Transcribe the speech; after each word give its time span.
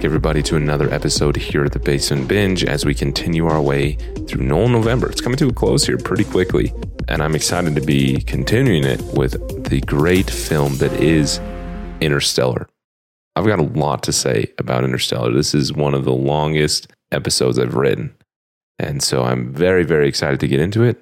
Back, 0.00 0.06
everybody, 0.06 0.42
to 0.42 0.56
another 0.56 0.90
episode 0.94 1.36
here 1.36 1.62
at 1.62 1.72
the 1.72 1.78
Basement 1.78 2.26
Binge 2.26 2.64
as 2.64 2.86
we 2.86 2.94
continue 2.94 3.46
our 3.46 3.60
way 3.60 3.96
through 4.26 4.42
Nolan 4.42 4.72
November. 4.72 5.10
It's 5.10 5.20
coming 5.20 5.36
to 5.36 5.48
a 5.48 5.52
close 5.52 5.84
here 5.84 5.98
pretty 5.98 6.24
quickly, 6.24 6.72
and 7.08 7.22
I'm 7.22 7.34
excited 7.34 7.74
to 7.74 7.82
be 7.82 8.22
continuing 8.22 8.84
it 8.84 9.02
with 9.12 9.68
the 9.68 9.82
great 9.82 10.30
film 10.30 10.78
that 10.78 10.90
is 10.94 11.38
Interstellar. 12.00 12.66
I've 13.36 13.44
got 13.44 13.58
a 13.58 13.64
lot 13.64 14.02
to 14.04 14.12
say 14.12 14.50
about 14.56 14.84
Interstellar. 14.84 15.34
This 15.34 15.54
is 15.54 15.70
one 15.70 15.92
of 15.92 16.06
the 16.06 16.14
longest 16.14 16.86
episodes 17.12 17.58
I've 17.58 17.74
written, 17.74 18.16
and 18.78 19.02
so 19.02 19.24
I'm 19.24 19.52
very, 19.52 19.84
very 19.84 20.08
excited 20.08 20.40
to 20.40 20.48
get 20.48 20.60
into 20.60 20.82
it. 20.82 20.98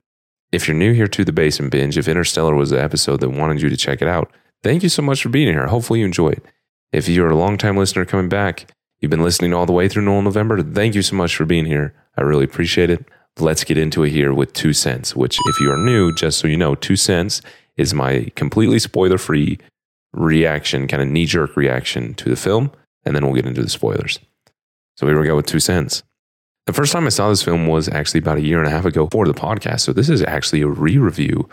If 0.51 0.67
you're 0.67 0.77
new 0.77 0.93
here 0.93 1.07
to 1.07 1.25
the 1.25 1.33
Basement 1.33 1.71
Binge, 1.71 1.97
if 1.97 2.09
Interstellar 2.09 2.57
was 2.57 2.71
the 2.71 2.83
episode 2.83 3.21
that 3.21 3.31
wanted 3.31 3.63
you 3.63 3.69
to 3.69 3.77
check 3.77 4.03
it 4.03 4.09
out, 4.09 4.33
thank 4.65 4.83
you 4.83 4.89
so 4.89 5.03
much 5.03 5.23
for 5.23 5.29
being 5.29 5.47
here. 5.47 5.69
Hopefully, 5.69 6.01
you 6.01 6.05
enjoy 6.05 6.31
it. 6.31 6.45
If 6.91 7.09
you're 7.09 7.31
a 7.31 7.37
longtime 7.37 7.77
listener 7.77 8.05
coming 8.05 8.29
back, 8.29 8.73
you've 9.01 9.11
been 9.11 9.23
listening 9.23 9.55
all 9.55 9.67
the 9.67 9.73
way 9.73 9.89
through 9.89 10.03
Nolan 10.03 10.25
November, 10.25 10.63
thank 10.63 10.95
you 10.95 11.03
so 11.03 11.17
much 11.17 11.37
for 11.37 11.45
being 11.45 11.67
here. 11.67 11.95
I 12.17 12.23
really 12.23 12.45
appreciate 12.45 12.91
it. 12.91 13.05
Let's 13.39 13.65
get 13.65 13.79
into 13.79 14.03
it 14.03 14.11
here 14.11 14.33
with 14.35 14.53
Two 14.53 14.73
Cents, 14.73 15.15
which, 15.15 15.39
if 15.47 15.61
you 15.61 15.71
are 15.71 15.77
new, 15.77 16.13
just 16.13 16.39
so 16.39 16.49
you 16.49 16.57
know, 16.57 16.75
Two 16.75 16.97
Cents 16.97 17.41
is 17.77 17.95
my 17.95 18.31
completely 18.35 18.79
spoiler 18.79 19.19
free 19.19 19.59
reaction, 20.13 20.89
kind 20.89 21.03
of 21.03 21.09
knee 21.09 21.27
jerk 21.27 21.57
reaction 21.57 22.15
to 22.15 22.29
the 22.29 22.37
film. 22.37 22.73
And 23.05 23.15
then 23.15 23.25
we'll 23.25 23.35
get 23.35 23.47
into 23.47 23.63
the 23.63 23.71
spoilers. 23.71 24.19
So 24.97 25.07
here 25.07 25.19
we 25.19 25.27
go 25.27 25.37
with 25.37 25.47
Two 25.47 25.61
Cents. 25.61 26.03
The 26.67 26.73
first 26.73 26.93
time 26.93 27.07
I 27.07 27.11
saw 27.11 27.31
this 27.31 27.43
film 27.43 27.67
was 27.67 27.89
actually 27.89 28.19
about 28.19 28.39
a 28.39 28.43
year 28.43 28.59
and 28.59 28.67
a 28.67 28.71
half 28.71 28.85
ago 28.85 29.09
for 29.11 29.27
the 29.27 29.33
podcast. 29.33 29.81
So 29.81 29.93
this 29.93 30.11
is 30.11 30.23
actually 30.23 30.61
a 30.61 30.67
re 30.67 30.99
review 30.99 31.49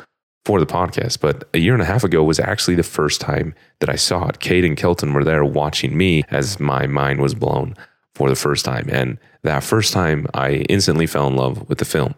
for 0.45 0.59
the 0.59 0.65
podcast. 0.65 1.19
But 1.19 1.49
a 1.53 1.57
year 1.57 1.73
and 1.73 1.81
a 1.81 1.85
half 1.85 2.03
ago 2.03 2.23
was 2.23 2.39
actually 2.39 2.75
the 2.75 2.83
first 2.83 3.19
time 3.19 3.53
that 3.79 3.89
I 3.89 3.95
saw 3.95 4.27
it. 4.27 4.39
Kate 4.39 4.63
and 4.63 4.77
Kelton 4.77 5.13
were 5.13 5.23
there 5.23 5.43
watching 5.43 5.97
me 5.97 6.23
as 6.29 6.59
my 6.59 6.88
mind 6.88 7.19
was 7.19 7.33
blown 7.33 7.75
for 8.13 8.29
the 8.29 8.35
first 8.35 8.63
time. 8.63 8.88
And 8.89 9.17
that 9.43 9.63
first 9.63 9.91
time, 9.91 10.27
I 10.33 10.66
instantly 10.69 11.07
fell 11.07 11.27
in 11.27 11.35
love 11.35 11.67
with 11.67 11.79
the 11.79 11.85
film. 11.85 12.16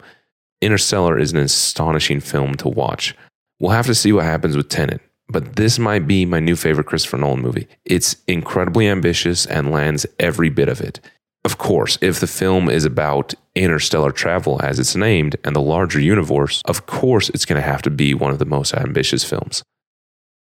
Interstellar 0.61 1.17
is 1.17 1.33
an 1.33 1.39
astonishing 1.39 2.19
film 2.19 2.55
to 2.55 2.67
watch. 2.67 3.15
We'll 3.59 3.71
have 3.71 3.87
to 3.87 3.95
see 3.95 4.11
what 4.11 4.25
happens 4.25 4.55
with 4.55 4.69
Tenet, 4.69 5.01
but 5.29 5.55
this 5.55 5.79
might 5.79 6.07
be 6.07 6.25
my 6.25 6.39
new 6.39 6.55
favorite 6.55 6.87
Christopher 6.87 7.17
Nolan 7.17 7.41
movie. 7.41 7.67
It's 7.85 8.17
incredibly 8.27 8.87
ambitious 8.87 9.45
and 9.45 9.71
lands 9.71 10.05
every 10.19 10.49
bit 10.49 10.69
of 10.69 10.81
it. 10.81 10.99
Of 11.45 11.57
course, 11.57 11.97
if 12.01 12.19
the 12.19 12.27
film 12.27 12.69
is 12.69 12.83
about 12.83 13.33
interstellar 13.55 14.11
travel, 14.11 14.61
as 14.61 14.79
it's 14.79 14.95
named, 14.95 15.35
and 15.43 15.55
the 15.55 15.61
larger 15.61 15.99
universe, 15.99 16.61
of 16.65 16.85
course 16.85 17.29
it's 17.29 17.45
going 17.45 17.61
to 17.61 17.67
have 17.67 17.81
to 17.83 17.89
be 17.89 18.13
one 18.13 18.31
of 18.31 18.39
the 18.39 18.45
most 18.45 18.73
ambitious 18.73 19.23
films. 19.23 19.63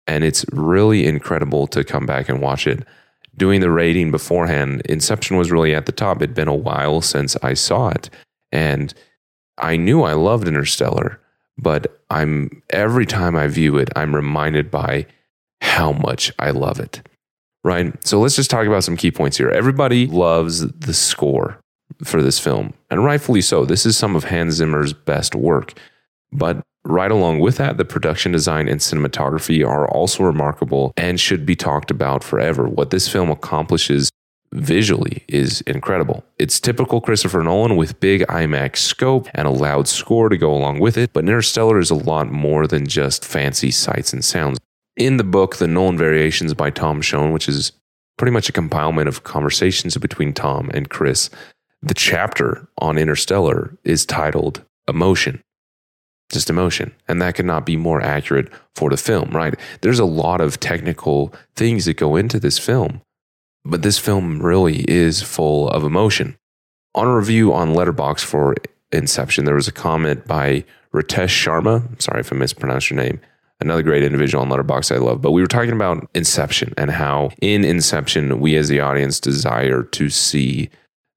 And 0.08 0.23
it's 0.23 0.45
really 0.52 1.05
incredible 1.05 1.67
to 1.67 1.83
come 1.83 2.05
back 2.05 2.30
and 2.30 2.42
watch 2.42 2.65
it. 2.65 2.86
Doing 3.37 3.61
the 3.61 3.70
rating 3.70 4.09
beforehand, 4.09 4.81
Inception 4.86 5.37
was 5.37 5.52
really 5.52 5.76
at 5.76 5.86
the 5.86 5.92
top. 5.92 6.17
It'd 6.17 6.33
been 6.33 6.47
a 6.47 6.55
while 6.55 7.02
since 7.02 7.36
I 7.43 7.53
saw 7.53 7.89
it. 7.89 8.09
And 8.52 8.93
I 9.58 9.76
knew 9.76 10.03
I 10.03 10.14
loved 10.14 10.47
Interstellar, 10.47 11.20
but 11.58 12.02
I'm 12.09 12.64
every 12.70 13.05
time 13.05 13.36
I 13.36 13.47
view 13.47 13.77
it, 13.77 13.89
I'm 13.95 14.15
reminded 14.15 14.71
by 14.71 15.05
how 15.61 15.92
much 15.92 16.31
I 16.39 16.52
love 16.52 16.80
it 16.80 17.07
right? 17.67 18.08
So 18.08 18.20
let's 18.20 18.36
just 18.36 18.50
talk 18.50 18.66
about 18.66 18.86
some 18.86 18.95
key 18.95 19.11
points 19.11 19.38
here. 19.38 19.50
Everybody 19.50 20.08
loves 20.08 20.66
the 20.67 20.94
score 20.94 21.60
for 22.04 22.22
this 22.22 22.39
film, 22.39 22.73
and 22.89 23.04
rightfully 23.04 23.42
so. 23.42 23.66
This 23.66 23.86
is 23.86 23.98
some 23.98 24.16
of 24.16 24.23
Hans 24.23 24.55
Zimmer's 24.55 24.94
best 24.94 25.36
work. 25.36 25.77
But 26.32 26.61
right 26.86 27.11
along 27.11 27.39
with 27.39 27.58
that, 27.58 27.77
the 27.77 27.86
production 27.86 28.32
design 28.32 28.70
and 28.70 28.80
cinematography 28.80 29.67
are 29.67 29.88
also 29.89 30.23
remarkable 30.23 30.94
and 30.95 31.20
should 31.20 31.45
be 31.45 31.56
talked 31.56 31.92
about 31.92 32.23
forever. 32.23 32.67
What 32.67 32.89
this 32.89 33.10
film 33.10 33.30
accomplishes 33.30 34.10
visually 34.54 35.26
is 35.27 35.60
incredible. 35.61 36.23
It's 36.39 36.61
typical 36.61 37.02
Christopher 37.02 37.44
Nolan 37.44 37.76
with 37.76 38.00
big 38.00 38.22
IMAX 38.27 38.77
scope 38.77 39.27
and 39.33 39.45
a 39.45 39.52
loud 39.52 39.89
score 39.89 40.30
to 40.30 40.38
go 40.38 40.54
along 40.54 40.80
with 40.80 40.98
it, 40.98 41.11
but 41.11 41.26
Interstellar 41.26 41.80
is 41.80 41.92
a 41.92 41.95
lot 41.95 42.32
more 42.32 42.66
than 42.66 42.88
just 42.88 43.26
fancy 43.26 43.72
sights 43.72 44.14
and 44.14 44.23
sounds 44.23 44.58
in 44.97 45.17
the 45.17 45.23
book, 45.23 45.58
The 45.58 45.67
Nolan 45.67 45.97
Variations 45.97 46.53
by 46.53 46.71
Tom 46.71 47.02
Shone, 47.02 47.31
which 47.31 47.47
is 47.47 47.71
pretty 48.17 48.31
much 48.31 48.49
a 48.49 48.53
compilement 48.53 49.08
of 49.08 49.23
conversations 49.23 49.95
between 49.97 50.33
Tom 50.33 50.69
and 50.73 50.89
Chris, 50.89 51.30
the 51.81 51.93
chapter 51.93 52.67
on 52.80 52.97
Interstellar 52.97 53.77
is 53.83 54.05
titled 54.05 54.63
Emotion. 54.87 55.41
Just 56.30 56.49
emotion. 56.49 56.93
And 57.08 57.21
that 57.21 57.35
could 57.35 57.45
not 57.45 57.65
be 57.65 57.77
more 57.77 58.02
accurate 58.02 58.52
for 58.75 58.89
the 58.89 58.97
film, 58.97 59.30
right? 59.30 59.53
There's 59.81 59.99
a 59.99 60.05
lot 60.05 60.41
of 60.41 60.59
technical 60.59 61.33
things 61.55 61.85
that 61.85 61.95
go 61.95 62.17
into 62.17 62.39
this 62.39 62.59
film, 62.59 63.02
but 63.64 63.81
this 63.81 63.97
film 63.97 64.41
really 64.41 64.83
is 64.89 65.21
full 65.21 65.69
of 65.69 65.83
emotion. 65.83 66.35
On 66.95 67.08
a 67.08 67.15
review 67.15 67.53
on 67.53 67.73
Letterboxd 67.73 68.25
for 68.25 68.55
Inception, 68.91 69.45
there 69.45 69.55
was 69.55 69.67
a 69.67 69.73
comment 69.73 70.27
by 70.27 70.65
Ritesh 70.93 71.27
Sharma. 71.27 72.02
Sorry 72.02 72.21
if 72.21 72.33
I 72.33 72.35
mispronounced 72.35 72.89
your 72.89 72.99
name 72.99 73.21
another 73.60 73.84
great 73.84 74.04
individual 74.04 74.44
on 74.44 74.50
Letterboxd 74.50 74.95
I 74.95 75.00
love. 75.00 75.22
But 75.22 75.32
we 75.32 75.42
were 75.42 75.48
talking 75.48 75.73
about 75.73 76.08
Inception 76.14 76.73
and 76.78 76.92
how 76.92 77.32
in 77.42 77.64
Inception 77.64 78.40
we 78.40 78.56
as 78.56 78.70
the 78.70 78.80
audience 78.80 79.20
desire 79.20 79.84
to 79.84 80.10
see 80.10 80.70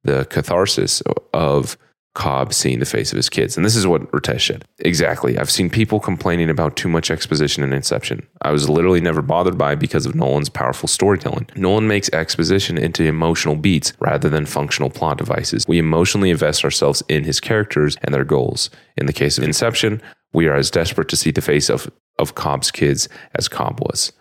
the 0.05 0.25
catharsis 0.27 1.03
of 1.35 1.77
Cobb 2.17 2.53
seeing 2.53 2.81
the 2.81 2.87
face 2.87 3.13
of 3.13 3.17
his 3.17 3.29
kids. 3.29 3.57
And 3.57 3.65
this 3.65 3.77
is 3.77 3.87
what 3.87 4.11
Ritesh 4.11 4.49
said. 4.49 4.65
Exactly. 4.81 5.39
I've 5.39 5.51
seen 5.51 5.71
people 5.71 6.01
complaining 6.01 6.51
about 6.51 6.75
too 6.75 6.89
much 6.89 7.09
exposition 7.09 7.63
in 7.63 7.73
Inception. 7.73 8.27
I 8.43 8.51
was 8.51 8.69
literally 8.69 9.01
never 9.01 9.23
bothered 9.23 9.57
by 9.57 9.73
it 9.73 9.79
because 9.79 10.07
of 10.07 10.17
Nolan's 10.17 10.49
powerful 10.49 10.89
storytelling. 10.89 11.49
Nolan 11.55 11.87
makes 11.87 12.11
exposition 12.13 12.77
into 12.77 13.05
emotional 13.05 13.55
beats 13.55 13.93
rather 14.01 14.29
than 14.29 14.45
functional 14.45 14.91
plot 14.91 15.19
devices. 15.19 15.69
We 15.69 15.79
emotionally 15.79 16.31
invest 16.31 16.65
ourselves 16.65 17.01
in 17.09 17.23
his 17.23 17.39
characters 17.39 17.97
and 18.03 18.13
their 18.13 18.25
goals. 18.25 18.71
In 18.97 19.07
the 19.07 19.13
case 19.13 19.39
of 19.39 19.45
Inception, 19.45 20.03
we 20.33 20.49
are 20.49 20.57
as 20.57 20.71
desperate 20.71 21.09
to 21.09 21.17
see 21.17 21.31
the 21.31 21.41
face 21.41 21.69
of, 21.71 21.91
of 22.21 22.35
Cobb's 22.35 22.71
kids 22.71 23.09
as 23.35 23.49
Cobb 23.49 23.81
was. 23.81 24.13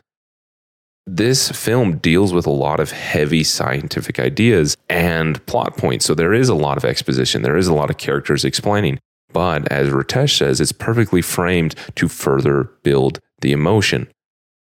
This 1.05 1.49
film 1.51 1.97
deals 1.97 2.33
with 2.33 2.45
a 2.45 2.51
lot 2.51 2.79
of 2.79 2.91
heavy 2.91 3.43
scientific 3.43 4.19
ideas 4.19 4.77
and 4.89 5.43
plot 5.47 5.75
points. 5.75 6.05
So 6.05 6.13
there 6.13 6.33
is 6.33 6.49
a 6.49 6.55
lot 6.55 6.77
of 6.77 6.85
exposition, 6.85 7.41
there 7.41 7.57
is 7.57 7.67
a 7.67 7.73
lot 7.73 7.89
of 7.89 7.97
characters 7.97 8.45
explaining. 8.45 8.99
But 9.31 9.71
as 9.71 9.89
Ritesh 9.89 10.37
says, 10.37 10.59
it's 10.59 10.71
perfectly 10.71 11.21
framed 11.21 11.75
to 11.95 12.07
further 12.07 12.71
build 12.83 13.19
the 13.41 13.51
emotion, 13.51 14.07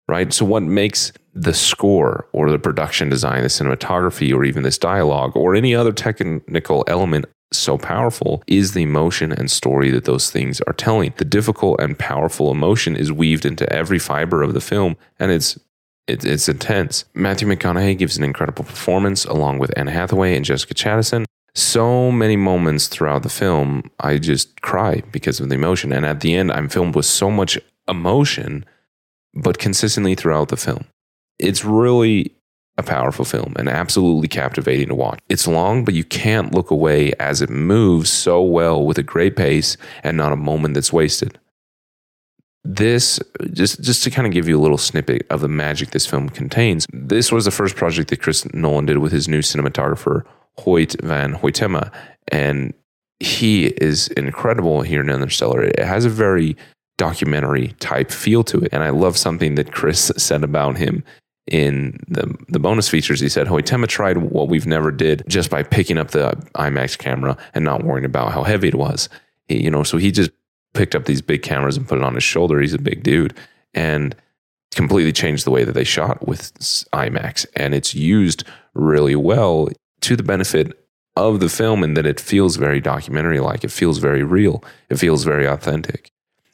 right? 0.08 0.32
So, 0.32 0.44
what 0.44 0.62
makes 0.62 1.12
the 1.34 1.54
score 1.54 2.28
or 2.32 2.50
the 2.50 2.58
production 2.58 3.08
design, 3.08 3.42
the 3.42 3.48
cinematography, 3.48 4.34
or 4.34 4.44
even 4.44 4.62
this 4.62 4.78
dialogue 4.78 5.36
or 5.36 5.54
any 5.54 5.74
other 5.74 5.92
technical 5.92 6.84
element 6.88 7.26
so 7.52 7.76
powerful 7.78 8.42
is 8.46 8.72
the 8.72 8.82
emotion 8.82 9.32
and 9.32 9.50
story 9.50 9.90
that 9.90 10.04
those 10.04 10.30
things 10.30 10.60
are 10.62 10.72
telling. 10.72 11.12
The 11.16 11.24
difficult 11.24 11.80
and 11.80 11.98
powerful 11.98 12.50
emotion 12.50 12.96
is 12.96 13.12
weaved 13.12 13.44
into 13.44 13.70
every 13.72 13.98
fiber 13.98 14.42
of 14.42 14.54
the 14.54 14.60
film, 14.60 14.96
and 15.18 15.30
it's 15.30 15.58
it's, 16.06 16.24
it's 16.24 16.48
intense. 16.48 17.04
Matthew 17.14 17.46
McConaughey 17.46 17.96
gives 17.96 18.16
an 18.16 18.24
incredible 18.24 18.64
performance 18.64 19.24
along 19.24 19.58
with 19.58 19.72
Anne 19.76 19.86
Hathaway 19.86 20.34
and 20.34 20.44
Jessica 20.44 20.74
Chastain. 20.74 21.24
So 21.54 22.10
many 22.10 22.36
moments 22.36 22.88
throughout 22.88 23.22
the 23.22 23.28
film, 23.28 23.90
I 24.00 24.18
just 24.18 24.60
cry 24.60 25.02
because 25.12 25.40
of 25.40 25.48
the 25.48 25.54
emotion. 25.54 25.92
And 25.92 26.04
at 26.06 26.20
the 26.20 26.34
end, 26.34 26.50
I'm 26.52 26.68
filmed 26.68 26.96
with 26.96 27.06
so 27.06 27.30
much 27.30 27.58
emotion, 27.88 28.64
but 29.34 29.58
consistently 29.58 30.14
throughout 30.14 30.48
the 30.48 30.56
film. 30.56 30.84
It's 31.38 31.64
really 31.64 32.34
a 32.80 32.82
powerful 32.82 33.24
film 33.24 33.54
and 33.56 33.68
absolutely 33.68 34.28
captivating 34.28 34.88
to 34.88 34.94
watch. 34.94 35.20
It's 35.28 35.46
long, 35.46 35.84
but 35.84 35.94
you 35.94 36.04
can't 36.04 36.54
look 36.54 36.70
away 36.70 37.12
as 37.20 37.40
it 37.40 37.50
moves 37.50 38.10
so 38.10 38.42
well 38.42 38.84
with 38.84 38.98
a 38.98 39.02
great 39.02 39.36
pace 39.36 39.76
and 40.02 40.16
not 40.16 40.32
a 40.32 40.36
moment 40.36 40.74
that's 40.74 40.92
wasted. 40.92 41.38
This 42.62 43.20
just 43.52 43.80
just 43.80 44.04
to 44.04 44.10
kind 44.10 44.26
of 44.26 44.34
give 44.34 44.46
you 44.46 44.58
a 44.58 44.60
little 44.60 44.76
snippet 44.76 45.26
of 45.30 45.40
the 45.40 45.48
magic 45.48 45.90
this 45.90 46.06
film 46.06 46.28
contains. 46.28 46.86
This 46.92 47.32
was 47.32 47.46
the 47.46 47.50
first 47.50 47.74
project 47.74 48.10
that 48.10 48.20
Chris 48.20 48.52
Nolan 48.52 48.86
did 48.86 48.98
with 48.98 49.12
his 49.12 49.28
new 49.28 49.40
cinematographer 49.40 50.24
Hoyt 50.58 51.00
van 51.00 51.34
Hoytema, 51.36 51.90
and 52.28 52.74
he 53.18 53.66
is 53.66 54.08
incredible 54.08 54.82
here 54.82 55.00
in 55.00 55.08
Interstellar. 55.08 55.62
It 55.62 55.78
has 55.78 56.04
a 56.04 56.10
very 56.10 56.56
documentary 57.00 57.68
type 57.80 58.10
feel 58.10 58.44
to 58.44 58.58
it. 58.60 58.68
And 58.72 58.82
I 58.82 58.90
love 58.90 59.16
something 59.16 59.54
that 59.54 59.72
Chris 59.72 60.12
said 60.18 60.44
about 60.44 60.76
him 60.76 61.02
in 61.50 61.98
the 62.08 62.34
the 62.48 62.58
bonus 62.58 62.88
features. 62.88 63.20
He 63.20 63.28
said 63.28 63.46
Hoytema 63.46 63.88
tried 63.88 64.18
what 64.18 64.48
we've 64.48 64.66
never 64.66 64.90
did 64.90 65.24
just 65.28 65.50
by 65.50 65.62
picking 65.62 65.98
up 65.98 66.12
the 66.12 66.30
IMAX 66.54 66.96
camera 66.96 67.36
and 67.54 67.64
not 67.64 67.84
worrying 67.84 68.04
about 68.04 68.32
how 68.32 68.44
heavy 68.44 68.68
it 68.68 68.74
was. 68.74 69.08
He, 69.48 69.62
you 69.62 69.70
know, 69.70 69.82
so 69.82 69.98
he 69.98 70.10
just 70.12 70.30
picked 70.72 70.94
up 70.94 71.04
these 71.04 71.20
big 71.20 71.42
cameras 71.42 71.76
and 71.76 71.86
put 71.86 71.98
it 71.98 72.04
on 72.04 72.14
his 72.14 72.24
shoulder. 72.24 72.60
He's 72.60 72.74
a 72.74 72.78
big 72.78 73.02
dude 73.02 73.36
and 73.74 74.14
completely 74.70 75.12
changed 75.12 75.44
the 75.44 75.50
way 75.50 75.64
that 75.64 75.72
they 75.72 75.84
shot 75.84 76.26
with 76.26 76.54
IMAX. 76.92 77.46
And 77.56 77.74
it's 77.74 77.94
used 77.94 78.44
really 78.74 79.16
well 79.16 79.68
to 80.02 80.16
the 80.16 80.22
benefit 80.22 80.76
of 81.16 81.40
the 81.40 81.48
film 81.48 81.82
in 81.82 81.94
that 81.94 82.06
it 82.06 82.20
feels 82.20 82.56
very 82.56 82.80
documentary 82.80 83.40
like. 83.40 83.64
It 83.64 83.72
feels 83.72 83.98
very 83.98 84.22
real. 84.22 84.62
It 84.88 84.98
feels 84.98 85.24
very 85.24 85.46
authentic. 85.46 86.10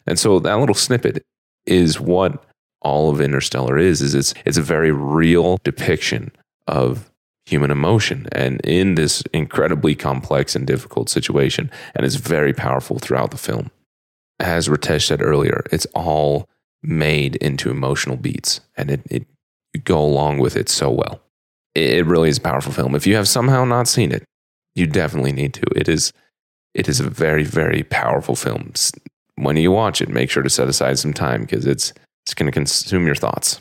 And 0.07 0.19
so 0.19 0.39
that 0.39 0.59
little 0.59 0.75
snippet 0.75 1.25
is 1.67 2.01
what 2.01 2.43
all 2.83 3.11
of 3.11 3.21
Interstellar 3.21 3.79
is, 3.79 4.03
is 4.03 4.15
it's 4.15 4.35
it's 4.45 4.59
a 4.59 4.63
very 4.63 4.93
real 4.93 5.59
depiction 5.65 6.33
of 6.67 7.11
human 7.47 7.71
emotion 7.71 8.27
and 8.33 8.61
in 8.63 8.97
this 8.97 9.23
incredibly 9.33 9.95
complex 9.95 10.57
and 10.57 10.67
difficult 10.67 11.09
situation. 11.09 11.71
And 11.95 12.05
it's 12.05 12.17
very 12.17 12.53
powerful 12.53 12.99
throughout 12.99 13.31
the 13.31 13.37
film. 13.37 13.71
As 14.41 14.69
Ritesh 14.69 15.07
said 15.07 15.23
earlier, 15.23 15.65
it's 15.71 15.87
all 15.95 16.49
made 16.83 17.37
into 17.37 17.71
emotional 17.71 18.17
beats 18.17 18.61
and 18.77 18.91
it, 18.91 19.01
it 19.09 19.27
you 19.73 19.81
go 19.81 20.03
along 20.03 20.39
with 20.39 20.57
it 20.57 20.69
so 20.69 20.91
well. 20.91 21.21
It, 21.75 21.99
it 21.99 22.07
really 22.07 22.29
is 22.29 22.39
a 22.39 22.43
powerful 22.43 22.73
film. 22.73 22.95
If 22.95 23.07
you 23.07 23.15
have 23.17 23.29
somehow 23.29 23.65
not 23.65 23.89
seen 23.89 24.11
it, 24.11 24.25
you 24.75 24.87
definitely 24.87 25.33
need 25.33 25.55
to. 25.55 25.63
It 25.75 25.89
is 25.89 26.13
it 26.75 26.89
is 26.89 27.01
a 27.01 27.09
very, 27.09 27.45
very 27.45 27.85
powerful 27.85 28.37
film. 28.37 28.73
When 29.37 29.57
you 29.57 29.73
watch 29.73 30.03
it, 30.03 30.11
make 30.11 30.31
sure 30.31 30.43
to 30.43 30.51
set 30.51 30.69
aside 30.69 30.99
some 30.99 31.15
time 31.15 31.43
because 31.43 31.65
it's 31.65 31.95
it's 32.27 32.35
going 32.35 32.47
to 32.47 32.53
consume 32.53 33.07
your 33.07 33.15
thoughts. 33.15 33.61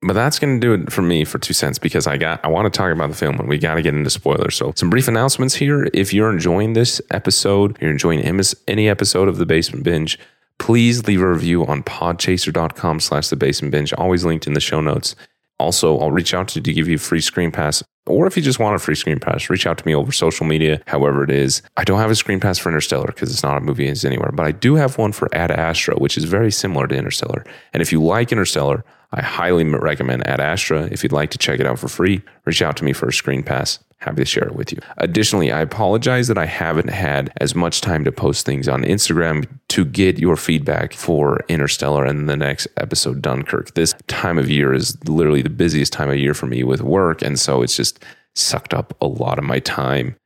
But 0.00 0.14
that's 0.14 0.38
going 0.38 0.58
to 0.58 0.66
do 0.66 0.72
it 0.72 0.90
for 0.90 1.02
me 1.02 1.26
for 1.26 1.38
two 1.38 1.52
cents 1.52 1.78
because 1.78 2.06
I 2.06 2.16
got 2.16 2.42
I 2.42 2.48
want 2.48 2.72
to 2.72 2.76
talk 2.76 2.90
about 2.90 3.10
the 3.10 3.14
film 3.16 3.38
and 3.38 3.46
we 3.46 3.58
got 3.58 3.74
to 3.74 3.82
get 3.82 3.94
into 3.94 4.08
spoilers. 4.08 4.54
So 4.56 4.72
some 4.74 4.88
brief 4.88 5.06
announcements 5.06 5.54
here. 5.54 5.90
If 5.92 6.14
you're 6.14 6.32
enjoying 6.32 6.72
this 6.72 7.02
episode, 7.10 7.76
you're 7.82 7.90
enjoying 7.90 8.20
any 8.66 8.88
episode 8.88 9.28
of 9.28 9.36
the 9.36 9.44
Basement 9.44 9.84
Binge, 9.84 10.18
please 10.58 11.06
leave 11.06 11.20
a 11.20 11.30
review 11.30 11.66
on 11.66 11.82
podchaser.com 11.82 13.00
slash 13.00 13.28
the 13.28 13.36
basement 13.36 13.72
binge, 13.72 13.92
always 13.92 14.24
linked 14.24 14.46
in 14.46 14.54
the 14.54 14.60
show 14.60 14.80
notes. 14.80 15.14
Also, 15.58 15.98
I'll 15.98 16.10
reach 16.10 16.32
out 16.32 16.48
to 16.48 16.60
you 16.60 16.62
to 16.62 16.72
give 16.72 16.88
you 16.88 16.94
a 16.94 16.98
free 16.98 17.20
screen 17.20 17.50
pass. 17.50 17.82
Or 18.06 18.26
if 18.26 18.36
you 18.36 18.42
just 18.42 18.58
want 18.58 18.76
a 18.76 18.78
free 18.78 18.94
screen 18.94 19.20
pass, 19.20 19.50
reach 19.50 19.66
out 19.66 19.78
to 19.78 19.86
me 19.86 19.94
over 19.94 20.10
social 20.10 20.46
media, 20.46 20.82
however 20.86 21.22
it 21.22 21.30
is. 21.30 21.62
I 21.76 21.84
don't 21.84 22.00
have 22.00 22.10
a 22.10 22.16
screen 22.16 22.40
pass 22.40 22.58
for 22.58 22.68
Interstellar 22.68 23.06
because 23.06 23.30
it's 23.30 23.42
not 23.42 23.58
a 23.58 23.60
movie 23.60 23.86
is 23.86 24.04
anywhere, 24.04 24.32
but 24.32 24.46
I 24.46 24.52
do 24.52 24.74
have 24.74 24.98
one 24.98 25.12
for 25.12 25.28
Ad 25.34 25.50
Astra, 25.50 25.96
which 25.96 26.16
is 26.16 26.24
very 26.24 26.50
similar 26.50 26.86
to 26.86 26.96
Interstellar. 26.96 27.44
And 27.72 27.82
if 27.82 27.92
you 27.92 28.02
like 28.02 28.32
Interstellar, 28.32 28.84
I 29.12 29.22
highly 29.22 29.64
recommend 29.64 30.26
Ad 30.26 30.40
Astra. 30.40 30.88
If 30.90 31.02
you'd 31.02 31.12
like 31.12 31.30
to 31.30 31.38
check 31.38 31.60
it 31.60 31.66
out 31.66 31.78
for 31.78 31.88
free, 31.88 32.22
reach 32.44 32.62
out 32.62 32.76
to 32.76 32.84
me 32.84 32.92
for 32.92 33.08
a 33.08 33.12
screen 33.12 33.42
pass 33.42 33.80
happy 34.00 34.22
to 34.22 34.24
share 34.24 34.44
it 34.44 34.54
with 34.54 34.72
you. 34.72 34.78
Additionally, 34.96 35.52
I 35.52 35.60
apologize 35.60 36.28
that 36.28 36.38
I 36.38 36.46
haven't 36.46 36.88
had 36.88 37.32
as 37.40 37.54
much 37.54 37.80
time 37.80 38.02
to 38.04 38.12
post 38.12 38.46
things 38.46 38.66
on 38.66 38.82
Instagram 38.82 39.46
to 39.68 39.84
get 39.84 40.18
your 40.18 40.36
feedback 40.36 40.94
for 40.94 41.40
Interstellar 41.48 42.04
and 42.04 42.28
the 42.28 42.36
next 42.36 42.66
episode, 42.78 43.20
Dunkirk. 43.22 43.74
This 43.74 43.94
time 44.08 44.38
of 44.38 44.50
year 44.50 44.72
is 44.72 44.96
literally 45.06 45.42
the 45.42 45.50
busiest 45.50 45.92
time 45.92 46.08
of 46.08 46.16
year 46.16 46.34
for 46.34 46.46
me 46.46 46.64
with 46.64 46.80
work. 46.80 47.20
And 47.22 47.38
so 47.38 47.62
it's 47.62 47.76
just 47.76 48.02
sucked 48.34 48.72
up 48.72 48.96
a 49.00 49.06
lot 49.06 49.38
of 49.38 49.44
my 49.44 49.58
time. 49.58 50.16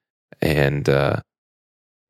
And, 0.40 0.88
uh, 0.88 1.16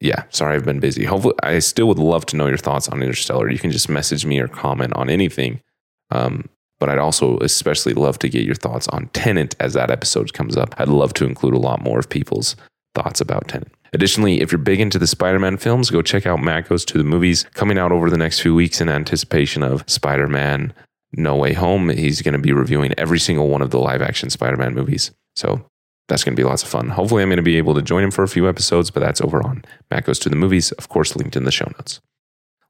yeah, 0.00 0.24
sorry, 0.28 0.56
I've 0.56 0.66
been 0.66 0.80
busy. 0.80 1.04
Hopefully, 1.04 1.34
I 1.42 1.60
still 1.60 1.88
would 1.88 1.98
love 1.98 2.26
to 2.26 2.36
know 2.36 2.46
your 2.46 2.58
thoughts 2.58 2.88
on 2.88 3.02
Interstellar. 3.02 3.50
You 3.50 3.58
can 3.58 3.70
just 3.70 3.88
message 3.88 4.26
me 4.26 4.38
or 4.38 4.48
comment 4.48 4.92
on 4.94 5.08
anything. 5.08 5.62
Um, 6.10 6.50
but 6.84 6.90
I'd 6.90 6.98
also 6.98 7.38
especially 7.38 7.94
love 7.94 8.18
to 8.18 8.28
get 8.28 8.44
your 8.44 8.54
thoughts 8.54 8.88
on 8.88 9.08
Tenet 9.14 9.56
as 9.58 9.72
that 9.72 9.90
episode 9.90 10.34
comes 10.34 10.54
up. 10.54 10.74
I'd 10.76 10.88
love 10.88 11.14
to 11.14 11.24
include 11.24 11.54
a 11.54 11.58
lot 11.58 11.80
more 11.80 11.98
of 11.98 12.10
people's 12.10 12.56
thoughts 12.94 13.22
about 13.22 13.48
Tenet. 13.48 13.72
Additionally, 13.94 14.42
if 14.42 14.52
you're 14.52 14.58
big 14.58 14.80
into 14.80 14.98
the 14.98 15.06
Spider 15.06 15.38
Man 15.38 15.56
films, 15.56 15.88
go 15.88 16.02
check 16.02 16.26
out 16.26 16.42
Matt 16.42 16.68
Goes 16.68 16.84
to 16.84 16.98
the 16.98 17.04
Movies 17.04 17.44
coming 17.54 17.78
out 17.78 17.90
over 17.90 18.10
the 18.10 18.18
next 18.18 18.40
few 18.40 18.54
weeks 18.54 18.82
in 18.82 18.90
anticipation 18.90 19.62
of 19.62 19.82
Spider 19.86 20.28
Man 20.28 20.74
No 21.14 21.36
Way 21.36 21.54
Home. 21.54 21.88
He's 21.88 22.20
going 22.20 22.34
to 22.34 22.38
be 22.38 22.52
reviewing 22.52 22.92
every 22.98 23.18
single 23.18 23.48
one 23.48 23.62
of 23.62 23.70
the 23.70 23.78
live 23.78 24.02
action 24.02 24.28
Spider 24.28 24.58
Man 24.58 24.74
movies. 24.74 25.10
So 25.36 25.64
that's 26.08 26.22
going 26.22 26.36
to 26.36 26.42
be 26.42 26.46
lots 26.46 26.64
of 26.64 26.68
fun. 26.68 26.90
Hopefully, 26.90 27.22
I'm 27.22 27.30
going 27.30 27.38
to 27.38 27.42
be 27.42 27.56
able 27.56 27.74
to 27.76 27.80
join 27.80 28.04
him 28.04 28.10
for 28.10 28.24
a 28.24 28.28
few 28.28 28.46
episodes, 28.46 28.90
but 28.90 29.00
that's 29.00 29.22
over 29.22 29.42
on 29.42 29.64
Matt 29.90 30.04
Goes 30.04 30.18
to 30.18 30.28
the 30.28 30.36
Movies, 30.36 30.70
of 30.72 30.90
course, 30.90 31.16
linked 31.16 31.34
in 31.34 31.44
the 31.44 31.50
show 31.50 31.72
notes. 31.78 32.02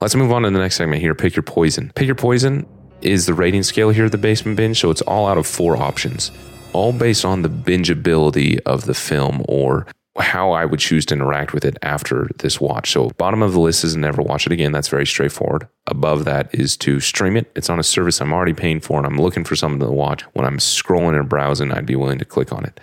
Let's 0.00 0.14
move 0.14 0.30
on 0.30 0.42
to 0.42 0.50
the 0.50 0.58
next 0.60 0.76
segment 0.76 1.02
here. 1.02 1.16
Pick 1.16 1.34
your 1.34 1.42
poison. 1.42 1.90
Pick 1.96 2.06
your 2.06 2.14
poison 2.14 2.64
is 3.04 3.26
the 3.26 3.34
rating 3.34 3.62
scale 3.62 3.90
here 3.90 4.06
at 4.06 4.12
the 4.12 4.18
Basement 4.18 4.56
Binge. 4.56 4.78
So 4.78 4.90
it's 4.90 5.02
all 5.02 5.26
out 5.26 5.38
of 5.38 5.46
four 5.46 5.76
options, 5.76 6.30
all 6.72 6.92
based 6.92 7.24
on 7.24 7.42
the 7.42 7.48
bingeability 7.48 8.60
of 8.66 8.84
the 8.86 8.94
film 8.94 9.44
or 9.48 9.86
how 10.18 10.52
I 10.52 10.64
would 10.64 10.78
choose 10.78 11.04
to 11.06 11.14
interact 11.14 11.52
with 11.52 11.64
it 11.64 11.76
after 11.82 12.28
this 12.38 12.60
watch. 12.60 12.92
So, 12.92 13.10
bottom 13.18 13.42
of 13.42 13.52
the 13.52 13.60
list 13.60 13.82
is 13.82 13.96
never 13.96 14.22
watch 14.22 14.46
it 14.46 14.52
again. 14.52 14.72
That's 14.72 14.88
very 14.88 15.06
straightforward. 15.06 15.66
Above 15.86 16.24
that 16.24 16.54
is 16.54 16.76
to 16.78 17.00
stream 17.00 17.36
it. 17.36 17.50
It's 17.56 17.68
on 17.68 17.80
a 17.80 17.82
service 17.82 18.20
I'm 18.20 18.32
already 18.32 18.54
paying 18.54 18.80
for 18.80 18.98
and 18.98 19.06
I'm 19.06 19.20
looking 19.20 19.44
for 19.44 19.56
something 19.56 19.80
to 19.80 19.90
watch. 19.90 20.22
When 20.34 20.46
I'm 20.46 20.58
scrolling 20.58 21.18
and 21.18 21.28
browsing, 21.28 21.72
I'd 21.72 21.86
be 21.86 21.96
willing 21.96 22.18
to 22.18 22.24
click 22.24 22.52
on 22.52 22.64
it. 22.64 22.78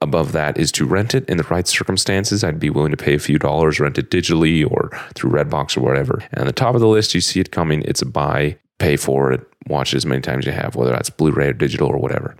Above 0.00 0.32
that 0.32 0.58
is 0.58 0.70
to 0.72 0.86
rent 0.86 1.14
it 1.14 1.28
in 1.28 1.38
the 1.38 1.44
right 1.44 1.66
circumstances. 1.66 2.44
I'd 2.44 2.60
be 2.60 2.70
willing 2.70 2.90
to 2.90 2.96
pay 2.96 3.14
a 3.14 3.18
few 3.18 3.38
dollars, 3.38 3.80
rent 3.80 3.98
it 3.98 4.10
digitally 4.10 4.70
or 4.70 4.90
through 5.14 5.30
Redbox 5.30 5.76
or 5.76 5.80
whatever. 5.80 6.22
And 6.32 6.46
the 6.46 6.52
top 6.52 6.74
of 6.74 6.80
the 6.80 6.88
list, 6.88 7.14
you 7.14 7.20
see 7.20 7.40
it 7.40 7.50
coming. 7.50 7.82
It's 7.82 8.02
a 8.02 8.06
buy 8.06 8.58
pay 8.78 8.96
for 8.96 9.32
it, 9.32 9.46
watch 9.66 9.94
it 9.94 9.98
as 9.98 10.06
many 10.06 10.20
times 10.20 10.46
as 10.46 10.54
you 10.54 10.60
have, 10.60 10.76
whether 10.76 10.90
that's 10.90 11.10
Blu 11.10 11.32
ray 11.32 11.48
or 11.48 11.52
digital 11.52 11.88
or 11.88 11.98
whatever. 11.98 12.36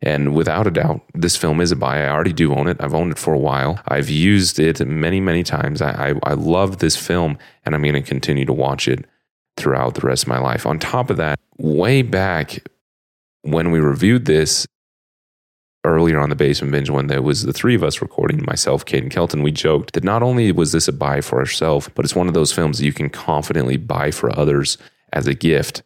And 0.00 0.34
without 0.34 0.66
a 0.66 0.70
doubt, 0.70 1.02
this 1.14 1.36
film 1.36 1.60
is 1.60 1.72
a 1.72 1.76
buy. 1.76 2.04
I 2.04 2.08
already 2.08 2.32
do 2.32 2.54
own 2.54 2.68
it. 2.68 2.76
I've 2.80 2.94
owned 2.94 3.12
it 3.12 3.18
for 3.18 3.34
a 3.34 3.38
while. 3.38 3.80
I've 3.88 4.08
used 4.08 4.60
it 4.60 4.86
many, 4.86 5.20
many 5.20 5.42
times. 5.42 5.82
I, 5.82 6.10
I, 6.10 6.30
I 6.30 6.34
love 6.34 6.78
this 6.78 6.96
film 6.96 7.36
and 7.64 7.74
I'm 7.74 7.82
going 7.82 7.94
to 7.94 8.02
continue 8.02 8.44
to 8.44 8.52
watch 8.52 8.86
it 8.86 9.06
throughout 9.56 9.96
the 9.96 10.06
rest 10.06 10.24
of 10.24 10.28
my 10.28 10.38
life. 10.38 10.66
On 10.66 10.78
top 10.78 11.10
of 11.10 11.16
that, 11.16 11.40
way 11.58 12.02
back 12.02 12.68
when 13.42 13.72
we 13.72 13.80
reviewed 13.80 14.26
this 14.26 14.66
earlier 15.84 16.20
on 16.20 16.28
the 16.28 16.36
basement 16.36 16.70
binge, 16.70 16.90
when 16.90 17.08
there 17.08 17.22
was 17.22 17.42
the 17.42 17.52
three 17.52 17.74
of 17.74 17.82
us 17.82 18.00
recording, 18.00 18.44
myself, 18.46 18.84
Kate, 18.84 19.02
and 19.02 19.10
Kelton, 19.10 19.42
we 19.42 19.50
joked 19.50 19.94
that 19.94 20.04
not 20.04 20.22
only 20.22 20.52
was 20.52 20.70
this 20.70 20.86
a 20.86 20.92
buy 20.92 21.20
for 21.20 21.40
ourselves, 21.40 21.88
but 21.94 22.04
it's 22.04 22.14
one 22.14 22.28
of 22.28 22.34
those 22.34 22.52
films 22.52 22.78
that 22.78 22.84
you 22.84 22.92
can 22.92 23.10
confidently 23.10 23.76
buy 23.76 24.12
for 24.12 24.36
others 24.38 24.78
as 25.12 25.26
a 25.26 25.34
gift 25.34 25.82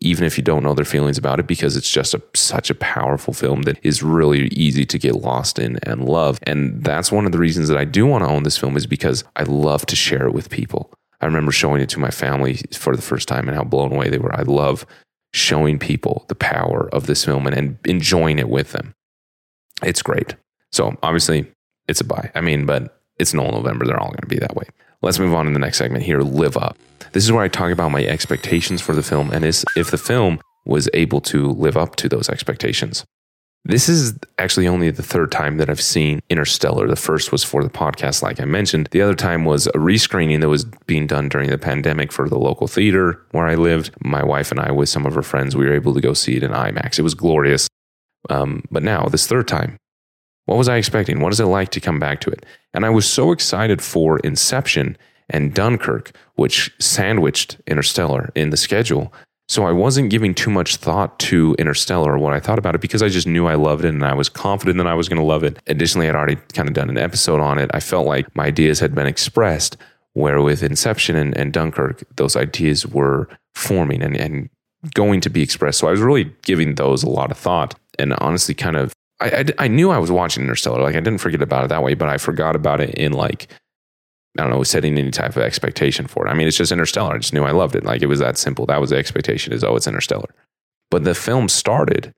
even 0.00 0.24
if 0.24 0.38
you 0.38 0.44
don't 0.44 0.62
know 0.62 0.74
their 0.74 0.84
feelings 0.84 1.18
about 1.18 1.38
it 1.38 1.46
because 1.46 1.76
it's 1.76 1.90
just 1.90 2.14
a, 2.14 2.22
such 2.34 2.70
a 2.70 2.74
powerful 2.74 3.34
film 3.34 3.62
that 3.62 3.78
is 3.82 4.02
really 4.02 4.48
easy 4.48 4.86
to 4.86 4.98
get 4.98 5.14
lost 5.14 5.58
in 5.58 5.78
and 5.82 6.08
love. 6.08 6.38
And 6.44 6.82
that's 6.82 7.12
one 7.12 7.26
of 7.26 7.32
the 7.32 7.38
reasons 7.38 7.68
that 7.68 7.76
i 7.76 7.84
do 7.84 8.06
want 8.06 8.24
to 8.24 8.30
own 8.30 8.42
this 8.42 8.56
film 8.56 8.76
is 8.76 8.86
because 8.86 9.24
i 9.36 9.42
love 9.42 9.84
to 9.86 9.96
share 9.96 10.26
it 10.26 10.32
with 10.32 10.50
people. 10.50 10.90
I 11.20 11.26
remember 11.26 11.52
showing 11.52 11.82
it 11.82 11.90
to 11.90 12.00
my 12.00 12.10
family 12.10 12.60
for 12.72 12.96
the 12.96 13.02
first 13.02 13.28
time 13.28 13.46
and 13.46 13.56
how 13.56 13.62
blown 13.62 13.92
away 13.92 14.08
they 14.08 14.18
were. 14.18 14.34
I 14.34 14.42
love 14.42 14.86
showing 15.34 15.78
people 15.78 16.24
the 16.28 16.34
power 16.34 16.88
of 16.94 17.06
this 17.06 17.24
film 17.24 17.46
and, 17.46 17.54
and 17.54 17.78
enjoying 17.84 18.38
it 18.38 18.48
with 18.48 18.72
them. 18.72 18.94
It's 19.82 20.02
great. 20.02 20.34
So 20.72 20.96
obviously 21.02 21.52
it's 21.88 22.00
a 22.00 22.04
buy. 22.04 22.30
I 22.34 22.40
mean 22.40 22.64
but 22.64 23.02
it's 23.18 23.34
Nolan 23.34 23.54
November. 23.54 23.84
They're 23.84 24.00
all 24.00 24.08
going 24.08 24.22
to 24.22 24.26
be 24.26 24.38
that 24.38 24.56
way 24.56 24.64
Let's 25.02 25.18
move 25.18 25.32
on 25.32 25.46
to 25.46 25.52
the 25.52 25.58
next 25.58 25.78
segment 25.78 26.04
here 26.04 26.20
Live 26.20 26.58
Up. 26.58 26.76
This 27.12 27.24
is 27.24 27.32
where 27.32 27.42
I 27.42 27.48
talk 27.48 27.72
about 27.72 27.90
my 27.90 28.04
expectations 28.04 28.82
for 28.82 28.92
the 28.92 29.02
film 29.02 29.30
and 29.30 29.44
if 29.46 29.90
the 29.90 29.96
film 29.96 30.40
was 30.66 30.90
able 30.92 31.22
to 31.22 31.48
live 31.52 31.78
up 31.78 31.96
to 31.96 32.08
those 32.08 32.28
expectations. 32.28 33.04
This 33.64 33.88
is 33.88 34.18
actually 34.38 34.68
only 34.68 34.90
the 34.90 35.02
third 35.02 35.32
time 35.32 35.56
that 35.56 35.70
I've 35.70 35.80
seen 35.80 36.20
Interstellar. 36.28 36.86
The 36.86 36.96
first 36.96 37.32
was 37.32 37.42
for 37.42 37.64
the 37.64 37.70
podcast, 37.70 38.22
like 38.22 38.40
I 38.40 38.44
mentioned. 38.44 38.88
The 38.90 39.00
other 39.00 39.14
time 39.14 39.46
was 39.46 39.66
a 39.68 39.72
rescreening 39.72 40.40
that 40.40 40.50
was 40.50 40.66
being 40.86 41.06
done 41.06 41.30
during 41.30 41.48
the 41.48 41.58
pandemic 41.58 42.12
for 42.12 42.28
the 42.28 42.38
local 42.38 42.68
theater 42.68 43.22
where 43.30 43.46
I 43.46 43.54
lived. 43.54 43.90
My 44.02 44.22
wife 44.22 44.50
and 44.50 44.60
I, 44.60 44.70
with 44.70 44.90
some 44.90 45.06
of 45.06 45.14
her 45.14 45.22
friends, 45.22 45.56
we 45.56 45.66
were 45.66 45.74
able 45.74 45.94
to 45.94 46.00
go 46.00 46.12
see 46.12 46.36
it 46.36 46.42
in 46.42 46.52
IMAX. 46.52 46.98
It 46.98 47.02
was 47.02 47.14
glorious. 47.14 47.68
Um, 48.28 48.64
but 48.70 48.82
now, 48.82 49.06
this 49.06 49.26
third 49.26 49.48
time, 49.48 49.78
what 50.50 50.56
was 50.56 50.68
I 50.68 50.78
expecting? 50.78 51.20
What 51.20 51.32
is 51.32 51.38
it 51.38 51.44
like 51.44 51.68
to 51.68 51.80
come 51.80 52.00
back 52.00 52.20
to 52.22 52.30
it? 52.30 52.44
And 52.74 52.84
I 52.84 52.90
was 52.90 53.08
so 53.08 53.30
excited 53.30 53.80
for 53.80 54.18
Inception 54.18 54.98
and 55.28 55.54
Dunkirk, 55.54 56.10
which 56.34 56.74
sandwiched 56.80 57.58
Interstellar 57.68 58.32
in 58.34 58.50
the 58.50 58.56
schedule. 58.56 59.12
So 59.46 59.64
I 59.64 59.70
wasn't 59.70 60.10
giving 60.10 60.34
too 60.34 60.50
much 60.50 60.74
thought 60.74 61.16
to 61.20 61.54
Interstellar 61.56 62.14
or 62.14 62.18
what 62.18 62.32
I 62.32 62.40
thought 62.40 62.58
about 62.58 62.74
it 62.74 62.80
because 62.80 63.00
I 63.00 63.08
just 63.08 63.28
knew 63.28 63.46
I 63.46 63.54
loved 63.54 63.84
it 63.84 63.94
and 63.94 64.04
I 64.04 64.12
was 64.12 64.28
confident 64.28 64.78
that 64.78 64.88
I 64.88 64.94
was 64.94 65.08
going 65.08 65.20
to 65.20 65.24
love 65.24 65.44
it. 65.44 65.60
Additionally, 65.68 66.08
I'd 66.08 66.16
already 66.16 66.38
kind 66.52 66.66
of 66.66 66.74
done 66.74 66.90
an 66.90 66.98
episode 66.98 67.38
on 67.38 67.58
it. 67.58 67.70
I 67.72 67.78
felt 67.78 68.08
like 68.08 68.34
my 68.34 68.46
ideas 68.46 68.80
had 68.80 68.92
been 68.92 69.06
expressed, 69.06 69.76
where 70.14 70.42
with 70.42 70.64
Inception 70.64 71.14
and, 71.14 71.36
and 71.36 71.52
Dunkirk, 71.52 72.02
those 72.16 72.34
ideas 72.34 72.88
were 72.88 73.28
forming 73.54 74.02
and, 74.02 74.16
and 74.16 74.50
going 74.94 75.20
to 75.20 75.30
be 75.30 75.42
expressed. 75.42 75.78
So 75.78 75.86
I 75.86 75.92
was 75.92 76.00
really 76.00 76.34
giving 76.42 76.74
those 76.74 77.04
a 77.04 77.08
lot 77.08 77.30
of 77.30 77.38
thought 77.38 77.76
and 78.00 78.14
honestly 78.14 78.54
kind 78.54 78.76
of 78.76 78.92
I, 79.20 79.26
I, 79.26 79.44
I 79.64 79.68
knew 79.68 79.90
I 79.90 79.98
was 79.98 80.10
watching 80.10 80.42
Interstellar. 80.42 80.82
Like 80.82 80.96
I 80.96 81.00
didn't 81.00 81.18
forget 81.18 81.42
about 81.42 81.64
it 81.64 81.68
that 81.68 81.82
way, 81.82 81.94
but 81.94 82.08
I 82.08 82.18
forgot 82.18 82.56
about 82.56 82.80
it 82.80 82.94
in 82.94 83.12
like 83.12 83.48
I 84.38 84.42
don't 84.42 84.50
know, 84.50 84.62
setting 84.62 84.96
any 84.96 85.10
type 85.10 85.36
of 85.36 85.42
expectation 85.42 86.06
for 86.06 86.26
it. 86.26 86.30
I 86.30 86.34
mean, 86.34 86.46
it's 86.46 86.56
just 86.56 86.70
Interstellar. 86.70 87.14
I 87.14 87.18
just 87.18 87.32
knew 87.32 87.44
I 87.44 87.50
loved 87.50 87.74
it. 87.74 87.84
Like 87.84 88.02
it 88.02 88.06
was 88.06 88.20
that 88.20 88.38
simple. 88.38 88.64
That 88.66 88.80
was 88.80 88.90
the 88.90 88.96
expectation 88.96 89.52
is, 89.52 89.64
oh, 89.64 89.74
it's 89.74 89.88
Interstellar. 89.88 90.32
But 90.90 91.04
the 91.04 91.14
film 91.14 91.48
started 91.48 92.12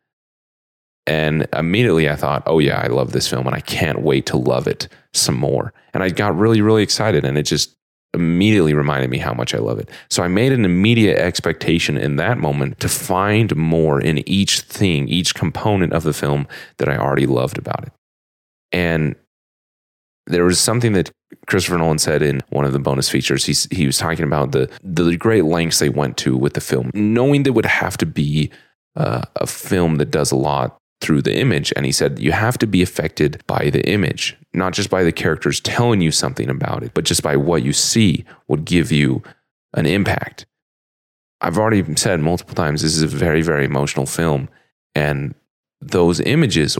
and 1.07 1.49
immediately 1.53 2.09
I 2.09 2.17
thought, 2.17 2.43
oh, 2.47 2.59
yeah, 2.59 2.81
I 2.81 2.89
love 2.89 3.13
this 3.13 3.29
film 3.29 3.47
and 3.47 3.57
I 3.57 3.61
can't 3.61 4.03
wait 4.03 4.27
to 4.27 4.37
love 4.37 4.69
it 4.69 4.89
some 5.15 5.37
more. 5.37 5.73
And 5.95 6.03
I 6.03 6.11
got 6.11 6.37
really, 6.37 6.61
really 6.61 6.83
excited 6.83 7.25
and 7.25 7.39
it 7.39 7.45
just 7.45 7.75
immediately 8.15 8.75
reminded 8.75 9.11
me 9.11 9.19
how 9.19 9.33
much 9.33 9.55
I 9.55 9.59
love 9.59 9.79
it. 9.79 9.89
So 10.11 10.23
I 10.23 10.29
made 10.29 10.53
an 10.53 10.65
immediate 10.65 11.19
expectation 11.19 11.97
in 11.97 12.17
that 12.17 12.39
moment 12.39 12.79
to 12.81 12.89
find 12.89 13.55
more 13.57 14.01
in 14.01 14.27
each 14.29 14.61
thing, 14.61 15.09
each 15.09 15.35
component 15.35 15.93
of 15.93 16.03
the 16.03 16.13
film 16.13 16.47
that 16.79 16.89
I 16.89 16.97
already 16.97 17.27
loved 17.27 17.59
about 17.59 17.85
it. 17.85 17.93
And 18.71 19.17
there 20.27 20.45
was 20.45 20.61
something 20.61 20.93
that 20.93 21.11
Christopher 21.47 21.79
Nolan 21.79 21.99
said 21.99 22.23
in 22.23 22.43
one 22.51 22.65
of 22.65 22.73
the 22.73 22.79
bonus 22.79 23.09
features. 23.09 23.45
He, 23.45 23.55
he 23.75 23.87
was 23.87 23.99
talking 23.99 24.25
about 24.25 24.53
the, 24.53 24.71
the 24.83 25.17
great 25.17 25.45
lengths 25.45 25.79
they 25.79 25.89
went 25.89 26.17
to 26.19 26.37
with 26.37 26.55
the 26.55 26.61
film, 26.61 26.91
knowing 26.95 27.43
there 27.43 27.53
would 27.53 27.67
have 27.67 27.97
to 27.99 28.07
be 28.07 28.51
uh, 28.95 29.23
a 29.37 29.47
film 29.47 29.97
that 29.97 30.11
does 30.11 30.31
a 30.31 30.37
lot 30.37 30.79
through 31.03 31.21
the 31.21 31.37
image. 31.37 31.73
And 31.77 31.85
he 31.85 31.93
said, 31.93 32.19
you 32.19 32.33
have 32.33 32.57
to 32.59 32.67
be 32.67 32.81
affected 32.81 33.43
by 33.47 33.69
the 33.71 33.87
image, 33.87 34.37
not 34.55 34.73
just 34.73 34.89
by 34.89 35.03
the 35.03 35.13
characters 35.13 35.61
telling 35.61 36.01
you 36.01 36.13
something 36.13 36.49
about 36.49 36.83
it, 36.83 36.95
but 36.95 37.05
just 37.05 37.23
by 37.23 37.37
what 37.37 37.63
you 37.63 37.73
see 37.73 38.25
would 38.49 38.65
give 38.65 38.91
you 38.91 39.23
an 39.75 39.85
impact. 39.85 40.47
I've 41.41 41.59
already 41.59 41.97
said 41.97 42.21
multiple 42.21 42.55
times, 42.55 42.83
this 42.83 42.97
is 42.97 43.03
a 43.03 43.09
very, 43.09 43.43
very 43.43 43.65
emotional 43.65 44.07
film. 44.07 44.49
And 44.95 45.35
those 45.81 46.21
images, 46.21 46.79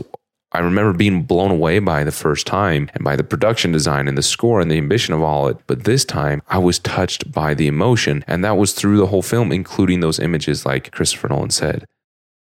I 0.53 0.59
remember 0.59 0.93
being 0.93 1.23
blown 1.23 1.51
away 1.51 1.79
by 1.79 2.05
the 2.05 2.11
first 2.11 2.47
time 2.47 2.89
and 2.93 3.03
by 3.03 3.17
the 3.17 3.23
production 3.23 3.73
design 3.73 4.07
and 4.07 4.17
the 4.17 4.23
score 4.23 4.61
and 4.61 4.71
the 4.71 4.77
ambition 4.77 5.13
of 5.13 5.21
all 5.21 5.49
it. 5.49 5.57
But 5.67 5.83
this 5.83 6.05
time 6.05 6.41
I 6.47 6.59
was 6.59 6.79
touched 6.79 7.29
by 7.31 7.53
the 7.53 7.67
emotion. 7.67 8.23
And 8.25 8.45
that 8.45 8.55
was 8.55 8.71
through 8.71 8.97
the 8.97 9.07
whole 9.07 9.21
film, 9.21 9.51
including 9.51 9.99
those 9.99 10.19
images, 10.19 10.65
like 10.65 10.91
Christopher 10.91 11.27
Nolan 11.27 11.49
said. 11.49 11.85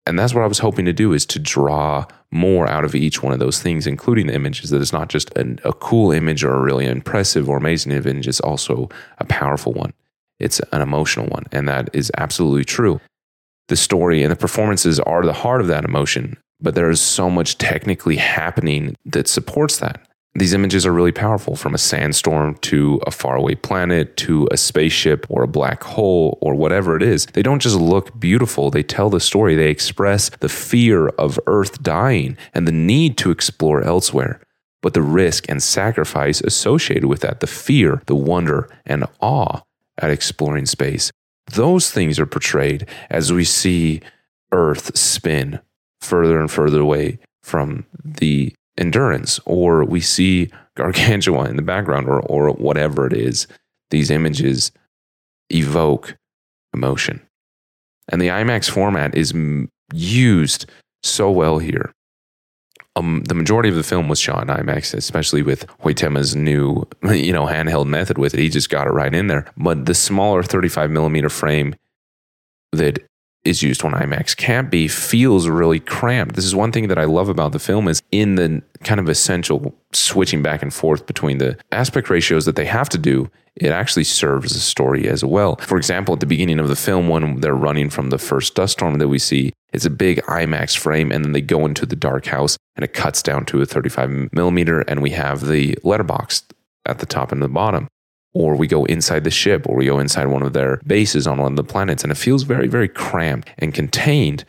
And 0.07 0.19
that's 0.19 0.35
what 0.35 0.45
I 0.45 0.49
was 0.49 0.61
hoping 0.61 0.87
to 0.87 0.93
do 0.93 1.13
is 1.13 1.27
to 1.27 1.39
draw 1.39 2.07
more 2.31 2.67
out 2.67 2.85
of 2.85 2.95
each 2.95 3.23
one 3.23 3.33
of 3.33 3.39
those 3.39 3.61
things, 3.61 3.87
including 3.87 4.27
the 4.27 4.35
images. 4.35 4.71
That 4.71 4.81
it's 4.81 4.93
not 4.93 5.09
just 5.09 5.31
an, 5.37 5.61
a 5.65 5.73
cool 5.73 6.11
image 6.11 6.43
or 6.43 6.55
a 6.55 6.61
really 6.61 6.87
impressive 6.87 7.49
or 7.49 7.57
amazing 7.57 7.93
image, 7.93 8.27
it's 8.27 8.41
also 8.41 8.89
a 9.19 9.25
powerful 9.25 9.73
one. 9.73 9.93
It's 10.39 10.61
an 10.73 10.81
emotional 10.81 11.27
one. 11.27 11.45
And 11.53 11.69
that 11.69 11.91
is 11.93 12.11
absolutely 12.17 12.65
true. 12.65 13.01
The 13.69 13.77
story 13.77 14.23
and 14.23 14.33
the 14.33 14.37
performances 14.37 14.99
are 15.01 15.25
the 15.25 15.33
heart 15.33 15.61
of 15.61 15.67
that 15.69 15.85
emotion, 15.85 16.39
but 16.61 16.75
there 16.75 16.91
is 16.91 17.01
so 17.01 17.31
much 17.31 17.59
technically 17.59 18.17
happening 18.17 18.97
that 19.05 19.29
supports 19.29 19.79
that. 19.79 20.09
These 20.35 20.53
images 20.55 20.87
are 20.87 20.93
really 20.93 21.13
powerful 21.13 21.57
from 21.57 21.75
a 21.75 21.79
sandstorm 21.79 22.55
to 22.59 23.01
a 23.05 23.11
faraway 23.11 23.57
planet 23.57 24.17
to 24.19 24.47
a 24.53 24.57
spaceship 24.57 25.27
or 25.29 25.43
a 25.43 25.49
black 25.49 25.83
hole 25.83 26.39
or 26.41 26.55
whatever 26.55 26.97
it 26.97 27.03
is. 27.03 27.27
They 27.27 27.43
don't 27.43 27.61
just 27.61 27.77
look 27.77 28.19
beautiful, 28.19 28.71
they 28.71 28.85
tell 28.85 29.11
the 29.11 29.19
story. 29.19 29.57
They 29.57 29.71
express 29.71 30.31
the 30.39 30.49
fear 30.49 31.09
of 31.09 31.41
Earth 31.49 31.83
dying 31.83 32.37
and 32.55 32.67
the 32.67 32.73
need 32.73 33.19
to 33.19 33.33
explore 33.33 33.83
elsewhere. 33.83 34.41
But 34.83 34.95
the 34.95 35.03
risk 35.03 35.47
and 35.49 35.63
sacrifice 35.63 36.41
associated 36.41 37.07
with 37.07 37.21
that, 37.21 37.41
the 37.41 37.47
fear, 37.49 38.03
the 38.07 38.15
wonder, 38.15 38.69
and 38.87 39.05
awe 39.21 39.63
at 39.99 40.11
exploring 40.11 40.67
space. 40.67 41.11
Those 41.53 41.91
things 41.91 42.21
are 42.21 42.27
portrayed 42.27 42.87
as 43.11 43.33
we 43.33 43.45
see 43.45 44.01
Earth 44.53 44.97
spin 44.97 45.59
further 46.01 46.41
and 46.41 46.51
further 46.51 46.81
away 46.81 47.19
from 47.43 47.85
the 48.03 48.55
endurance, 48.81 49.39
or 49.45 49.85
we 49.85 50.01
see 50.01 50.51
gargantua 50.77 51.45
in 51.45 51.57
the 51.57 51.63
background, 51.63 52.09
or, 52.09 52.21
or 52.21 52.51
whatever 52.51 53.07
it 53.07 53.13
is. 53.13 53.47
These 53.91 54.11
images 54.11 54.73
evoke 55.51 56.17
emotion. 56.75 57.21
And 58.09 58.21
the 58.21 58.29
IMAX 58.29 58.71
format 58.71 59.15
is 59.15 59.33
m- 59.33 59.69
used 59.93 60.67
so 61.03 61.31
well 61.31 61.59
here. 61.59 61.93
Um, 62.97 63.23
the 63.29 63.35
majority 63.35 63.69
of 63.69 63.77
the 63.77 63.85
film 63.85 64.09
was 64.09 64.19
shot 64.19 64.43
in 64.43 64.49
IMAX, 64.49 64.95
especially 64.95 65.43
with 65.43 65.67
Hoytema's 65.79 66.35
new, 66.35 66.87
you 67.11 67.33
know, 67.33 67.47
handheld 67.47 67.87
method 67.87 68.19
with 68.19 68.35
it. 68.35 68.41
He 68.41 68.49
just 68.49 68.71
got 68.71 68.87
it 68.87 68.91
right 68.91 69.15
in 69.15 69.29
there. 69.29 69.51
But 69.57 69.87
the 69.87 69.95
smaller 69.95 70.43
35 70.43 70.91
millimeter 70.91 71.29
frame 71.29 71.75
that 72.73 72.99
is 73.45 73.63
used 73.63 73.83
when 73.83 73.93
IMAX 73.93 74.37
can't 74.37 74.71
be 74.71 74.87
feels 74.87 75.49
really 75.49 75.81
cramped. 75.81 76.37
This 76.37 76.45
is 76.45 76.55
one 76.55 76.73
thing 76.73 76.89
that 76.89 76.99
I 76.99 77.05
love 77.05 77.29
about 77.29 77.53
the 77.53 77.59
film 77.59 77.89
is 77.89 78.03
in 78.11 78.35
the 78.35 78.63
kind 78.85 79.01
of 79.01 79.09
essential 79.09 79.75
switching 79.93 80.43
back 80.43 80.63
and 80.63 80.73
forth 80.73 81.07
between 81.07 81.39
the 81.39 81.59
aspect 81.73 82.11
ratios 82.11 82.45
that 82.45 82.57
they 82.57 82.67
have 82.67 82.89
to 82.91 82.99
do, 82.99 83.31
it 83.57 83.71
actually 83.71 84.05
serves 84.05 84.53
the 84.53 84.61
story 84.61 85.09
as 85.09 85.25
well. 85.25 85.57
For 85.57 85.77
example, 85.77 86.15
at 86.15 86.21
the 86.21 86.27
beginning 86.27 86.59
of 86.59 86.69
the 86.69 86.77
film, 86.77 87.09
when 87.09 87.41
they're 87.41 87.55
running 87.55 87.91
from 87.91 88.11
the 88.11 88.19
first 88.19 88.55
dust 88.55 88.75
storm 88.75 88.99
that 88.99 89.09
we 89.09 89.19
see, 89.19 89.53
it's 89.73 89.85
a 89.85 89.91
big 89.91 90.23
IMAX 90.23 90.77
frame, 90.77 91.11
and 91.11 91.25
then 91.25 91.33
they 91.33 91.41
go 91.41 91.65
into 91.65 91.87
the 91.87 91.97
dark 91.97 92.27
house 92.27 92.57
and 92.77 92.85
it 92.85 92.95
cuts 92.95 93.23
down 93.23 93.45
to 93.47 93.61
a 93.61 93.67
35 93.67 94.33
millimeter, 94.33 94.81
and 94.83 95.03
we 95.03 95.11
have 95.11 95.47
the 95.47 95.79
letterbox 95.83 96.45
at 96.87 96.99
the 96.99 97.07
top 97.07 97.33
and 97.33 97.43
the 97.43 97.49
bottom 97.49 97.89
or 98.33 98.55
we 98.57 98.67
go 98.67 98.85
inside 98.85 99.25
the 99.25 99.31
ship, 99.31 99.67
or 99.69 99.77
we 99.77 99.87
go 99.87 99.99
inside 99.99 100.27
one 100.27 100.43
of 100.43 100.53
their 100.53 100.81
bases 100.87 101.27
on 101.27 101.39
one 101.39 101.53
of 101.53 101.57
the 101.57 101.65
planets, 101.65 102.03
and 102.03 102.13
it 102.13 102.17
feels 102.17 102.45
very, 102.45 102.69
very 102.69 102.89
cramped 102.89 103.49
and 103.59 103.75
contained. 103.75 104.45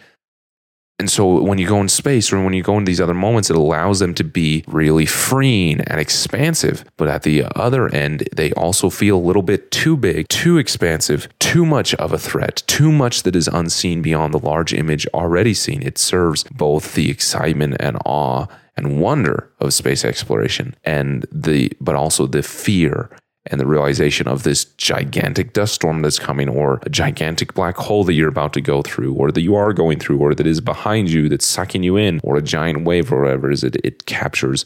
And 1.02 1.10
so 1.10 1.42
when 1.42 1.58
you 1.58 1.68
go 1.68 1.82
in 1.82 1.90
space 1.90 2.32
or 2.32 2.44
when 2.44 2.54
you 2.54 2.62
go 2.62 2.78
in 2.78 2.86
these 2.86 3.02
other 3.02 3.16
moments, 3.16 3.50
it 3.50 3.56
allows 3.56 3.98
them 3.98 4.14
to 4.14 4.24
be 4.24 4.64
really 4.68 5.08
freeing 5.08 5.82
and 5.82 6.00
expansive. 6.00 6.86
But 6.96 7.08
at 7.08 7.24
the 7.24 7.46
other 7.56 7.90
end, 7.90 8.30
they 8.36 8.52
also 8.52 8.92
feel 8.92 9.18
a 9.18 9.20
little 9.20 9.42
bit 9.42 9.72
too 9.72 9.98
big, 9.98 10.28
too 10.28 10.60
expansive, 10.60 11.28
too 11.40 11.66
much 11.66 11.96
of 11.96 12.14
a 12.14 12.20
threat, 12.20 12.62
too 12.68 12.92
much 12.92 13.24
that 13.24 13.36
is 13.36 13.48
unseen 13.48 14.04
beyond 14.04 14.32
the 14.32 14.46
large 14.46 14.76
image 14.76 15.08
already 15.08 15.56
seen. 15.56 15.82
It 15.82 15.98
serves 15.98 16.44
both 16.52 16.94
the 16.94 17.10
excitement 17.10 17.78
and 17.80 17.98
awe 18.06 18.46
and 18.78 19.02
wonder 19.02 19.52
of 19.60 19.74
space 19.74 20.06
exploration 20.06 20.76
and 20.84 21.26
the 21.32 21.72
but 21.82 21.96
also 21.96 22.28
the 22.28 22.44
fear 22.44 23.10
and 23.48 23.60
the 23.60 23.66
realization 23.66 24.28
of 24.28 24.44
this 24.44 24.66
gigantic 24.66 25.54
dust 25.54 25.74
storm 25.74 26.02
that's 26.02 26.20
coming, 26.20 26.48
or 26.48 26.80
a 26.84 26.90
gigantic 26.90 27.54
black 27.54 27.76
hole 27.76 28.04
that 28.04 28.14
you're 28.14 28.30
about 28.30 28.54
to 28.54 28.62
go 28.62 28.82
through, 28.82 29.14
or 29.14 29.32
that 29.32 29.42
you 29.42 29.56
are 29.56 29.74
going 29.74 30.00
through, 30.00 30.20
or 30.20 30.36
that 30.36 30.48
is 30.48 30.62
behind 30.62 31.10
you 31.10 31.28
that's 31.28 31.46
sucking 31.46 31.84
you 31.84 31.98
in, 31.98 32.20
or 32.24 32.38
a 32.38 32.42
giant 32.42 32.84
wave, 32.84 33.12
or 33.12 33.22
whatever 33.22 33.50
it 33.50 33.54
is, 33.54 33.64
it, 33.64 33.78
it 33.84 34.06
captures 34.06 34.66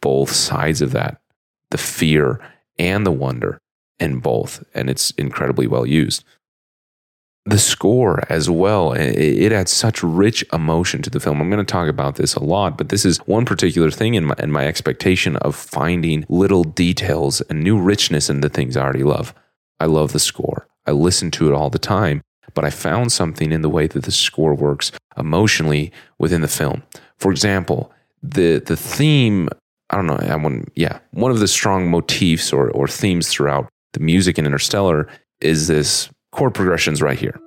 both 0.00 0.30
sides 0.30 0.82
of 0.82 0.92
that 0.92 1.20
the 1.70 1.78
fear 1.78 2.40
and 2.78 3.06
the 3.06 3.12
wonder 3.12 3.60
in 3.98 4.18
both. 4.18 4.64
And 4.74 4.90
it's 4.90 5.12
incredibly 5.12 5.66
well 5.66 5.86
used 5.86 6.24
the 7.50 7.58
score 7.58 8.22
as 8.30 8.48
well. 8.48 8.92
It, 8.92 9.52
adds 9.52 9.72
such 9.72 10.02
rich 10.02 10.44
emotion 10.52 11.02
to 11.02 11.10
the 11.10 11.20
film. 11.20 11.40
I'm 11.40 11.50
going 11.50 11.64
to 11.64 11.70
talk 11.70 11.88
about 11.88 12.16
this 12.16 12.34
a 12.34 12.42
lot 12.42 12.78
but 12.78 12.88
this 12.88 13.04
is 13.04 13.18
one 13.26 13.44
particular 13.44 13.90
thing 13.90 14.14
in 14.14 14.26
my, 14.26 14.34
in 14.38 14.50
my 14.50 14.66
expectation 14.66 15.36
of 15.36 15.54
finding 15.56 16.24
little 16.28 16.64
details 16.64 17.40
and 17.42 17.62
new 17.62 17.78
richness 17.78 18.30
in 18.30 18.40
the 18.40 18.48
things 18.48 18.76
i 18.76 18.82
already 18.82 19.02
love. 19.02 19.34
I 19.78 19.86
love 19.86 20.12
the 20.12 20.18
score. 20.18 20.68
I 20.86 20.92
listen 20.92 21.30
to 21.32 21.48
it 21.48 21.54
all 21.54 21.70
the 21.70 21.78
time 21.78 22.22
but 22.54 22.64
i 22.64 22.70
found 22.70 23.12
something 23.12 23.52
in 23.52 23.62
the 23.62 23.68
way 23.68 23.86
that 23.86 24.04
the 24.04 24.10
score 24.10 24.54
works 24.54 24.90
emotionally 25.16 25.92
within 26.18 26.40
the 26.40 26.48
film. 26.48 26.82
For 27.18 27.30
example 27.30 27.92
the 28.22 28.58
the 28.58 28.76
theme 28.76 29.48
i 29.90 29.96
don't 29.96 30.06
know 30.06 30.16
i 30.16 30.36
want 30.36 30.70
yeah 30.74 30.98
one 31.12 31.30
of 31.30 31.40
the 31.40 31.48
strong 31.48 31.90
motifs 31.90 32.52
or, 32.52 32.70
or 32.70 32.86
themes 32.86 33.28
throughout 33.28 33.68
the 33.94 34.00
music 34.00 34.38
in 34.38 34.46
interstellar 34.46 35.08
is 35.40 35.66
this 35.66 36.10
chord 36.32 36.54
progressions 36.54 37.02
right 37.02 37.18
here. 37.18 37.38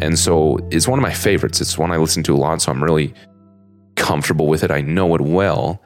And 0.00 0.18
so 0.18 0.58
it's 0.70 0.86
one 0.86 0.98
of 0.98 1.02
my 1.02 1.14
favorites. 1.14 1.60
It's 1.60 1.78
one 1.78 1.90
I 1.90 1.96
listen 1.96 2.22
to 2.24 2.34
a 2.34 2.36
lot, 2.36 2.60
so 2.60 2.70
I'm 2.70 2.84
really 2.84 3.14
comfortable 3.96 4.48
with 4.48 4.62
it. 4.62 4.70
I 4.70 4.82
know 4.82 5.14
it 5.14 5.22
well. 5.22 5.80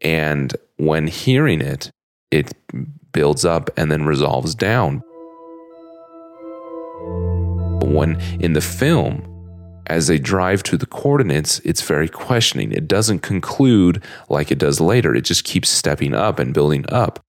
And 0.00 0.56
when 0.76 1.06
hearing 1.06 1.60
it, 1.60 1.90
it 2.30 2.54
builds 3.12 3.44
up 3.44 3.68
and 3.76 3.90
then 3.92 4.06
resolves 4.06 4.54
down. 4.54 5.02
When 7.82 8.18
in 8.40 8.54
the 8.54 8.60
film, 8.60 9.27
as 9.88 10.06
they 10.06 10.18
drive 10.18 10.62
to 10.64 10.76
the 10.76 10.86
coordinates, 10.86 11.60
it's 11.60 11.82
very 11.82 12.08
questioning. 12.08 12.72
It 12.72 12.86
doesn't 12.86 13.20
conclude 13.20 14.02
like 14.28 14.50
it 14.50 14.58
does 14.58 14.80
later, 14.80 15.14
it 15.14 15.24
just 15.24 15.44
keeps 15.44 15.68
stepping 15.68 16.14
up 16.14 16.38
and 16.38 16.54
building 16.54 16.84
up. 16.90 17.24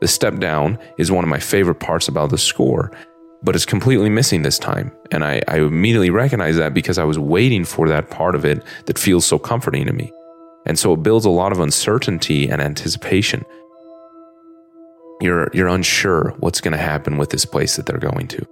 The 0.00 0.08
step 0.08 0.38
down 0.38 0.78
is 0.98 1.12
one 1.12 1.22
of 1.22 1.30
my 1.30 1.38
favorite 1.38 1.78
parts 1.78 2.08
about 2.08 2.30
the 2.30 2.38
score, 2.38 2.90
but 3.44 3.54
it's 3.54 3.64
completely 3.64 4.08
missing 4.08 4.42
this 4.42 4.58
time. 4.58 4.90
And 5.12 5.22
I, 5.22 5.40
I 5.46 5.58
immediately 5.58 6.10
recognize 6.10 6.56
that 6.56 6.74
because 6.74 6.98
I 6.98 7.04
was 7.04 7.20
waiting 7.20 7.64
for 7.64 7.88
that 7.88 8.10
part 8.10 8.34
of 8.34 8.44
it 8.44 8.64
that 8.86 8.98
feels 8.98 9.24
so 9.24 9.38
comforting 9.38 9.86
to 9.86 9.92
me. 9.92 10.10
And 10.66 10.76
so 10.76 10.92
it 10.94 11.04
builds 11.04 11.24
a 11.24 11.30
lot 11.30 11.52
of 11.52 11.60
uncertainty 11.60 12.48
and 12.48 12.60
anticipation. 12.60 13.44
You're, 15.20 15.48
you're 15.52 15.68
unsure 15.68 16.34
what's 16.40 16.60
going 16.60 16.72
to 16.72 16.78
happen 16.78 17.16
with 17.16 17.30
this 17.30 17.44
place 17.44 17.76
that 17.76 17.86
they're 17.86 17.98
going 17.98 18.26
to. 18.28 18.44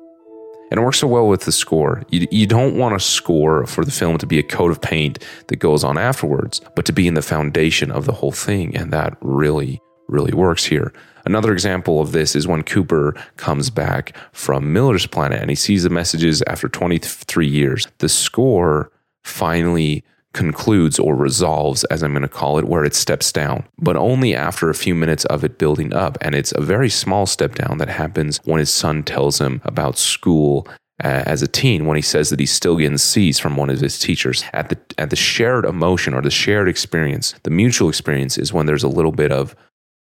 And 0.71 0.79
it 0.79 0.83
works 0.83 0.99
so 0.99 1.09
well 1.09 1.27
with 1.27 1.43
the 1.43 1.53
score. 1.53 2.03
You, 2.11 2.27
you 2.31 2.47
don't 2.47 2.77
want 2.77 2.95
a 2.95 3.01
score 3.01 3.67
for 3.67 3.85
the 3.85 3.91
film 3.91 4.19
to 4.19 4.27
be 4.27 4.39
a 4.39 4.43
coat 4.43 4.71
of 4.71 4.81
paint 4.81 5.25
that 5.49 5.57
goes 5.57 5.83
on 5.83 5.99
afterwards, 5.99 6.61
but 6.77 6.85
to 6.87 6.93
be 6.93 7.09
in 7.09 7.15
the 7.15 7.23
foundation 7.23 7.91
of 7.91 8.07
the 8.07 8.13
whole 8.13 8.33
thing. 8.33 8.77
And 8.77 8.93
that 8.93 9.17
really, 9.21 9.81
really 10.09 10.33
works 10.33 10.65
here. 10.65 10.93
Another 11.25 11.53
example 11.53 12.01
of 12.01 12.13
this 12.13 12.35
is 12.35 12.47
when 12.47 12.63
Cooper 12.63 13.15
comes 13.37 13.69
back 13.69 14.17
from 14.33 14.73
Miller's 14.73 15.07
planet 15.07 15.41
and 15.41 15.51
he 15.51 15.57
sees 15.57 15.83
the 15.83 15.91
messages 15.91 16.43
after 16.47 16.69
23 16.69 17.47
years. 17.47 17.87
The 17.99 18.09
score 18.09 18.91
finally 19.23 20.05
concludes 20.33 20.99
or 20.99 21.17
resolves, 21.17 21.85
as 21.85 22.03
I'm 22.03 22.13
going 22.13 22.23
to 22.23 22.29
call 22.29 22.59
it, 22.59 22.67
where 22.67 22.85
it 22.85 22.95
steps 22.95 23.33
down, 23.33 23.65
but 23.79 23.97
only 23.97 24.35
after 24.35 24.71
a 24.71 24.75
few 24.75 24.95
minutes 24.95 25.25
of 25.27 25.45
it 25.45 25.59
building 25.59 25.93
up. 25.93 26.19
And 26.21 26.35
it's 26.35 26.53
a 26.53 26.61
very 26.61 26.89
small 26.89 27.27
step 27.27 27.55
down 27.55 27.79
that 27.79 27.89
happens 27.89 28.39
when 28.45 28.61
his 28.61 28.71
son 28.71 29.03
tells 29.03 29.41
him 29.41 29.61
about 29.65 29.99
school 29.99 30.69
uh, 31.03 31.23
as 31.27 31.43
a 31.43 31.49
teen 31.49 31.87
when 31.87 31.97
he 31.97 32.03
says 32.03 32.29
that 32.31 32.39
he's 32.39 32.53
still 32.53 32.77
getting 32.77 32.99
C's 32.99 33.39
from 33.39 33.57
one 33.57 33.71
of 33.71 33.81
his 33.81 33.99
teachers. 33.99 34.45
At 34.53 34.69
the 34.69 34.79
at 34.99 35.11
the 35.11 35.17
shared 35.17 35.65
emotion 35.65 36.13
or 36.13 36.21
the 36.21 36.31
shared 36.31 36.69
experience, 36.69 37.35
the 37.43 37.51
mutual 37.51 37.89
experience 37.89 38.37
is 38.37 38.53
when 38.53 38.67
there's 38.67 38.83
a 38.83 38.89
little 38.89 39.13
bit 39.13 39.33
of 39.33 39.57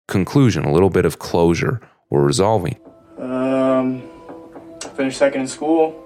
conclusion, 0.07 0.63
a 0.65 0.71
little 0.71 0.91
bit 0.91 1.05
of 1.05 1.17
closure 1.17 1.81
or 2.09 2.23
resolving. 2.23 2.77
Um, 3.17 4.03
finished 4.95 5.17
second 5.17 5.41
in 5.41 5.47
school. 5.47 5.99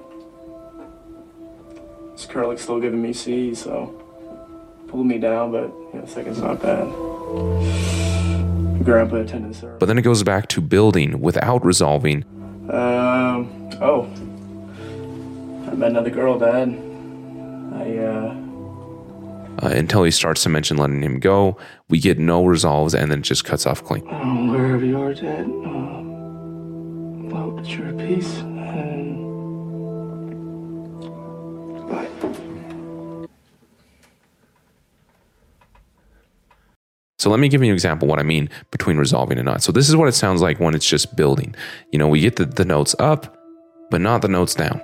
This 2.13 2.25
curlic's 2.25 2.61
still 2.61 2.79
giving 2.79 3.01
me 3.01 3.13
C's, 3.13 3.61
so 3.63 4.06
pulled 4.87 5.05
me 5.05 5.17
down, 5.17 5.51
but 5.51 5.67
you 5.93 5.99
know, 5.99 6.05
second's 6.05 6.41
not 6.41 6.61
bad. 6.61 6.85
Grandpa 8.83 9.17
attended 9.17 9.55
service. 9.55 9.77
But 9.79 9.87
then 9.87 9.97
it 9.97 10.03
goes 10.03 10.23
back 10.23 10.47
to 10.49 10.61
building 10.61 11.19
without 11.21 11.65
resolving. 11.65 12.23
Um, 12.69 13.49
oh, 13.81 14.07
I 15.69 15.75
met 15.75 15.91
another 15.91 16.09
girl, 16.09 16.37
Dad. 16.39 16.69
I, 17.73 17.97
uh, 17.97 18.33
Uh, 19.63 19.69
until 19.69 20.03
he 20.03 20.11
starts 20.11 20.43
to 20.43 20.49
mention 20.49 20.77
letting 20.77 21.01
him 21.01 21.19
go, 21.19 21.57
we 21.89 21.99
get 21.99 22.19
no 22.19 22.45
resolves, 22.45 22.93
and 22.93 23.09
then 23.11 23.19
it 23.19 23.23
just 23.23 23.43
cuts 23.43 23.65
off 23.65 23.83
clean. 23.83 24.03
um, 24.09 24.49
wherever 24.51 24.85
you 24.85 24.99
are, 25.01 25.13
Dad. 25.13 25.45
Um, 25.45 27.29
well, 27.29 27.51
that 27.51 27.67
you're 27.67 27.87
at 27.87 27.97
peace, 27.97 28.37
and 28.37 29.17
bye. 31.89 32.07
So 37.19 37.31
let 37.31 37.39
me 37.39 37.49
give 37.49 37.63
you 37.63 37.69
an 37.69 37.73
example 37.73 38.07
what 38.07 38.19
I 38.19 38.23
mean 38.23 38.49
between 38.69 38.97
resolving 38.97 39.39
and 39.39 39.45
not. 39.45 39.63
So 39.63 39.71
this 39.71 39.89
is 39.89 39.95
what 39.95 40.07
it 40.07 40.13
sounds 40.13 40.41
like 40.41 40.59
when 40.59 40.75
it's 40.75 40.87
just 40.87 41.15
building. 41.15 41.55
You 41.91 41.97
know, 41.97 42.07
we 42.07 42.19
get 42.19 42.35
the, 42.35 42.45
the 42.45 42.65
notes 42.65 42.95
up, 42.99 43.35
but 43.89 44.01
not 44.01 44.21
the 44.21 44.27
notes 44.27 44.53
down. 44.53 44.81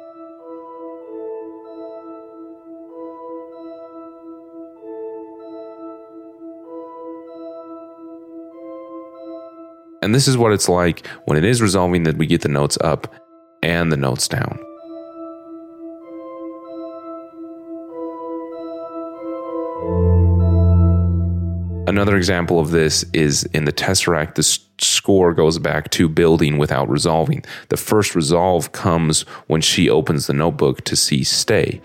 And 10.02 10.14
this 10.14 10.28
is 10.28 10.38
what 10.38 10.52
it's 10.52 10.68
like 10.68 11.08
when 11.26 11.38
it 11.38 11.46
is 11.46 11.62
resolving 11.62 12.04
that 12.04 12.18
we 12.18 12.26
get 12.26 12.42
the 12.42 12.50
notes 12.50 12.78
up 12.82 13.14
and 13.62 13.92
the 13.92 13.98
notes 13.98 14.28
down. 14.28 14.60
Another 21.86 22.16
example 22.16 22.60
of 22.60 22.72
this 22.72 23.04
is 23.14 23.44
in 23.54 23.66
the 23.66 23.74
Tesseract, 23.74 24.36
the 24.36 24.44
score 24.84 25.34
goes 25.34 25.60
back 25.60 25.90
to 25.92 26.08
building 26.08 26.58
without 26.58 26.90
resolving. 26.90 27.44
The 27.70 27.78
first 27.78 28.16
resolve 28.16 28.72
comes 28.72 29.22
when 29.48 29.62
she 29.62 29.90
opens 29.90 30.28
the 30.28 30.34
notebook 30.34 30.84
to 30.86 30.96
see 30.96 31.24
stay. 31.24 31.82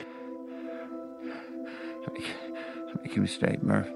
Make 3.03 3.17
a 3.17 3.21
mistake, 3.21 3.63
Murph. 3.63 3.89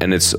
And 0.00 0.12
it's 0.12 0.34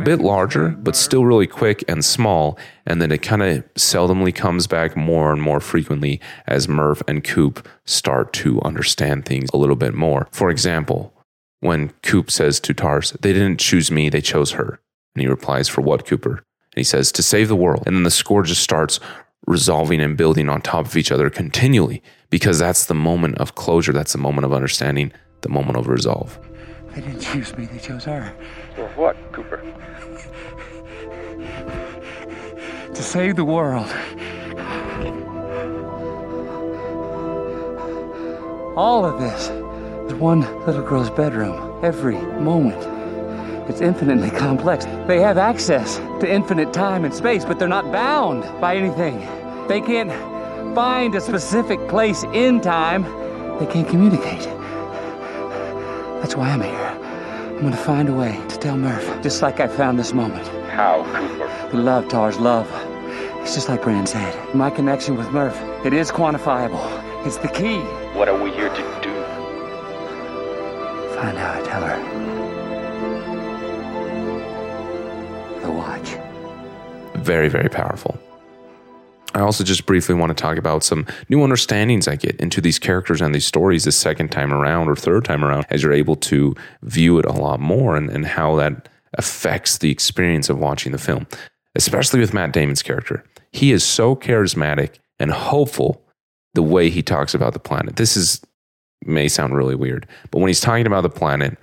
a 0.00 0.04
bit 0.04 0.20
larger, 0.20 0.70
but 0.70 0.96
still 0.96 1.24
really 1.24 1.46
quick 1.46 1.84
and 1.88 2.04
small. 2.04 2.58
And 2.86 3.00
then 3.00 3.12
it 3.12 3.22
kind 3.22 3.42
of 3.42 3.74
seldomly 3.74 4.34
comes 4.34 4.66
back 4.66 4.96
more 4.96 5.32
and 5.32 5.42
more 5.42 5.60
frequently 5.60 6.20
as 6.46 6.68
Murph 6.68 7.02
and 7.06 7.22
Coop 7.22 7.68
start 7.84 8.32
to 8.34 8.60
understand 8.62 9.24
things 9.24 9.50
a 9.52 9.56
little 9.56 9.76
bit 9.76 9.94
more. 9.94 10.28
For 10.32 10.50
example, 10.50 11.12
when 11.60 11.90
Coop 12.02 12.30
says 12.30 12.60
to 12.60 12.74
Tars, 12.74 13.12
They 13.20 13.32
didn't 13.32 13.60
choose 13.60 13.90
me, 13.90 14.08
they 14.08 14.20
chose 14.20 14.52
her. 14.52 14.80
And 15.14 15.22
he 15.22 15.28
replies, 15.28 15.68
For 15.68 15.82
what, 15.82 16.06
Cooper? 16.06 16.32
And 16.32 16.76
he 16.76 16.84
says, 16.84 17.12
To 17.12 17.22
save 17.22 17.48
the 17.48 17.56
world. 17.56 17.84
And 17.86 17.96
then 17.96 18.04
the 18.04 18.10
score 18.10 18.42
just 18.42 18.62
starts 18.62 19.00
resolving 19.46 20.00
and 20.00 20.16
building 20.16 20.48
on 20.48 20.62
top 20.62 20.86
of 20.86 20.96
each 20.96 21.10
other 21.10 21.28
continually 21.30 22.02
because 22.30 22.58
that's 22.58 22.86
the 22.86 22.94
moment 22.94 23.36
of 23.38 23.54
closure. 23.54 23.92
That's 23.92 24.12
the 24.12 24.18
moment 24.18 24.44
of 24.44 24.52
understanding, 24.52 25.12
the 25.42 25.48
moment 25.48 25.76
of 25.76 25.88
resolve. 25.88 26.38
They 26.94 27.02
didn't 27.02 27.20
choose 27.20 27.56
me, 27.56 27.66
they 27.66 27.78
chose 27.78 28.04
her. 28.04 28.34
For 28.74 28.88
what, 28.90 29.16
Cooper? 29.32 29.62
To 33.00 33.06
save 33.06 33.36
the 33.36 33.46
world. 33.46 33.90
All 38.76 39.06
of 39.06 39.18
this 39.18 39.48
is 40.06 40.12
one 40.18 40.42
little 40.66 40.82
girl's 40.82 41.08
bedroom. 41.08 41.82
Every 41.82 42.16
moment. 42.42 42.76
It's 43.70 43.80
infinitely 43.80 44.28
complex. 44.28 44.84
They 45.06 45.18
have 45.20 45.38
access 45.38 45.96
to 45.96 46.30
infinite 46.30 46.74
time 46.74 47.06
and 47.06 47.14
space, 47.14 47.42
but 47.42 47.58
they're 47.58 47.68
not 47.68 47.90
bound 47.90 48.42
by 48.60 48.76
anything. 48.76 49.18
They 49.66 49.80
can't 49.80 50.12
find 50.74 51.14
a 51.14 51.22
specific 51.22 51.80
place 51.88 52.24
in 52.34 52.60
time. 52.60 53.04
They 53.58 53.66
can't 53.66 53.88
communicate. 53.88 54.42
That's 56.20 56.36
why 56.36 56.50
I'm 56.50 56.60
here. 56.60 56.76
I'm 56.76 57.62
gonna 57.62 57.78
find 57.78 58.10
a 58.10 58.12
way 58.12 58.38
to 58.48 58.58
tell 58.58 58.76
Murph, 58.76 59.22
just 59.22 59.40
like 59.40 59.58
I 59.58 59.68
found 59.68 59.98
this 59.98 60.12
moment. 60.12 60.46
How, 60.68 61.02
Cooper? 61.14 61.78
Love, 61.78 62.08
Tars, 62.08 62.38
love. 62.38 62.89
It's 63.42 63.54
just 63.54 63.68
like 63.68 63.82
Brand 63.82 64.08
said. 64.08 64.54
My 64.54 64.70
connection 64.70 65.16
with 65.16 65.30
Murph, 65.32 65.58
it 65.84 65.92
is 65.92 66.10
quantifiable. 66.10 67.26
It's 67.26 67.38
the 67.38 67.48
key. 67.48 67.78
What 68.16 68.28
are 68.28 68.40
we 68.40 68.50
here 68.52 68.68
to 68.68 69.00
do? 69.02 69.10
Find 71.16 71.36
out, 71.36 71.56
I 71.56 71.62
tell 71.66 71.82
her. 71.82 71.98
The 75.62 75.70
watch. 75.72 76.16
very, 77.24 77.48
very 77.48 77.68
powerful. 77.68 78.18
I 79.34 79.40
also 79.40 79.62
just 79.62 79.86
briefly 79.86 80.14
want 80.14 80.36
to 80.36 80.42
talk 80.42 80.56
about 80.56 80.82
some 80.82 81.06
new 81.28 81.42
understandings 81.42 82.08
I 82.08 82.16
get 82.16 82.36
into 82.36 82.60
these 82.60 82.78
characters 82.78 83.20
and 83.20 83.34
these 83.34 83.46
stories 83.46 83.84
the 83.84 83.92
second 83.92 84.30
time 84.32 84.52
around 84.52 84.88
or 84.88 84.96
third 84.96 85.24
time 85.24 85.44
around 85.44 85.66
as 85.70 85.82
you're 85.82 85.92
able 85.92 86.16
to 86.16 86.54
view 86.82 87.18
it 87.18 87.24
a 87.24 87.32
lot 87.32 87.60
more 87.60 87.96
and, 87.96 88.10
and 88.10 88.26
how 88.26 88.56
that 88.56 88.88
affects 89.14 89.78
the 89.78 89.90
experience 89.90 90.48
of 90.50 90.58
watching 90.58 90.92
the 90.92 90.98
film, 90.98 91.26
especially 91.86 92.20
with 92.20 92.34
Matt 92.34 92.52
Damon's 92.52 92.82
character. 92.82 93.24
He 93.52 93.72
is 93.72 93.82
so 93.82 94.14
charismatic 94.14 94.96
and 95.18 95.30
hopeful 95.30 96.04
the 96.52 96.62
way 96.62 96.90
he 96.90 97.02
talks 97.02 97.34
about 97.34 97.54
the 97.54 97.58
planet. 97.58 97.96
This 97.96 98.16
is 98.16 98.40
may 99.06 99.28
sound 99.28 99.56
really 99.56 99.74
weird, 99.74 100.06
but 100.30 100.40
when 100.40 100.48
he's 100.48 100.60
talking 100.60 100.86
about 100.86 101.00
the 101.00 101.08
planet 101.08 101.56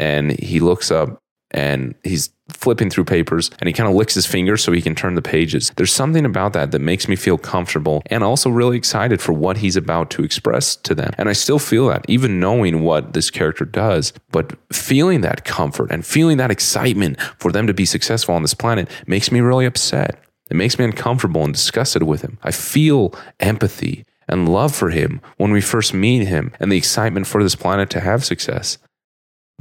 and 0.00 0.32
he 0.40 0.58
looks 0.58 0.90
up 0.90 1.21
and 1.52 1.94
he's 2.02 2.30
flipping 2.48 2.90
through 2.90 3.04
papers 3.04 3.50
and 3.60 3.68
he 3.68 3.72
kind 3.72 3.88
of 3.88 3.94
licks 3.94 4.14
his 4.14 4.26
fingers 4.26 4.62
so 4.62 4.72
he 4.72 4.82
can 4.82 4.94
turn 4.94 5.14
the 5.14 5.22
pages. 5.22 5.72
There's 5.76 5.92
something 5.92 6.24
about 6.24 6.52
that 6.52 6.70
that 6.72 6.80
makes 6.80 7.08
me 7.08 7.16
feel 7.16 7.38
comfortable 7.38 8.02
and 8.06 8.22
also 8.24 8.50
really 8.50 8.76
excited 8.76 9.20
for 9.20 9.32
what 9.32 9.58
he's 9.58 9.76
about 9.76 10.10
to 10.10 10.24
express 10.24 10.76
to 10.76 10.94
them. 10.94 11.12
And 11.18 11.28
I 11.28 11.32
still 11.32 11.58
feel 11.58 11.88
that, 11.88 12.04
even 12.08 12.40
knowing 12.40 12.82
what 12.82 13.12
this 13.12 13.30
character 13.30 13.64
does, 13.64 14.12
but 14.30 14.52
feeling 14.72 15.20
that 15.22 15.44
comfort 15.44 15.90
and 15.90 16.04
feeling 16.04 16.36
that 16.38 16.50
excitement 16.50 17.20
for 17.38 17.52
them 17.52 17.66
to 17.66 17.74
be 17.74 17.84
successful 17.84 18.34
on 18.34 18.42
this 18.42 18.54
planet 18.54 18.88
makes 19.06 19.30
me 19.30 19.40
really 19.40 19.66
upset. 19.66 20.22
It 20.50 20.56
makes 20.56 20.78
me 20.78 20.84
uncomfortable 20.84 21.44
and 21.44 21.54
disgusted 21.54 22.02
with 22.02 22.22
him. 22.22 22.38
I 22.42 22.50
feel 22.50 23.14
empathy 23.40 24.04
and 24.28 24.48
love 24.48 24.74
for 24.74 24.90
him 24.90 25.20
when 25.36 25.50
we 25.50 25.60
first 25.60 25.94
meet 25.94 26.26
him 26.26 26.52
and 26.60 26.70
the 26.70 26.76
excitement 26.76 27.26
for 27.26 27.42
this 27.42 27.54
planet 27.54 27.90
to 27.90 28.00
have 28.00 28.24
success. 28.24 28.78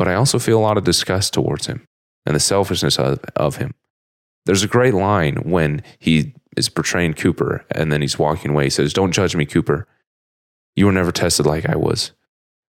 But 0.02 0.08
I 0.08 0.16
also 0.16 0.40
feel 0.40 0.58
a 0.58 0.60
lot 0.60 0.80
of 0.80 0.84
disgust 0.84 1.32
towards 1.32 1.68
him 1.68 1.86
and 2.26 2.36
the 2.36 2.40
selfishness 2.40 2.98
of, 2.98 3.20
of 3.36 3.58
him. 3.58 3.76
There's 4.48 4.64
a 4.64 4.68
great 4.68 4.96
line 4.96 5.36
when 5.44 5.84
he 6.00 6.34
is 6.58 6.70
portraying 6.70 7.14
Cooper 7.14 7.64
and 7.70 7.92
then 7.92 8.02
he's 8.02 8.18
walking 8.18 8.50
away. 8.50 8.64
He 8.64 8.72
says, 8.72 8.94
Don't 8.94 9.12
judge 9.12 9.36
me, 9.36 9.46
Cooper. 9.46 9.86
You 10.76 10.88
were 10.88 10.92
never 10.92 11.12
tested 11.12 11.46
like 11.46 11.70
I 11.70 11.76
was. 11.76 12.14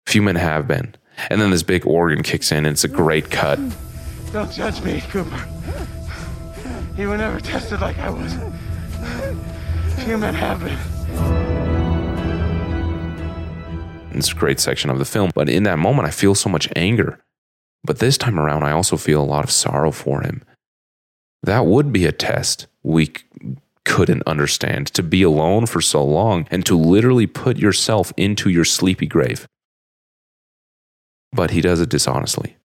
Few 0.08 0.22
men 0.22 0.36
have 0.36 0.67
been. 0.67 0.94
And 1.30 1.39
then 1.39 1.52
this 1.52 1.63
big 1.63 1.88
organ 1.88 2.22
kicks 2.22 2.52
in 2.52 2.65
and 2.65 2.74
it's 2.74 2.84
a 2.84 2.89
great 2.89 3.32
cut. 3.32 3.58
Don't 4.34 4.52
judge 4.52 4.84
me, 4.84 5.00
Cooper. 5.00 5.48
You 6.98 7.08
were 7.08 7.17
never 7.17 7.39
tested 7.39 7.80
like 7.80 7.98
I 8.00 8.10
was. 8.10 8.34
Few 10.04 10.17
men 10.17 10.34
have 10.34 10.60
been. 10.60 11.61
It's 14.12 14.32
a 14.32 14.36
great 14.36 14.60
section 14.60 14.89
of 14.89 15.00
the 15.00 15.06
film. 15.06 15.32
But 15.34 15.50
in 15.50 15.63
that 15.63 15.80
moment, 15.80 16.08
I 16.08 16.12
feel 16.12 16.36
so 16.36 16.50
much 16.50 16.69
anger 16.76 17.19
But 17.84 18.00
this 18.00 18.17
time 18.17 18.39
around, 18.39 18.63
I 18.63 18.71
also 18.71 18.97
feel 18.97 19.21
a 19.21 19.26
lot 19.26 19.43
of 19.43 19.52
sorrow 19.52 19.91
for 19.91 20.21
him. 20.21 20.43
That 21.43 21.65
would 21.65 21.91
be 21.91 22.06
a 22.06 22.12
test 22.12 22.67
we 22.84 23.12
couldn't 23.86 24.24
understand 24.28 24.88
to 24.88 25.04
be 25.04 25.24
alone 25.24 25.65
for 25.65 25.82
so 25.82 26.04
long 26.04 26.47
and 26.52 26.65
to 26.65 26.78
literally 26.78 27.28
put 27.28 27.58
yourself 27.58 28.13
into 28.15 28.50
your 28.50 28.65
sleepy 28.65 29.08
grave. 29.08 29.47
But 31.34 31.52
he 31.52 31.62
does 31.62 31.80
it 31.80 31.89
dishonestly. 31.89 32.58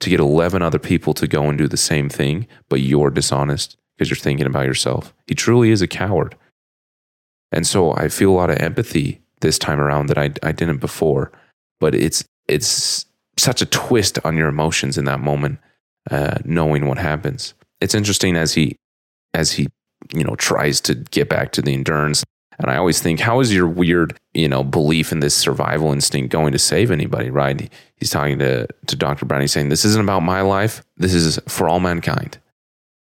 To 0.00 0.10
get 0.10 0.20
11 0.20 0.62
other 0.62 0.78
people 0.78 1.14
to 1.14 1.28
go 1.28 1.44
and 1.44 1.56
do 1.56 1.68
the 1.68 1.76
same 1.76 2.08
thing, 2.08 2.48
but 2.68 2.80
you're 2.80 3.10
dishonest 3.10 3.76
because 3.96 4.10
you're 4.10 4.16
thinking 4.16 4.46
about 4.46 4.66
yourself. 4.66 5.14
He 5.26 5.34
truly 5.34 5.70
is 5.70 5.82
a 5.82 5.88
coward. 5.88 6.36
And 7.52 7.66
so 7.66 7.92
I 7.92 8.08
feel 8.08 8.30
a 8.30 8.34
lot 8.34 8.50
of 8.50 8.58
empathy 8.58 9.22
this 9.40 9.58
time 9.58 9.80
around 9.80 10.06
that 10.06 10.18
I, 10.18 10.30
I 10.42 10.52
didn't 10.52 10.78
before. 10.78 11.32
But 11.80 11.94
it's, 11.94 12.24
it's 12.48 13.06
such 13.36 13.62
a 13.62 13.66
twist 13.66 14.18
on 14.24 14.36
your 14.36 14.48
emotions 14.48 14.96
in 14.96 15.04
that 15.04 15.20
moment, 15.20 15.58
uh, 16.10 16.38
knowing 16.44 16.86
what 16.86 16.98
happens. 16.98 17.54
It's 17.80 17.94
interesting 17.94 18.36
as 18.36 18.54
he, 18.54 18.76
as 19.34 19.52
he, 19.52 19.68
you 20.14 20.24
know, 20.24 20.36
tries 20.36 20.80
to 20.82 20.94
get 20.94 21.28
back 21.28 21.52
to 21.52 21.62
the 21.62 21.74
endurance. 21.74 22.24
And 22.58 22.70
I 22.70 22.76
always 22.76 23.00
think, 23.00 23.20
how 23.20 23.40
is 23.40 23.52
your 23.52 23.68
weird, 23.68 24.18
you 24.32 24.48
know, 24.48 24.64
belief 24.64 25.12
in 25.12 25.20
this 25.20 25.34
survival 25.34 25.92
instinct 25.92 26.30
going 26.30 26.52
to 26.52 26.58
save 26.58 26.90
anybody, 26.90 27.28
right? 27.28 27.70
He's 27.96 28.10
talking 28.10 28.38
to, 28.38 28.66
to 28.86 28.96
Dr. 28.96 29.26
Brown. 29.26 29.42
He's 29.42 29.52
saying, 29.52 29.68
this 29.68 29.84
isn't 29.84 30.02
about 30.02 30.20
my 30.20 30.40
life. 30.40 30.82
This 30.96 31.12
is 31.12 31.38
for 31.48 31.68
all 31.68 31.80
mankind. 31.80 32.38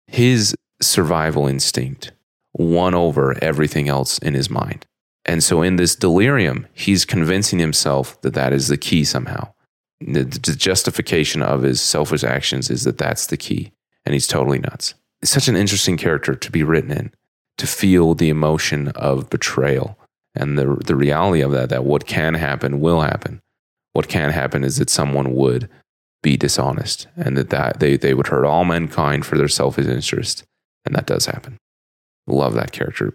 His 0.06 0.56
survival 0.82 1.48
instinct 1.48 2.12
won 2.54 2.94
over 2.94 3.36
everything 3.44 3.90
else 3.90 4.18
in 4.20 4.34
his 4.34 4.50
mind. 4.50 4.86
And 5.30 5.44
so 5.44 5.62
in 5.62 5.76
this 5.76 5.96
delirium, 5.96 6.66
he's 6.74 7.06
convincing 7.06 7.60
himself 7.60 8.20
that 8.22 8.34
that 8.34 8.52
is 8.52 8.68
the 8.68 8.78
key 8.78 9.04
somehow. 9.04 9.54
The, 10.02 10.24
the 10.24 10.56
justification 10.56 11.44
of 11.44 11.62
his 11.62 11.82
selfish 11.82 12.24
actions 12.24 12.72
is 12.72 12.84
that 12.86 12.98
that's 12.98 13.28
the 13.28 13.38
key. 13.38 13.72
And 14.08 14.14
he's 14.14 14.26
totally 14.26 14.58
nuts. 14.58 14.96
It's 15.22 15.30
such 15.30 15.48
an 15.48 15.56
interesting 15.56 15.98
character 15.98 16.34
to 16.34 16.52
be 16.52 16.64
written 16.64 16.90
in, 16.90 17.14
to 17.60 17.68
feel 17.68 18.16
the 18.16 18.30
emotion 18.30 18.88
of 18.96 19.30
betrayal 19.30 20.00
and 20.34 20.58
the, 20.58 20.82
the 20.84 20.96
reality 20.96 21.42
of 21.42 21.52
that, 21.52 21.70
that 21.70 21.84
what 21.84 22.08
can 22.08 22.34
happen 22.34 22.80
will 22.80 23.02
happen. 23.02 23.40
What 23.94 24.08
can 24.08 24.32
happen 24.32 24.64
is 24.64 24.78
that 24.78 24.90
someone 24.90 25.36
would 25.36 25.70
be 26.24 26.38
dishonest 26.38 27.06
and 27.16 27.38
that, 27.38 27.52
that 27.52 27.80
they, 27.80 27.98
they 27.98 28.16
would 28.16 28.28
hurt 28.28 28.46
all 28.46 28.66
mankind 28.66 29.28
for 29.28 29.38
their 29.38 29.48
selfish 29.48 29.86
interest. 29.86 30.44
And 30.86 30.96
that 30.96 31.06
does 31.06 31.28
happen. 31.28 31.60
Love 32.26 32.56
that 32.56 32.72
character. 32.72 33.14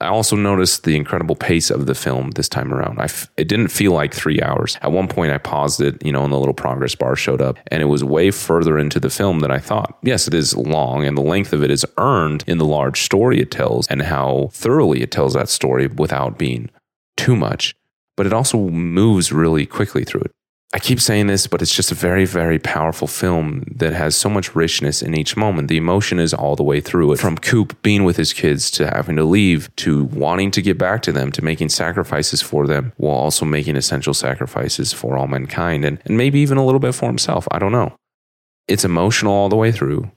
I 0.00 0.06
also 0.06 0.36
noticed 0.36 0.84
the 0.84 0.94
incredible 0.94 1.34
pace 1.34 1.70
of 1.70 1.86
the 1.86 1.94
film 1.94 2.30
this 2.32 2.48
time 2.48 2.72
around. 2.72 3.00
I 3.00 3.04
f- 3.04 3.28
it 3.36 3.48
didn't 3.48 3.68
feel 3.68 3.92
like 3.92 4.14
three 4.14 4.40
hours. 4.40 4.78
At 4.80 4.92
one 4.92 5.08
point, 5.08 5.32
I 5.32 5.38
paused 5.38 5.80
it, 5.80 6.04
you 6.04 6.12
know, 6.12 6.22
and 6.22 6.32
the 6.32 6.38
little 6.38 6.54
progress 6.54 6.94
bar 6.94 7.16
showed 7.16 7.42
up, 7.42 7.58
and 7.66 7.82
it 7.82 7.86
was 7.86 8.04
way 8.04 8.30
further 8.30 8.78
into 8.78 9.00
the 9.00 9.10
film 9.10 9.40
than 9.40 9.50
I 9.50 9.58
thought. 9.58 9.98
Yes, 10.02 10.28
it 10.28 10.34
is 10.34 10.56
long, 10.56 11.04
and 11.04 11.16
the 11.16 11.22
length 11.22 11.52
of 11.52 11.64
it 11.64 11.70
is 11.72 11.84
earned 11.96 12.44
in 12.46 12.58
the 12.58 12.64
large 12.64 13.02
story 13.02 13.40
it 13.40 13.50
tells 13.50 13.88
and 13.88 14.02
how 14.02 14.50
thoroughly 14.52 15.02
it 15.02 15.10
tells 15.10 15.34
that 15.34 15.48
story 15.48 15.88
without 15.88 16.38
being 16.38 16.70
too 17.16 17.34
much, 17.34 17.74
but 18.16 18.24
it 18.24 18.32
also 18.32 18.68
moves 18.68 19.32
really 19.32 19.66
quickly 19.66 20.04
through 20.04 20.20
it. 20.20 20.30
I 20.74 20.78
keep 20.78 21.00
saying 21.00 21.28
this, 21.28 21.46
but 21.46 21.62
it's 21.62 21.74
just 21.74 21.92
a 21.92 21.94
very, 21.94 22.26
very 22.26 22.58
powerful 22.58 23.08
film 23.08 23.64
that 23.76 23.94
has 23.94 24.14
so 24.14 24.28
much 24.28 24.54
richness 24.54 25.00
in 25.00 25.16
each 25.16 25.34
moment. 25.34 25.68
The 25.68 25.78
emotion 25.78 26.18
is 26.18 26.34
all 26.34 26.56
the 26.56 26.62
way 26.62 26.82
through 26.82 27.12
it. 27.12 27.18
From 27.18 27.38
Coop 27.38 27.80
being 27.80 28.04
with 28.04 28.18
his 28.18 28.34
kids 28.34 28.70
to 28.72 28.86
having 28.86 29.16
to 29.16 29.24
leave 29.24 29.74
to 29.76 30.04
wanting 30.04 30.50
to 30.50 30.60
get 30.60 30.76
back 30.76 31.00
to 31.02 31.12
them 31.12 31.32
to 31.32 31.42
making 31.42 31.70
sacrifices 31.70 32.42
for 32.42 32.66
them 32.66 32.92
while 32.98 33.16
also 33.16 33.46
making 33.46 33.76
essential 33.76 34.12
sacrifices 34.12 34.92
for 34.92 35.16
all 35.16 35.26
mankind 35.26 35.86
and, 35.86 36.02
and 36.04 36.18
maybe 36.18 36.38
even 36.40 36.58
a 36.58 36.64
little 36.64 36.80
bit 36.80 36.94
for 36.94 37.06
himself. 37.06 37.48
I 37.50 37.58
don't 37.58 37.72
know. 37.72 37.96
It's 38.66 38.84
emotional 38.84 39.32
all 39.32 39.48
the 39.48 39.56
way 39.56 39.72
through, 39.72 40.10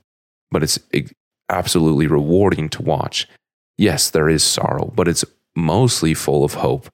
but 0.51 0.63
it's 0.63 0.77
absolutely 1.47 2.07
rewarding 2.07 2.67
to 2.69 2.81
watch. 2.81 3.25
Yes, 3.77 4.09
there 4.09 4.27
is 4.27 4.43
sorrow, 4.43 4.91
but 4.95 5.07
it's 5.07 5.23
mostly 5.55 6.13
full 6.13 6.43
of 6.43 6.55
hope. 6.55 6.89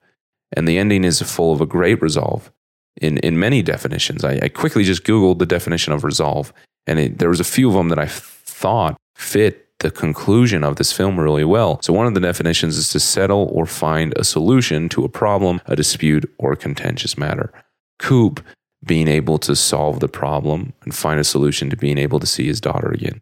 And 0.52 0.68
the 0.68 0.78
ending 0.78 1.02
is 1.02 1.20
full 1.20 1.52
of 1.52 1.60
a 1.60 1.66
great 1.66 2.00
resolve 2.00 2.52
in, 3.00 3.18
in 3.18 3.38
many 3.38 3.62
definitions. 3.62 4.24
I, 4.24 4.38
I 4.42 4.48
quickly 4.48 4.84
just 4.84 5.04
Googled 5.04 5.38
the 5.38 5.46
definition 5.46 5.92
of 5.92 6.04
resolve, 6.04 6.52
and 6.86 6.98
it, 6.98 7.18
there 7.18 7.28
was 7.28 7.40
a 7.40 7.44
few 7.44 7.68
of 7.68 7.74
them 7.74 7.88
that 7.88 7.98
I 7.98 8.06
thought 8.06 8.96
fit 9.14 9.68
the 9.80 9.90
conclusion 9.90 10.64
of 10.64 10.76
this 10.76 10.92
film 10.92 11.18
really 11.18 11.44
well. 11.44 11.80
So, 11.82 11.92
one 11.92 12.06
of 12.06 12.14
the 12.14 12.20
definitions 12.20 12.76
is 12.76 12.90
to 12.90 13.00
settle 13.00 13.48
or 13.52 13.66
find 13.66 14.12
a 14.16 14.24
solution 14.24 14.88
to 14.90 15.04
a 15.04 15.08
problem, 15.08 15.60
a 15.66 15.76
dispute, 15.76 16.30
or 16.38 16.52
a 16.52 16.56
contentious 16.56 17.16
matter. 17.16 17.52
Coop 17.98 18.44
being 18.84 19.08
able 19.08 19.38
to 19.38 19.56
solve 19.56 20.00
the 20.00 20.08
problem 20.08 20.72
and 20.82 20.94
find 20.94 21.18
a 21.18 21.24
solution 21.24 21.68
to 21.70 21.76
being 21.76 21.98
able 21.98 22.20
to 22.20 22.26
see 22.26 22.46
his 22.46 22.60
daughter 22.60 22.90
again, 22.90 23.20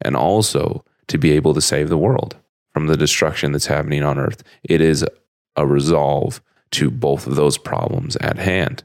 and 0.00 0.16
also 0.16 0.84
to 1.08 1.18
be 1.18 1.32
able 1.32 1.54
to 1.54 1.60
save 1.60 1.88
the 1.88 1.98
world 1.98 2.36
from 2.72 2.86
the 2.86 2.96
destruction 2.96 3.52
that's 3.52 3.66
happening 3.66 4.02
on 4.02 4.18
earth. 4.18 4.42
It 4.64 4.80
is 4.80 5.04
a 5.56 5.66
resolve 5.66 6.40
to 6.70 6.90
both 6.90 7.26
of 7.26 7.36
those 7.36 7.58
problems 7.58 8.16
at 8.16 8.38
hand 8.38 8.84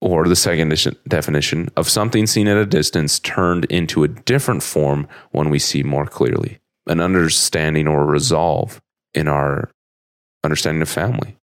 or 0.00 0.28
the 0.28 0.36
second 0.36 0.72
definition 1.08 1.68
of 1.76 1.88
something 1.88 2.26
seen 2.26 2.48
at 2.48 2.56
a 2.56 2.66
distance 2.66 3.18
turned 3.18 3.64
into 3.66 4.04
a 4.04 4.08
different 4.08 4.62
form 4.62 5.08
when 5.32 5.50
we 5.50 5.58
see 5.58 5.82
more 5.82 6.06
clearly. 6.06 6.58
An 6.86 7.00
understanding 7.00 7.88
or 7.88 8.06
resolve 8.06 8.80
in 9.12 9.28
our 9.28 9.70
understanding 10.44 10.82
of 10.82 10.88
family, 10.88 11.36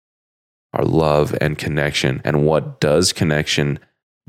our 0.73 0.85
love 0.85 1.35
and 1.41 1.57
connection, 1.57 2.21
and 2.23 2.45
what 2.45 2.79
does 2.79 3.11
connection 3.11 3.79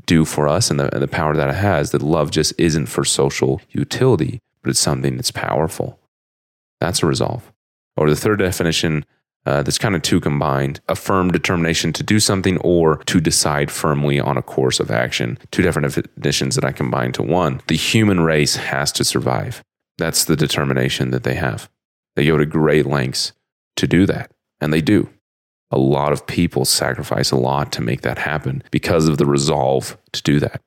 do 0.05 0.25
for 0.25 0.47
us 0.47 0.69
and 0.69 0.79
the, 0.79 0.93
and 0.93 1.01
the 1.01 1.07
power 1.07 1.35
that 1.35 1.49
it 1.49 1.55
has. 1.55 1.91
That 1.91 2.01
love 2.01 2.31
just 2.31 2.53
isn't 2.57 2.87
for 2.87 3.03
social 3.03 3.61
utility, 3.69 4.39
but 4.61 4.69
it's 4.69 4.79
something 4.79 5.15
that's 5.15 5.31
powerful. 5.31 5.99
That's 6.79 7.03
a 7.03 7.05
resolve. 7.05 7.51
Or 7.97 8.09
the 8.09 8.15
third 8.15 8.39
definition 8.39 9.05
uh, 9.45 9.61
that's 9.61 9.77
kind 9.77 9.95
of 9.95 10.01
two 10.01 10.19
combined 10.19 10.79
a 10.87 10.95
firm 10.95 11.31
determination 11.31 11.93
to 11.93 12.03
do 12.03 12.19
something 12.19 12.57
or 12.59 12.97
to 13.05 13.19
decide 13.19 13.69
firmly 13.69 14.19
on 14.19 14.37
a 14.37 14.41
course 14.41 14.79
of 14.79 14.89
action. 14.89 15.37
Two 15.51 15.61
different 15.61 15.93
definitions 15.93 16.55
that 16.55 16.65
I 16.65 16.71
combine 16.71 17.11
to 17.13 17.23
one. 17.23 17.61
The 17.67 17.77
human 17.77 18.21
race 18.21 18.55
has 18.55 18.91
to 18.93 19.03
survive. 19.03 19.63
That's 19.97 20.25
the 20.25 20.35
determination 20.35 21.11
that 21.11 21.23
they 21.23 21.35
have. 21.35 21.69
They 22.15 22.25
go 22.25 22.37
to 22.37 22.45
great 22.45 22.85
lengths 22.85 23.33
to 23.75 23.87
do 23.87 24.05
that, 24.07 24.31
and 24.59 24.73
they 24.73 24.81
do. 24.81 25.09
A 25.71 25.77
lot 25.77 26.11
of 26.11 26.27
people 26.27 26.65
sacrifice 26.65 27.31
a 27.31 27.37
lot 27.37 27.71
to 27.73 27.81
make 27.81 28.01
that 28.01 28.19
happen 28.19 28.63
because 28.71 29.07
of 29.07 29.17
the 29.17 29.25
resolve 29.25 29.97
to 30.13 30.21
do 30.23 30.39
that. 30.39 30.61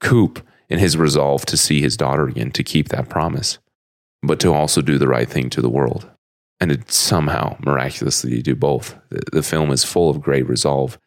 Coop, 0.00 0.44
in 0.68 0.78
his 0.78 0.96
resolve 0.96 1.44
to 1.46 1.56
see 1.56 1.80
his 1.80 1.96
daughter 1.96 2.26
again, 2.26 2.50
to 2.52 2.62
keep 2.62 2.88
that 2.88 3.08
promise, 3.08 3.58
but 4.22 4.40
to 4.40 4.52
also 4.52 4.80
do 4.80 4.98
the 4.98 5.08
right 5.08 5.28
thing 5.28 5.50
to 5.50 5.60
the 5.60 5.68
world 5.68 6.10
and 6.70 6.90
somehow 6.90 7.56
miraculously 7.64 8.36
you 8.36 8.42
do 8.42 8.54
both. 8.54 8.96
The, 9.10 9.22
the, 9.32 9.42
film 9.42 9.70
is 9.70 9.84
full 9.84 10.10
of 10.10 10.20
great 10.20 10.48
resolve. 10.48 10.98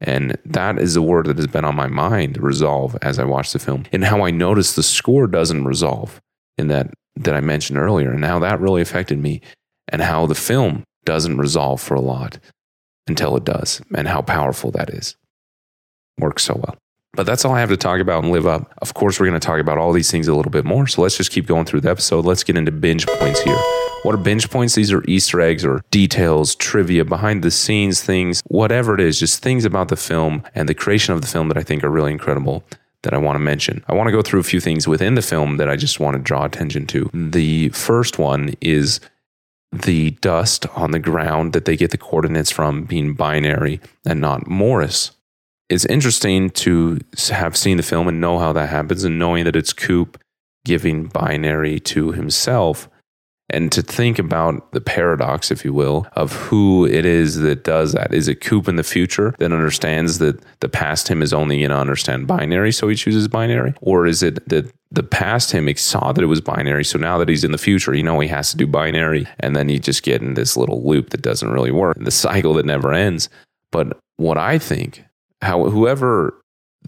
And 0.00 0.36
that 0.44 0.78
is 0.78 0.94
a 0.94 1.02
word 1.02 1.26
that 1.26 1.38
has 1.38 1.46
been 1.46 1.64
on 1.64 1.74
my 1.74 1.86
mind, 1.86 2.36
resolve, 2.36 2.96
as 3.00 3.18
I 3.18 3.24
watch 3.24 3.52
the 3.52 3.58
film. 3.58 3.84
And 3.92 4.04
how 4.04 4.24
I 4.24 4.30
notice 4.30 4.74
the 4.74 4.82
score 4.82 5.26
doesn't 5.26 5.64
resolve 5.64 6.20
in 6.58 6.68
that 6.68 6.92
that 7.18 7.34
I 7.34 7.40
mentioned 7.40 7.78
earlier, 7.78 8.12
and 8.12 8.22
how 8.26 8.38
that 8.40 8.60
really 8.60 8.82
affected 8.82 9.18
me, 9.18 9.40
and 9.88 10.02
how 10.02 10.26
the 10.26 10.34
film 10.34 10.84
doesn't 11.06 11.38
resolve 11.38 11.80
for 11.80 11.94
a 11.94 12.00
lot 12.00 12.38
until 13.06 13.36
it 13.36 13.44
does, 13.44 13.80
and 13.94 14.06
how 14.06 14.20
powerful 14.20 14.70
that 14.72 14.90
is. 14.90 15.16
Works 16.18 16.44
so 16.44 16.60
well. 16.62 16.76
But 17.14 17.24
that's 17.24 17.46
all 17.46 17.54
I 17.54 17.60
have 17.60 17.70
to 17.70 17.76
talk 17.78 18.00
about 18.00 18.22
and 18.22 18.32
live 18.32 18.46
up. 18.46 18.70
Of 18.82 18.92
course, 18.92 19.18
we're 19.18 19.28
going 19.28 19.40
to 19.40 19.46
talk 19.46 19.60
about 19.60 19.78
all 19.78 19.92
these 19.92 20.10
things 20.10 20.28
a 20.28 20.34
little 20.34 20.52
bit 20.52 20.66
more. 20.66 20.86
So 20.86 21.00
let's 21.00 21.16
just 21.16 21.30
keep 21.30 21.46
going 21.46 21.64
through 21.64 21.80
the 21.80 21.90
episode. 21.90 22.26
Let's 22.26 22.44
get 22.44 22.58
into 22.58 22.72
binge 22.72 23.06
points 23.06 23.40
here. 23.40 23.85
What 24.06 24.14
are 24.14 24.18
binge 24.18 24.48
points? 24.50 24.76
These 24.76 24.92
are 24.92 25.02
Easter 25.08 25.40
eggs 25.40 25.64
or 25.64 25.82
details, 25.90 26.54
trivia, 26.54 27.04
behind 27.04 27.42
the 27.42 27.50
scenes 27.50 28.00
things, 28.00 28.40
whatever 28.46 28.94
it 28.94 29.00
is, 29.00 29.18
just 29.18 29.42
things 29.42 29.64
about 29.64 29.88
the 29.88 29.96
film 29.96 30.44
and 30.54 30.68
the 30.68 30.74
creation 30.74 31.12
of 31.12 31.22
the 31.22 31.26
film 31.26 31.48
that 31.48 31.58
I 31.58 31.64
think 31.64 31.82
are 31.82 31.90
really 31.90 32.12
incredible 32.12 32.62
that 33.02 33.12
I 33.12 33.18
want 33.18 33.34
to 33.34 33.40
mention. 33.40 33.84
I 33.88 33.94
want 33.94 34.06
to 34.06 34.12
go 34.12 34.22
through 34.22 34.38
a 34.38 34.44
few 34.44 34.60
things 34.60 34.86
within 34.86 35.16
the 35.16 35.22
film 35.22 35.56
that 35.56 35.68
I 35.68 35.74
just 35.74 35.98
want 35.98 36.16
to 36.16 36.22
draw 36.22 36.44
attention 36.44 36.86
to. 36.86 37.10
The 37.12 37.70
first 37.70 38.16
one 38.16 38.54
is 38.60 39.00
the 39.72 40.12
dust 40.20 40.66
on 40.76 40.92
the 40.92 41.00
ground 41.00 41.52
that 41.52 41.64
they 41.64 41.76
get 41.76 41.90
the 41.90 41.98
coordinates 41.98 42.52
from 42.52 42.84
being 42.84 43.14
binary 43.14 43.80
and 44.04 44.20
not 44.20 44.46
Morse. 44.46 45.10
It's 45.68 45.84
interesting 45.84 46.50
to 46.50 47.00
have 47.28 47.56
seen 47.56 47.76
the 47.76 47.82
film 47.82 48.06
and 48.06 48.20
know 48.20 48.38
how 48.38 48.52
that 48.52 48.68
happens 48.68 49.02
and 49.02 49.18
knowing 49.18 49.42
that 49.46 49.56
it's 49.56 49.72
Coop 49.72 50.22
giving 50.64 51.06
binary 51.06 51.80
to 51.80 52.12
himself 52.12 52.88
and 53.50 53.70
to 53.72 53.82
think 53.82 54.18
about 54.18 54.72
the 54.72 54.80
paradox, 54.80 55.50
if 55.50 55.64
you 55.64 55.72
will, 55.72 56.06
of 56.14 56.32
who 56.32 56.84
it 56.84 57.06
is 57.06 57.36
that 57.36 57.62
does 57.62 57.92
that. 57.92 58.12
Is 58.12 58.26
it 58.26 58.40
Coop 58.40 58.66
in 58.66 58.76
the 58.76 58.82
future 58.82 59.34
that 59.38 59.52
understands 59.52 60.18
that 60.18 60.40
the 60.60 60.68
past 60.68 61.08
him 61.08 61.22
is 61.22 61.32
only 61.32 61.58
going 61.58 61.70
to 61.70 61.76
understand 61.76 62.26
binary, 62.26 62.72
so 62.72 62.88
he 62.88 62.96
chooses 62.96 63.28
binary? 63.28 63.74
Or 63.80 64.06
is 64.06 64.22
it 64.22 64.48
that 64.48 64.72
the 64.90 65.02
past 65.02 65.52
him 65.52 65.72
saw 65.76 66.12
that 66.12 66.22
it 66.22 66.26
was 66.26 66.40
binary, 66.40 66.84
so 66.84 66.98
now 66.98 67.18
that 67.18 67.28
he's 67.28 67.44
in 67.44 67.52
the 67.52 67.58
future, 67.58 67.94
you 67.94 68.02
know 68.02 68.18
he 68.18 68.28
has 68.28 68.50
to 68.50 68.56
do 68.56 68.66
binary, 68.66 69.26
and 69.40 69.54
then 69.54 69.68
you 69.68 69.78
just 69.78 70.02
get 70.02 70.22
in 70.22 70.34
this 70.34 70.56
little 70.56 70.82
loop 70.82 71.10
that 71.10 71.22
doesn't 71.22 71.52
really 71.52 71.72
work, 71.72 71.96
the 72.00 72.10
cycle 72.10 72.54
that 72.54 72.66
never 72.66 72.92
ends. 72.92 73.28
But 73.70 73.98
what 74.16 74.38
I 74.38 74.58
think, 74.58 75.04
how 75.42 75.68
whoever 75.68 76.40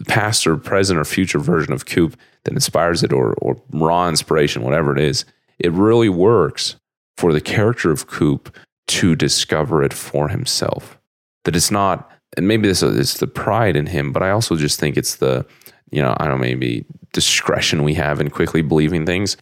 past 0.07 0.47
or 0.47 0.57
present 0.57 0.99
or 0.99 1.05
future 1.05 1.39
version 1.39 1.73
of 1.73 1.85
Coop 1.85 2.17
that 2.43 2.53
inspires 2.53 3.03
it 3.03 3.13
or, 3.13 3.33
or 3.35 3.61
raw 3.71 4.07
inspiration, 4.07 4.63
whatever 4.63 4.95
it 4.95 5.01
is, 5.01 5.25
it 5.59 5.71
really 5.71 6.09
works 6.09 6.75
for 7.17 7.33
the 7.33 7.41
character 7.41 7.91
of 7.91 8.07
Coop 8.07 8.55
to 8.87 9.15
discover 9.15 9.83
it 9.83 9.93
for 9.93 10.29
himself. 10.29 10.97
That 11.45 11.55
it's 11.55 11.71
not, 11.71 12.11
and 12.37 12.47
maybe 12.47 12.67
this 12.67 12.81
is 12.81 13.15
the 13.15 13.27
pride 13.27 13.75
in 13.75 13.87
him, 13.87 14.11
but 14.11 14.23
I 14.23 14.31
also 14.31 14.55
just 14.55 14.79
think 14.79 14.97
it's 14.97 15.15
the, 15.15 15.45
you 15.91 16.01
know, 16.01 16.15
I 16.17 16.25
don't 16.25 16.35
know, 16.39 16.45
maybe 16.45 16.85
discretion 17.13 17.83
we 17.83 17.93
have 17.95 18.19
in 18.19 18.29
quickly 18.29 18.61
believing 18.61 19.05
things. 19.05 19.37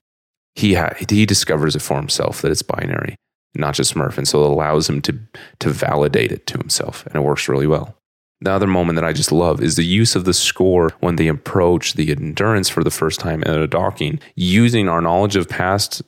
He 0.56 0.73
ha- 0.73 0.93
he 1.10 1.25
discovers 1.25 1.75
it 1.75 1.82
for 1.82 1.97
himself 1.97 2.41
that 2.41 2.51
it's 2.51 2.62
binary, 2.62 3.15
not 3.53 3.75
just 3.75 3.93
Smurf, 3.93 4.17
and 4.17 4.27
so 4.27 4.43
it 4.43 4.49
allows 4.49 4.89
him 4.89 5.01
to 5.03 5.19
to 5.60 5.69
validate 5.69 6.32
it 6.32 6.47
to 6.47 6.58
himself, 6.58 7.06
and 7.06 7.15
it 7.15 7.21
works 7.21 7.47
really 7.47 7.67
well. 7.67 7.97
The 8.41 8.52
other 8.52 8.67
moment 8.67 8.97
that 8.97 9.06
I 9.06 9.13
just 9.13 9.32
love 9.32 9.62
is 9.62 9.76
the 9.76 9.86
use 9.86 10.15
of 10.15 10.26
the 10.26 10.34
score 10.34 10.91
when 11.00 11.15
they 11.15 11.28
approach 11.28 11.93
the 11.93 12.12
endurance 12.12 12.69
for 12.69 12.84
the 12.84 12.91
first 12.91 13.19
time 13.19 13.43
at 13.45 13.58
a 13.58 13.67
docking, 13.67 14.19
using 14.36 14.88
our 14.88 15.02
knowledge 15.02 15.36
of 15.36 15.50
past 15.50 16.04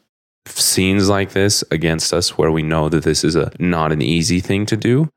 scenes 0.46 1.10
like 1.10 1.32
this 1.32 1.64
against 1.72 2.14
us, 2.14 2.38
where 2.38 2.52
we 2.52 2.62
know 2.62 2.88
that 2.90 3.04
this 3.04 3.24
is 3.24 3.36
a 3.36 3.52
not 3.60 3.92
an 3.92 4.02
easy 4.02 4.40
thing 4.40 4.66
to 4.68 4.78
do, 4.78 5.10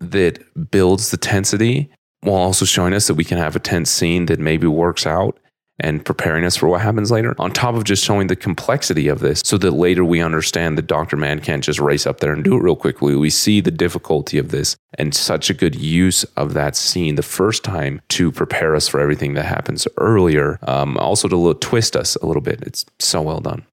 that 0.00 0.70
builds 0.70 1.10
the 1.10 1.18
tensity 1.18 1.90
while 2.20 2.36
also 2.36 2.64
showing 2.64 2.94
us 2.94 3.06
that 3.06 3.14
we 3.14 3.24
can 3.24 3.38
have 3.38 3.54
a 3.54 3.60
tense 3.60 3.90
scene 3.90 4.26
that 4.26 4.40
maybe 4.40 4.66
works 4.66 5.06
out 5.06 5.38
and 5.78 6.04
preparing 6.04 6.44
us 6.44 6.56
for 6.56 6.68
what 6.68 6.80
happens 6.80 7.10
later, 7.10 7.34
on 7.38 7.50
top 7.50 7.74
of 7.74 7.84
just 7.84 8.04
showing 8.04 8.28
the 8.28 8.36
complexity 8.36 9.08
of 9.08 9.20
this 9.20 9.42
so 9.44 9.58
that 9.58 9.72
later 9.72 10.04
we 10.04 10.20
understand 10.20 10.78
that 10.78 10.86
Dr. 10.86 11.16
Mann 11.16 11.40
can't 11.40 11.62
just 11.62 11.80
race 11.80 12.06
up 12.06 12.20
there 12.20 12.32
and 12.32 12.42
do 12.42 12.54
it 12.56 12.62
real 12.62 12.76
quickly. 12.76 13.14
We 13.14 13.30
see 13.30 13.60
the 13.60 13.70
difficulty 13.70 14.38
of 14.38 14.50
this 14.50 14.76
and 14.94 15.14
such 15.14 15.50
a 15.50 15.54
good 15.54 15.74
use 15.74 16.24
of 16.36 16.54
that 16.54 16.76
scene 16.76 17.16
the 17.16 17.22
first 17.22 17.62
time 17.62 18.00
to 18.10 18.32
prepare 18.32 18.74
us 18.74 18.88
for 18.88 19.00
everything 19.00 19.34
that 19.34 19.44
happens 19.44 19.86
earlier, 19.98 20.58
um, 20.62 20.96
also 20.96 21.28
to 21.28 21.54
twist 21.60 21.96
us 21.96 22.16
a 22.16 22.26
little 22.26 22.42
bit. 22.42 22.62
It's 22.62 22.86
so 22.98 23.20
well 23.20 23.40
done. 23.40 23.66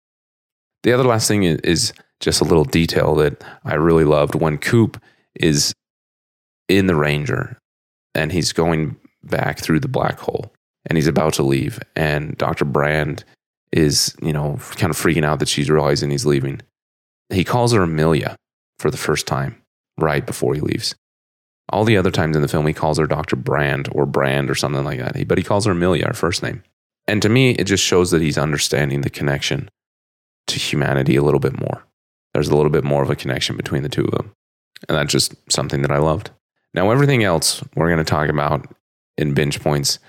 The 0.83 0.91
other 0.91 1.05
last 1.05 1.29
thing 1.29 1.43
is 1.43 1.93
just 2.19 2.41
a 2.41 2.45
little 2.45 2.65
detail 2.65 3.15
that 3.15 3.43
I 3.63 3.75
really 3.75 4.03
loved 4.03 4.35
when 4.35 4.57
Coop 4.57 5.01
is 5.35 5.73
in 6.67 6.87
the 6.87 6.95
Ranger 6.95 7.57
and 8.13 8.31
he's 8.31 8.51
going 8.53 8.97
back 9.23 9.59
through 9.59 9.79
the 9.79 9.87
black 9.87 10.19
hole 10.19 10.52
and 10.85 10.97
he's 10.97 11.07
about 11.07 11.33
to 11.33 11.43
leave. 11.43 11.79
And 11.95 12.37
Dr. 12.37 12.65
Brand 12.65 13.23
is, 13.71 14.15
you 14.21 14.33
know, 14.33 14.59
kind 14.75 14.91
of 14.91 14.97
freaking 14.97 15.25
out 15.25 15.39
that 15.39 15.47
she's 15.47 15.69
realizing 15.69 16.11
he's 16.11 16.25
leaving. 16.25 16.61
He 17.29 17.43
calls 17.43 17.73
her 17.73 17.83
Amelia 17.83 18.35
for 18.79 18.91
the 18.91 18.97
first 18.97 19.25
time 19.25 19.61
right 19.97 20.25
before 20.25 20.53
he 20.53 20.61
leaves. 20.61 20.95
All 21.69 21.85
the 21.85 21.97
other 21.97 22.11
times 22.11 22.35
in 22.35 22.41
the 22.41 22.47
film, 22.47 22.67
he 22.67 22.73
calls 22.73 22.97
her 22.97 23.07
Dr. 23.07 23.35
Brand 23.35 23.87
or 23.91 24.05
Brand 24.05 24.49
or 24.49 24.55
something 24.55 24.83
like 24.83 24.99
that. 24.99 25.27
But 25.27 25.37
he 25.37 25.43
calls 25.43 25.65
her 25.65 25.71
Amelia, 25.71 26.07
her 26.07 26.13
first 26.13 26.43
name. 26.43 26.61
And 27.07 27.21
to 27.21 27.29
me, 27.29 27.51
it 27.51 27.65
just 27.65 27.83
shows 27.83 28.11
that 28.11 28.21
he's 28.21 28.37
understanding 28.37 29.01
the 29.01 29.09
connection 29.09 29.69
to 30.47 30.59
humanity 30.59 31.15
a 31.15 31.23
little 31.23 31.39
bit 31.39 31.59
more. 31.59 31.83
There's 32.33 32.49
a 32.49 32.55
little 32.55 32.71
bit 32.71 32.83
more 32.83 33.03
of 33.03 33.09
a 33.09 33.15
connection 33.15 33.55
between 33.55 33.83
the 33.83 33.89
two 33.89 34.05
of 34.05 34.11
them. 34.11 34.33
And 34.89 34.97
that's 34.97 35.11
just 35.11 35.33
something 35.51 35.81
that 35.81 35.91
I 35.91 35.97
loved. 35.97 36.31
Now, 36.73 36.91
everything 36.91 37.23
else 37.23 37.63
we're 37.75 37.87
going 37.87 37.97
to 37.97 38.03
talk 38.03 38.29
about 38.29 38.67
in 39.17 39.33
binge 39.33 39.61
points 39.61 39.99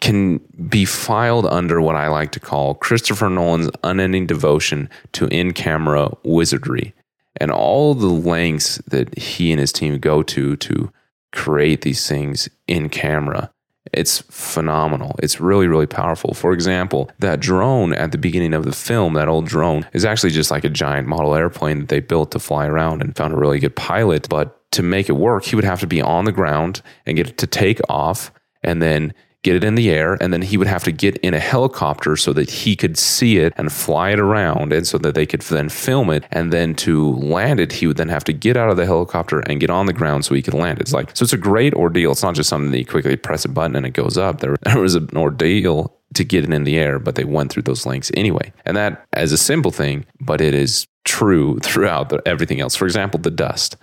can 0.00 0.38
be 0.68 0.84
filed 0.84 1.46
under 1.46 1.80
what 1.80 1.96
I 1.96 2.08
like 2.08 2.32
to 2.32 2.40
call 2.40 2.74
Christopher 2.74 3.28
Nolan's 3.28 3.70
unending 3.84 4.26
devotion 4.26 4.88
to 5.12 5.26
in 5.26 5.52
camera 5.52 6.10
wizardry 6.24 6.94
and 7.36 7.50
all 7.50 7.94
the 7.94 8.06
lengths 8.06 8.78
that 8.86 9.16
he 9.18 9.52
and 9.52 9.60
his 9.60 9.72
team 9.72 9.98
go 9.98 10.22
to 10.22 10.56
to 10.56 10.92
create 11.32 11.82
these 11.82 12.06
things 12.06 12.48
in 12.66 12.88
camera. 12.88 13.50
It's 13.92 14.20
phenomenal. 14.30 15.16
It's 15.22 15.40
really, 15.40 15.66
really 15.66 15.86
powerful. 15.86 16.34
For 16.34 16.52
example, 16.52 17.10
that 17.18 17.40
drone 17.40 17.92
at 17.92 18.12
the 18.12 18.18
beginning 18.18 18.54
of 18.54 18.64
the 18.64 18.72
film, 18.72 19.14
that 19.14 19.28
old 19.28 19.46
drone, 19.46 19.86
is 19.92 20.04
actually 20.04 20.30
just 20.30 20.50
like 20.50 20.64
a 20.64 20.70
giant 20.70 21.08
model 21.08 21.34
airplane 21.34 21.80
that 21.80 21.88
they 21.88 22.00
built 22.00 22.30
to 22.30 22.38
fly 22.38 22.66
around 22.66 23.02
and 23.02 23.16
found 23.16 23.34
a 23.34 23.38
really 23.38 23.58
good 23.58 23.76
pilot. 23.76 24.28
But 24.28 24.70
to 24.72 24.82
make 24.82 25.08
it 25.08 25.14
work, 25.14 25.44
he 25.44 25.56
would 25.56 25.64
have 25.64 25.80
to 25.80 25.86
be 25.86 26.00
on 26.00 26.24
the 26.24 26.32
ground 26.32 26.80
and 27.04 27.16
get 27.16 27.28
it 27.28 27.38
to 27.38 27.46
take 27.46 27.80
off 27.88 28.32
and 28.62 28.80
then 28.80 29.12
get 29.42 29.56
it 29.56 29.64
in 29.64 29.74
the 29.74 29.90
air, 29.90 30.16
and 30.20 30.32
then 30.32 30.42
he 30.42 30.56
would 30.56 30.68
have 30.68 30.84
to 30.84 30.92
get 30.92 31.16
in 31.18 31.34
a 31.34 31.40
helicopter 31.40 32.16
so 32.16 32.32
that 32.32 32.48
he 32.48 32.76
could 32.76 32.96
see 32.96 33.38
it 33.38 33.52
and 33.56 33.72
fly 33.72 34.10
it 34.10 34.20
around, 34.20 34.72
and 34.72 34.86
so 34.86 34.98
that 34.98 35.14
they 35.14 35.26
could 35.26 35.42
then 35.42 35.68
film 35.68 36.10
it. 36.10 36.24
And 36.30 36.52
then 36.52 36.74
to 36.76 37.12
land 37.14 37.60
it, 37.60 37.72
he 37.72 37.86
would 37.86 37.96
then 37.96 38.08
have 38.08 38.24
to 38.24 38.32
get 38.32 38.56
out 38.56 38.70
of 38.70 38.76
the 38.76 38.86
helicopter 38.86 39.40
and 39.40 39.60
get 39.60 39.70
on 39.70 39.86
the 39.86 39.92
ground 39.92 40.24
so 40.24 40.34
he 40.34 40.42
could 40.42 40.54
land 40.54 40.78
it. 40.78 40.82
It's 40.82 40.92
like 40.92 41.16
so 41.16 41.24
it's 41.24 41.32
a 41.32 41.38
great 41.38 41.74
ordeal. 41.74 42.12
It's 42.12 42.22
not 42.22 42.34
just 42.34 42.48
something 42.48 42.70
that 42.70 42.78
you 42.78 42.86
quickly 42.86 43.16
press 43.16 43.44
a 43.44 43.48
button 43.48 43.76
and 43.76 43.86
it 43.86 43.90
goes 43.90 44.16
up. 44.16 44.40
There, 44.40 44.56
there 44.62 44.80
was 44.80 44.94
an 44.94 45.10
ordeal 45.16 45.96
to 46.14 46.24
get 46.24 46.44
it 46.44 46.52
in 46.52 46.64
the 46.64 46.78
air, 46.78 46.98
but 46.98 47.14
they 47.14 47.24
went 47.24 47.50
through 47.52 47.62
those 47.62 47.86
lengths 47.86 48.10
anyway. 48.14 48.52
And 48.64 48.76
that 48.76 49.04
as 49.12 49.32
a 49.32 49.38
simple 49.38 49.70
thing, 49.70 50.04
but 50.20 50.40
it 50.40 50.54
is 50.54 50.86
true 51.04 51.58
throughout 51.62 52.10
the, 52.10 52.22
everything 52.26 52.60
else. 52.60 52.76
For 52.76 52.84
example, 52.84 53.20
the 53.20 53.30
dust. 53.30 53.76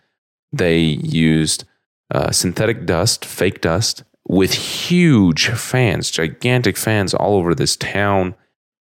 They 0.51 0.79
used 0.79 1.65
uh, 2.11 2.31
synthetic 2.31 2.87
dust, 2.87 3.23
fake 3.23 3.61
dust, 3.61 4.03
with 4.29 4.53
huge 4.53 5.49
fans, 5.49 6.11
gigantic 6.11 6.77
fans 6.77 7.13
all 7.13 7.35
over 7.35 7.53
this 7.55 7.75
town, 7.75 8.35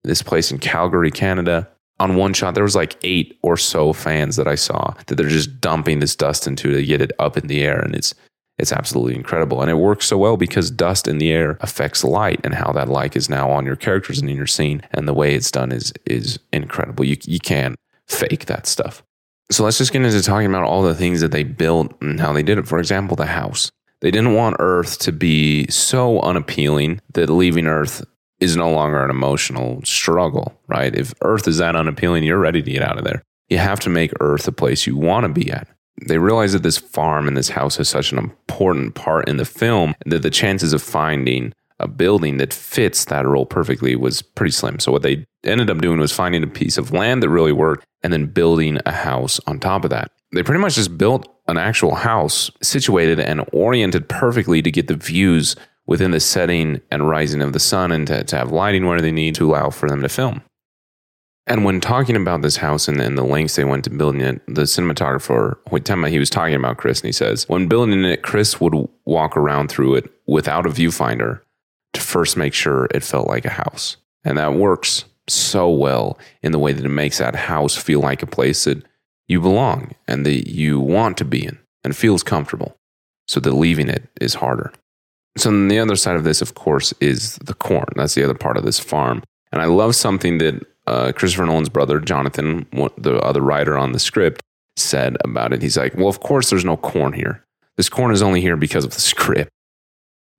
this 0.05 0.23
place 0.23 0.53
in 0.53 0.59
Calgary, 0.59 1.11
Canada. 1.11 1.69
On 2.01 2.15
one 2.15 2.33
shot, 2.33 2.55
there 2.55 2.63
was 2.63 2.77
like 2.77 2.97
eight 3.03 3.37
or 3.43 3.57
so 3.57 3.93
fans 3.93 4.37
that 4.37 4.47
I 4.47 4.55
saw 4.55 4.95
that 5.07 5.17
they're 5.17 5.29
just 5.29 5.61
dumping 5.61 5.99
this 5.99 6.15
dust 6.15 6.47
into 6.47 6.73
to 6.73 6.85
get 6.85 7.01
it 7.01 7.11
up 7.19 7.37
in 7.37 7.49
the 7.49 7.65
air, 7.65 7.81
and 7.81 7.97
it's 7.97 8.15
it's 8.59 8.73
absolutely 8.73 9.17
incredible. 9.17 9.63
And 9.63 9.71
it 9.71 9.75
works 9.75 10.07
so 10.07 10.19
well 10.19 10.37
because 10.37 10.71
dust 10.71 11.09
in 11.09 11.19
the 11.19 11.33
air 11.33 11.57
affects 11.61 12.05
light 12.05 12.41
and 12.45 12.55
how 12.55 12.73
that 12.73 12.89
light 12.89 13.17
is 13.17 13.29
now 13.29 13.51
on 13.51 13.65
your 13.65 13.77
characters 13.77 14.21
and 14.21 14.29
in 14.29 14.37
your 14.37 14.47
scene. 14.47 14.83
And 14.93 15.09
the 15.09 15.15
way 15.15 15.35
it's 15.35 15.51
done 15.51 15.73
is 15.73 15.93
is 16.07 16.39
incredible. 16.53 17.05
You 17.05 17.17
you 17.25 17.41
can 17.41 17.75
fake 18.07 18.47
that 18.47 18.67
stuff. 18.67 19.03
So 19.51 19.65
let's 19.65 19.79
just 19.79 19.93
get 19.93 20.03
into 20.03 20.23
talking 20.23 20.47
about 20.47 20.65
all 20.65 20.83
the 20.83 20.95
things 20.95 21.21
that 21.23 21.33
they 21.33 21.43
built 21.43 21.97
and 22.03 22.21
how 22.21 22.33
they 22.33 22.43
did 22.43 22.59
it. 22.59 22.69
For 22.69 22.79
example, 22.79 23.17
the 23.17 23.27
house. 23.27 23.73
They 24.01 24.11
didn't 24.11 24.35
want 24.35 24.57
Earth 24.59 24.99
to 25.01 25.13
be 25.13 25.67
so 25.69 26.21
unappealing 26.21 27.01
that 27.15 27.31
leaving 27.31 27.67
Earth 27.67 28.05
is 28.41 28.57
no 28.57 28.71
longer 28.71 29.03
an 29.03 29.11
emotional 29.11 29.81
struggle, 29.85 30.55
right? 30.69 30.95
If 30.95 31.13
Earth 31.23 31.49
is 31.49 31.59
that 31.59 31.75
unappealing, 31.75 32.23
you're 32.23 32.39
ready 32.39 32.63
to 32.63 32.71
get 32.71 32.83
out 32.83 32.99
of 32.99 33.05
there. 33.05 33.23
You 33.49 33.59
have 33.59 33.81
to 33.81 33.91
make 33.91 34.13
Earth 34.21 34.47
a 34.47 34.53
place 34.53 34.87
you 34.87 34.97
want 34.97 35.25
to 35.25 35.29
be 35.29 35.51
at. 35.51 35.67
They 36.07 36.19
realize 36.19 36.53
that 36.53 36.63
this 36.63 36.79
farm 36.79 37.27
and 37.27 37.37
this 37.37 37.49
house 37.49 37.81
is 37.81 37.89
such 37.89 38.13
an 38.13 38.19
important 38.19 38.95
part 38.95 39.29
in 39.29 39.37
the 39.37 39.45
film 39.45 39.95
that 40.07 40.23
the 40.23 40.31
chances 40.31 40.73
of 40.73 40.83
finding 40.83 41.53
a 41.81 41.89
building 41.89 42.39
that 42.39 42.53
fits 42.53 43.05
that 43.07 43.27
role 43.27 43.47
perfectly 43.47 43.97
was 43.97 44.23
pretty 44.23 44.51
slim. 44.51 44.79
So 44.79 44.93
what 44.93 45.03
they 45.03 45.25
ended 45.45 45.71
up 45.71 45.79
doing 45.79 45.99
was 45.99 46.13
finding 46.13 46.43
a 46.43 46.49
piece 46.49 46.77
of 46.77 46.93
land 46.93 47.23
that 47.23 47.29
really 47.29 47.53
worked 47.53 47.85
and 48.03 48.13
then 48.13 48.27
building 48.27 48.79
a 48.87 48.93
house 48.93 49.41
on 49.47 49.59
top 49.59 49.85
of 49.85 49.91
that. 49.91 50.11
They 50.33 50.43
pretty 50.43 50.61
much 50.61 50.75
just 50.75 50.99
built 50.99 51.27
an 51.47 51.57
actual 51.57 51.95
house 51.95 52.51
situated 52.63 53.19
and 53.19 53.45
oriented 53.53 54.09
perfectly 54.09 54.61
to 54.63 54.71
get 54.71 54.89
the 54.89 54.97
views 54.97 55.57
within 55.87 56.11
the 56.11 56.21
setting 56.21 56.81
and 56.91 57.09
rising 57.09 57.41
of 57.41 57.55
the 57.55 57.61
sun 57.61 57.91
and 57.91 58.07
to, 58.07 58.23
to 58.25 58.37
have 58.37 58.53
lighting 58.53 58.87
where 58.87 59.01
they 59.01 59.11
need 59.11 59.35
to 59.37 59.51
allow 59.51 59.71
for 59.71 59.89
them 59.89 60.03
to 60.03 60.09
film. 60.09 60.43
And 61.47 61.65
when 61.65 61.81
talking 61.81 62.15
about 62.15 62.43
this 62.43 62.59
house 62.59 62.89
and, 62.89 63.01
and, 63.01 63.17
the 63.17 63.25
lengths 63.25 63.57
they 63.57 63.65
went 63.65 63.85
to 63.85 63.91
building 63.91 64.21
it, 64.21 64.43
the 64.47 64.63
cinematographer, 64.63 65.57
Hoytema, 65.69 66.11
he 66.11 66.19
was 66.19 66.29
talking 66.29 66.55
about 66.55 66.77
Chris, 66.77 67.01
and 67.01 67.07
he 67.09 67.13
says, 67.13 67.49
when 67.49 67.69
building 67.69 68.05
it, 68.05 68.23
Chris 68.23 68.61
would 68.61 68.75
walk 69.07 69.35
around 69.35 69.71
through 69.71 69.95
it 69.95 70.13
without 70.27 70.67
a 70.67 70.69
viewfinder 70.69 71.41
to 71.95 72.01
first 72.03 72.37
make 72.37 72.53
sure 72.53 72.87
it 72.95 73.03
felt 73.03 73.29
like 73.29 73.47
a 73.47 73.51
house. 73.51 73.97
And 74.25 74.37
that 74.37 74.55
works 74.55 75.07
so 75.27 75.71
well 75.71 76.19
in 76.43 76.53
the 76.53 76.59
way 76.59 76.73
that 76.75 76.85
it 76.85 76.91
makes 76.91 77.17
that 77.17 77.35
house 77.35 77.75
feel 77.75 78.01
like 78.01 78.23
a 78.23 78.27
place 78.27 78.65
that 78.65 78.83
you 79.29 79.41
belong 79.41 79.95
and 80.07 80.27
that 80.27 80.51
you 80.51 80.81
want 80.81 81.17
to 81.19 81.25
be 81.25 81.45
in 81.45 81.59
and 81.85 81.97
feels 81.97 82.23
comfortable. 82.23 82.77
So 83.29 83.41
that 83.41 83.53
leaving 83.53 83.89
it 83.89 84.09
is 84.21 84.35
harder. 84.35 84.73
So 85.37 85.51
then 85.51 85.69
the 85.69 85.79
other 85.79 85.97
side 85.97 86.17
of 86.17 86.25
this, 86.25 86.43
of 86.43 86.55
course, 86.55 86.93
is 87.01 87.37
the 87.37 87.55
corn. 87.55 87.87
That's 87.95 88.15
the 88.15 88.25
other 88.25 88.35
part 88.35 88.57
of 88.57 88.65
this 88.65 88.81
farm. 88.81 89.23
And 89.53 89.63
I 89.63 89.67
love 89.67 89.95
something 89.95 90.39
that 90.39 90.67
uh, 90.87 91.13
Christopher 91.13 91.45
Nolan's 91.45 91.69
brother, 91.69 92.01
Jonathan, 92.01 92.67
the 92.97 93.19
other 93.19 93.43
writer 93.43 93.77
on 93.77 93.93
the 93.93 93.99
script, 93.99 94.43
said 94.77 95.17
about 95.23 95.53
it. 95.53 95.61
He's 95.61 95.77
like, 95.77 95.95
well, 95.95 96.09
of 96.09 96.21
course, 96.21 96.51
there's 96.51 96.65
no 96.65 96.77
corn 96.77 97.13
here. 97.13 97.45
This 97.77 97.89
corn 97.89 98.13
is 98.13 98.23
only 98.23 98.41
here 98.41 98.57
because 98.57 98.85
of 98.85 98.95
the 98.95 99.01
script. 99.01 99.51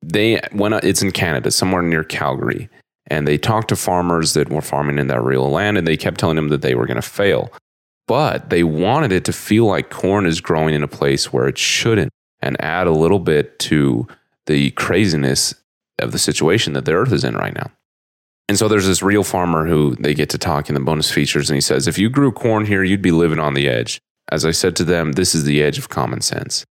They 0.02 0.42
went, 0.54 0.74
it's 0.84 1.02
in 1.02 1.12
Canada, 1.12 1.52
somewhere 1.52 1.82
near 1.82 2.04
Calgary. 2.04 2.70
And 3.08 3.28
they 3.28 3.38
talked 3.38 3.70
to 3.70 3.76
farmers 3.76 4.34
that 4.34 4.50
were 4.50 4.62
farming 4.62 4.98
in 4.98 5.08
that 5.08 5.22
real 5.22 5.50
land, 5.50 5.78
and 5.78 5.88
they 5.88 5.98
kept 5.98 6.20
telling 6.20 6.36
them 6.36 6.50
that 6.50 6.62
they 6.62 6.76
were 6.76 6.86
going 6.86 6.96
to 6.96 7.02
fail 7.02 7.52
but 8.10 8.50
they 8.50 8.64
wanted 8.64 9.12
it 9.12 9.24
to 9.26 9.32
feel 9.32 9.66
like 9.66 9.92
corn 9.92 10.26
is 10.26 10.42
growing 10.42 10.74
in 10.74 10.82
a 10.82 10.88
place 10.88 11.32
where 11.32 11.48
it 11.48 11.60
shouldn't 11.60 12.12
and 12.42 12.60
add 12.60 12.88
a 12.88 12.92
little 12.92 13.20
bit 13.20 13.60
to 13.60 14.08
the 14.48 14.72
craziness 14.72 15.54
of 16.00 16.12
the 16.12 16.18
situation 16.18 16.74
that 16.74 16.86
the 16.86 16.94
earth 16.94 17.14
is 17.14 17.24
in 17.24 17.36
right 17.36 17.54
now. 17.54 17.70
And 18.48 18.58
so 18.58 18.68
there's 18.68 18.88
this 18.88 19.04
real 19.04 19.24
farmer 19.24 19.68
who 19.68 19.96
they 20.00 20.16
get 20.16 20.32
to 20.32 20.40
talk 20.40 20.70
in 20.70 20.74
the 20.74 20.82
bonus 20.82 21.12
features, 21.12 21.52
and 21.52 21.56
he 21.56 21.62
says, 21.62 21.88
If 21.88 22.00
you 22.00 22.10
grew 22.10 22.32
corn 22.32 22.66
here, 22.66 22.84
you'd 22.84 23.04
be 23.04 23.12
living 23.12 23.38
on 23.38 23.54
the 23.54 23.70
edge. 23.70 24.00
As 24.32 24.44
I 24.44 24.52
said 24.52 24.76
to 24.78 24.84
them, 24.84 25.12
this 25.12 25.36
is 25.36 25.44
the 25.44 25.62
edge 25.62 25.78
of 25.78 25.90
common 25.90 26.22
sense. 26.22 26.66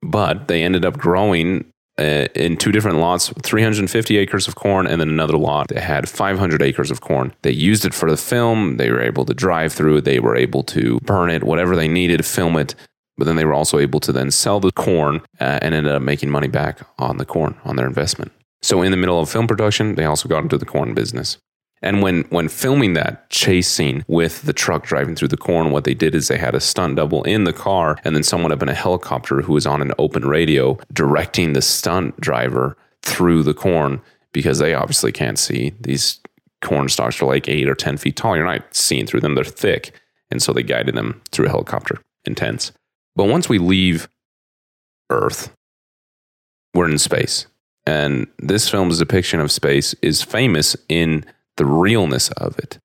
But 0.00 0.48
they 0.48 0.62
ended 0.62 0.86
up 0.86 0.96
growing 0.96 1.69
in 2.00 2.56
two 2.56 2.72
different 2.72 2.98
lots 2.98 3.32
350 3.42 4.16
acres 4.16 4.48
of 4.48 4.54
corn 4.54 4.86
and 4.86 5.00
then 5.00 5.08
another 5.08 5.36
lot 5.36 5.68
that 5.68 5.82
had 5.82 6.08
500 6.08 6.62
acres 6.62 6.90
of 6.90 7.00
corn. 7.00 7.34
They 7.42 7.50
used 7.50 7.84
it 7.84 7.94
for 7.94 8.10
the 8.10 8.16
film. 8.16 8.76
They 8.76 8.90
were 8.90 9.02
able 9.02 9.24
to 9.26 9.34
drive 9.34 9.72
through 9.72 10.00
they 10.00 10.20
were 10.20 10.36
able 10.36 10.62
to 10.64 10.98
burn 11.00 11.30
it 11.30 11.44
whatever 11.44 11.76
they 11.76 11.88
needed 11.88 12.24
film 12.24 12.56
it. 12.56 12.74
But 13.16 13.26
then 13.26 13.36
they 13.36 13.44
were 13.44 13.54
also 13.54 13.78
able 13.78 14.00
to 14.00 14.12
then 14.12 14.30
sell 14.30 14.60
the 14.60 14.72
corn 14.72 15.20
uh, 15.40 15.58
and 15.60 15.74
ended 15.74 15.92
up 15.92 16.00
making 16.00 16.30
money 16.30 16.48
back 16.48 16.80
on 16.98 17.18
the 17.18 17.26
corn 17.26 17.58
on 17.64 17.76
their 17.76 17.86
investment. 17.86 18.32
So 18.62 18.82
in 18.82 18.90
the 18.90 18.96
middle 18.96 19.20
of 19.20 19.28
film 19.28 19.46
production 19.46 19.94
they 19.94 20.04
also 20.04 20.28
got 20.28 20.42
into 20.42 20.58
the 20.58 20.66
corn 20.66 20.94
business 20.94 21.38
and 21.82 22.02
when 22.02 22.22
when 22.24 22.48
filming 22.48 22.92
that 22.94 23.28
chase 23.30 23.68
scene 23.68 24.04
with 24.06 24.42
the 24.42 24.52
truck 24.52 24.84
driving 24.84 25.14
through 25.14 25.28
the 25.28 25.36
corn, 25.36 25.70
what 25.70 25.84
they 25.84 25.94
did 25.94 26.14
is 26.14 26.28
they 26.28 26.38
had 26.38 26.54
a 26.54 26.60
stunt 26.60 26.96
double 26.96 27.22
in 27.24 27.44
the 27.44 27.52
car 27.52 27.96
and 28.04 28.14
then 28.14 28.22
someone 28.22 28.52
up 28.52 28.62
in 28.62 28.68
a 28.68 28.74
helicopter 28.74 29.40
who 29.40 29.54
was 29.54 29.66
on 29.66 29.80
an 29.80 29.92
open 29.98 30.26
radio 30.26 30.78
directing 30.92 31.52
the 31.52 31.62
stunt 31.62 32.18
driver 32.20 32.76
through 33.02 33.42
the 33.42 33.54
corn 33.54 34.00
because 34.32 34.58
they 34.58 34.74
obviously 34.74 35.10
can't 35.10 35.38
see. 35.38 35.72
These 35.80 36.20
corn 36.60 36.88
stalks 36.88 37.20
are 37.22 37.26
like 37.26 37.48
eight 37.48 37.68
or 37.68 37.74
ten 37.74 37.96
feet 37.96 38.16
tall. 38.16 38.36
You're 38.36 38.44
not 38.44 38.74
seeing 38.74 39.06
through 39.06 39.20
them, 39.20 39.34
they're 39.34 39.44
thick. 39.44 39.92
And 40.30 40.42
so 40.42 40.52
they 40.52 40.62
guided 40.62 40.94
them 40.94 41.20
through 41.32 41.46
a 41.46 41.50
helicopter. 41.50 42.00
Intense. 42.24 42.72
But 43.16 43.24
once 43.24 43.48
we 43.48 43.58
leave 43.58 44.08
Earth, 45.08 45.52
we're 46.74 46.88
in 46.88 46.98
space. 46.98 47.46
And 47.86 48.28
this 48.38 48.68
film's 48.68 48.98
depiction 48.98 49.40
of 49.40 49.50
space 49.50 49.94
is 50.02 50.22
famous 50.22 50.76
in 50.88 51.24
the 51.56 51.66
realness 51.66 52.30
of 52.32 52.58
it. 52.58 52.78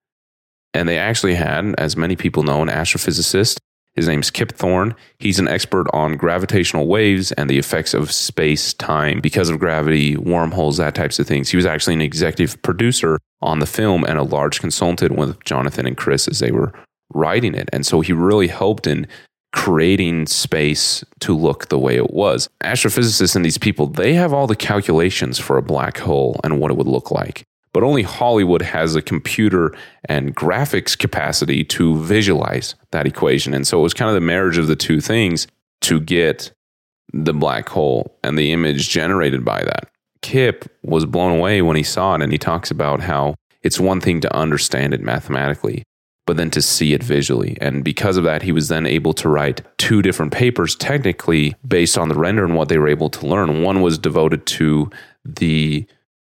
And 0.73 0.89
they 0.89 0.97
actually 0.97 1.35
had, 1.35 1.73
as 1.77 1.95
many 1.95 2.15
people 2.15 2.43
know, 2.43 2.61
an 2.61 2.67
astrophysicist. 2.67 3.59
His 3.93 4.09
name's 4.09 4.29
Kip 4.29 4.51
Thorne. 4.51 4.93
He's 5.19 5.39
an 5.39 5.47
expert 5.47 5.87
on 5.93 6.17
gravitational 6.17 6.85
waves 6.85 7.31
and 7.31 7.49
the 7.49 7.57
effects 7.57 7.93
of 7.93 8.11
space 8.11 8.73
time 8.73 9.21
because 9.21 9.49
of 9.49 9.57
gravity, 9.57 10.17
wormholes, 10.17 10.75
that 10.77 10.95
types 10.95 11.17
of 11.17 11.27
things. 11.27 11.49
He 11.49 11.55
was 11.55 11.65
actually 11.65 11.93
an 11.93 12.01
executive 12.01 12.61
producer 12.61 13.19
on 13.41 13.59
the 13.59 13.65
film 13.65 14.03
and 14.03 14.19
a 14.19 14.23
large 14.23 14.59
consultant 14.59 15.15
with 15.15 15.41
Jonathan 15.45 15.87
and 15.87 15.95
Chris 15.95 16.27
as 16.27 16.39
they 16.39 16.51
were 16.51 16.73
writing 17.13 17.55
it. 17.55 17.69
And 17.71 17.85
so 17.85 18.01
he 18.01 18.11
really 18.11 18.49
helped 18.49 18.85
in 18.85 19.07
creating 19.53 20.25
space 20.25 21.05
to 21.21 21.33
look 21.33 21.69
the 21.69 21.79
way 21.79 21.95
it 21.95 22.11
was. 22.11 22.49
Astrophysicists 22.61 23.37
and 23.37 23.45
these 23.45 23.57
people, 23.57 23.87
they 23.87 24.13
have 24.13 24.33
all 24.33 24.47
the 24.47 24.57
calculations 24.57 25.39
for 25.39 25.57
a 25.57 25.61
black 25.61 25.99
hole 25.99 26.37
and 26.43 26.59
what 26.59 26.69
it 26.69 26.75
would 26.75 26.87
look 26.87 27.11
like 27.11 27.45
but 27.75 27.83
only 27.83 28.03
Hollywood 28.03 28.61
has 28.61 28.95
a 28.95 29.01
computer 29.01 29.75
and 30.05 30.33
graphics 30.33 30.97
capacity 30.97 31.61
to 31.65 31.97
visualize 31.97 32.73
that 32.91 33.05
equation. 33.05 33.53
And 33.53 33.67
so 33.67 33.79
it 33.79 33.83
was 33.83 33.93
kind 33.93 34.07
of 34.07 34.15
the 34.15 34.21
marriage 34.21 34.57
of 34.57 34.67
the 34.67 34.77
two 34.77 35.01
things 35.01 35.45
to 35.81 35.99
get 35.99 36.53
the 37.11 37.33
black 37.33 37.67
hole 37.67 38.17
and 38.23 38.37
the 38.37 38.53
image 38.53 38.87
generated 38.87 39.43
by 39.43 39.61
that. 39.65 39.89
Kip 40.21 40.71
was 40.83 41.05
blown 41.05 41.37
away 41.37 41.61
when 41.61 41.75
he 41.75 41.83
saw 41.83 42.15
it, 42.15 42.21
and 42.21 42.31
he 42.31 42.37
talks 42.37 42.71
about 42.71 43.01
how 43.01 43.35
it's 43.61 43.77
one 43.77 43.99
thing 43.99 44.21
to 44.21 44.33
understand 44.33 44.93
it 44.93 45.01
mathematically, 45.01 45.83
but 46.25 46.37
then 46.37 46.51
to 46.51 46.61
see 46.61 46.93
it 46.93 47.03
visually. 47.03 47.57
And 47.59 47.83
because 47.83 48.15
of 48.15 48.23
that, 48.23 48.41
he 48.41 48.53
was 48.53 48.69
then 48.69 48.85
able 48.85 49.11
to 49.15 49.27
write 49.27 49.63
two 49.77 50.01
different 50.01 50.31
papers, 50.31 50.77
technically 50.77 51.55
based 51.67 51.97
on 51.97 52.07
the 52.07 52.15
render 52.15 52.45
and 52.45 52.55
what 52.55 52.69
they 52.69 52.77
were 52.77 52.87
able 52.87 53.09
to 53.09 53.27
learn. 53.27 53.63
One 53.63 53.81
was 53.81 53.97
devoted 53.97 54.45
to 54.45 54.89
the 55.25 55.85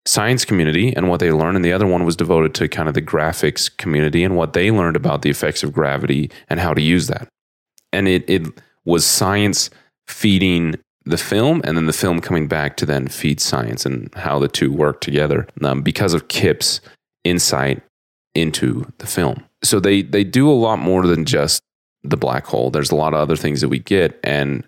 science 0.08 0.46
community 0.46 0.94
and 0.96 1.08
what 1.08 1.20
they 1.20 1.30
learned, 1.30 1.56
and 1.56 1.64
the 1.64 1.72
other 1.72 1.86
one 1.86 2.04
was 2.04 2.16
devoted 2.16 2.54
to 2.54 2.66
kind 2.66 2.88
of 2.88 2.94
the 2.94 3.02
graphics 3.02 3.74
community 3.76 4.24
and 4.24 4.36
what 4.36 4.54
they 4.54 4.70
learned 4.70 4.96
about 4.96 5.20
the 5.20 5.28
effects 5.28 5.62
of 5.62 5.72
gravity 5.72 6.30
and 6.48 6.58
how 6.60 6.72
to 6.72 6.80
use 6.80 7.08
that. 7.08 7.28
And 7.92 8.08
it 8.08 8.28
it 8.28 8.46
was 8.84 9.04
science 9.04 9.68
feeding 10.06 10.76
the 11.04 11.18
film, 11.18 11.60
and 11.64 11.76
then 11.76 11.86
the 11.86 11.92
film 11.92 12.20
coming 12.20 12.48
back 12.48 12.76
to 12.78 12.86
then 12.86 13.08
feed 13.08 13.38
science 13.40 13.84
and 13.84 14.12
how 14.14 14.38
the 14.38 14.48
two 14.48 14.72
work 14.72 15.00
together 15.00 15.46
um, 15.62 15.82
because 15.82 16.14
of 16.14 16.28
Kip's 16.28 16.80
insight 17.24 17.82
into 18.34 18.90
the 18.98 19.06
film. 19.06 19.44
So 19.62 19.78
they 19.78 20.02
they 20.02 20.24
do 20.24 20.50
a 20.50 20.52
lot 20.52 20.78
more 20.78 21.06
than 21.06 21.26
just 21.26 21.62
the 22.02 22.16
black 22.16 22.46
hole. 22.46 22.70
There's 22.70 22.90
a 22.90 22.96
lot 22.96 23.12
of 23.12 23.20
other 23.20 23.36
things 23.36 23.60
that 23.60 23.68
we 23.68 23.78
get, 23.78 24.18
and 24.24 24.66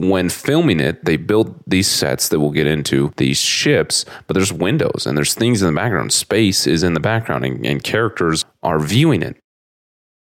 when 0.00 0.30
filming 0.30 0.80
it, 0.80 1.04
they 1.04 1.18
build 1.18 1.54
these 1.66 1.86
sets 1.86 2.28
that 2.30 2.40
we'll 2.40 2.50
get 2.50 2.66
into, 2.66 3.12
these 3.18 3.38
ships, 3.38 4.06
but 4.26 4.34
there's 4.34 4.52
windows 4.52 5.04
and 5.06 5.16
there's 5.16 5.34
things 5.34 5.60
in 5.60 5.66
the 5.66 5.78
background. 5.78 6.12
Space 6.12 6.66
is 6.66 6.82
in 6.82 6.94
the 6.94 7.00
background 7.00 7.44
and, 7.44 7.66
and 7.66 7.84
characters 7.84 8.46
are 8.62 8.78
viewing 8.78 9.22
it. 9.22 9.36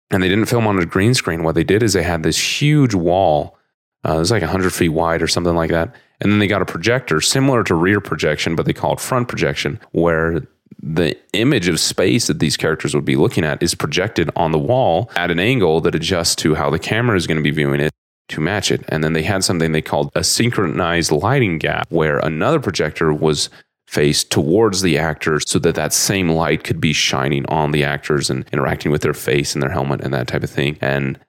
And 0.10 0.24
they 0.24 0.28
didn't 0.28 0.48
film 0.48 0.66
on 0.66 0.80
a 0.80 0.86
green 0.88 1.14
screen. 1.14 1.44
What 1.44 1.54
they 1.54 1.64
did 1.64 1.84
is 1.84 1.94
they 1.94 2.02
had 2.02 2.24
this 2.24 2.62
huge 2.62 2.96
wall. 2.96 3.58
Uh, 4.04 4.16
it 4.16 4.20
was 4.20 4.32
like 4.32 4.42
100 4.42 4.74
feet 4.74 4.90
wide 4.90 5.22
or 5.22 5.28
something 5.28 5.56
like 5.56 5.70
that. 5.70 5.94
And 6.20 6.32
then 6.32 6.40
they 6.40 6.48
got 6.48 6.64
a 6.64 6.66
projector 6.66 7.22
similar 7.22 7.64
to 7.66 7.76
rear 7.76 8.02
projection, 8.02 8.56
but 8.56 8.66
they 8.66 8.74
call 8.74 8.94
it 8.94 9.00
front 9.00 9.28
projection, 9.28 9.80
where 9.92 10.48
the 10.82 11.16
image 11.34 11.68
of 11.68 11.80
space 11.80 12.26
that 12.26 12.40
these 12.40 12.58
characters 12.58 12.96
would 12.96 13.06
be 13.06 13.16
looking 13.16 13.44
at 13.44 13.62
is 13.62 13.76
projected 13.76 14.32
on 14.36 14.52
the 14.52 14.58
wall 14.58 15.12
at 15.16 15.30
an 15.30 15.40
angle 15.40 15.80
that 15.82 15.94
adjusts 15.94 16.36
to 16.38 16.56
how 16.56 16.72
the 16.72 16.80
camera 16.80 17.16
is 17.16 17.28
going 17.28 17.38
to 17.38 17.44
be 17.44 17.52
viewing 17.52 17.82
it 17.82 17.92
to 18.30 18.42
match 18.42 18.72
it. 18.72 18.84
And 18.90 19.04
then 19.04 19.14
they 19.14 19.24
had 19.24 19.44
something 19.44 19.72
they 19.72 19.82
called 19.82 20.12
a 20.16 20.24
synchronized 20.24 21.12
lighting 21.12 21.58
gap, 21.58 21.92
where 21.92 22.20
another 22.20 22.60
projector 22.60 23.14
was 23.14 23.50
faced 23.88 24.32
towards 24.32 24.82
the 24.82 24.98
actors 24.98 25.44
so 25.48 25.58
that 25.60 25.76
that 25.76 25.92
same 25.94 26.30
light 26.30 26.64
could 26.64 26.80
be 26.80 26.94
shining 26.94 27.46
on 27.48 27.72
the 27.72 27.84
actors 27.84 28.30
and 28.30 28.46
interacting 28.54 28.92
with 28.92 29.02
their 29.02 29.16
face 29.16 29.56
and 29.56 29.64
their 29.64 29.72
helmet 29.72 30.02
and 30.02 30.14
that 30.14 30.28
type 30.28 30.44
of 30.44 30.50
thing. 30.50 30.78
And 30.80 31.20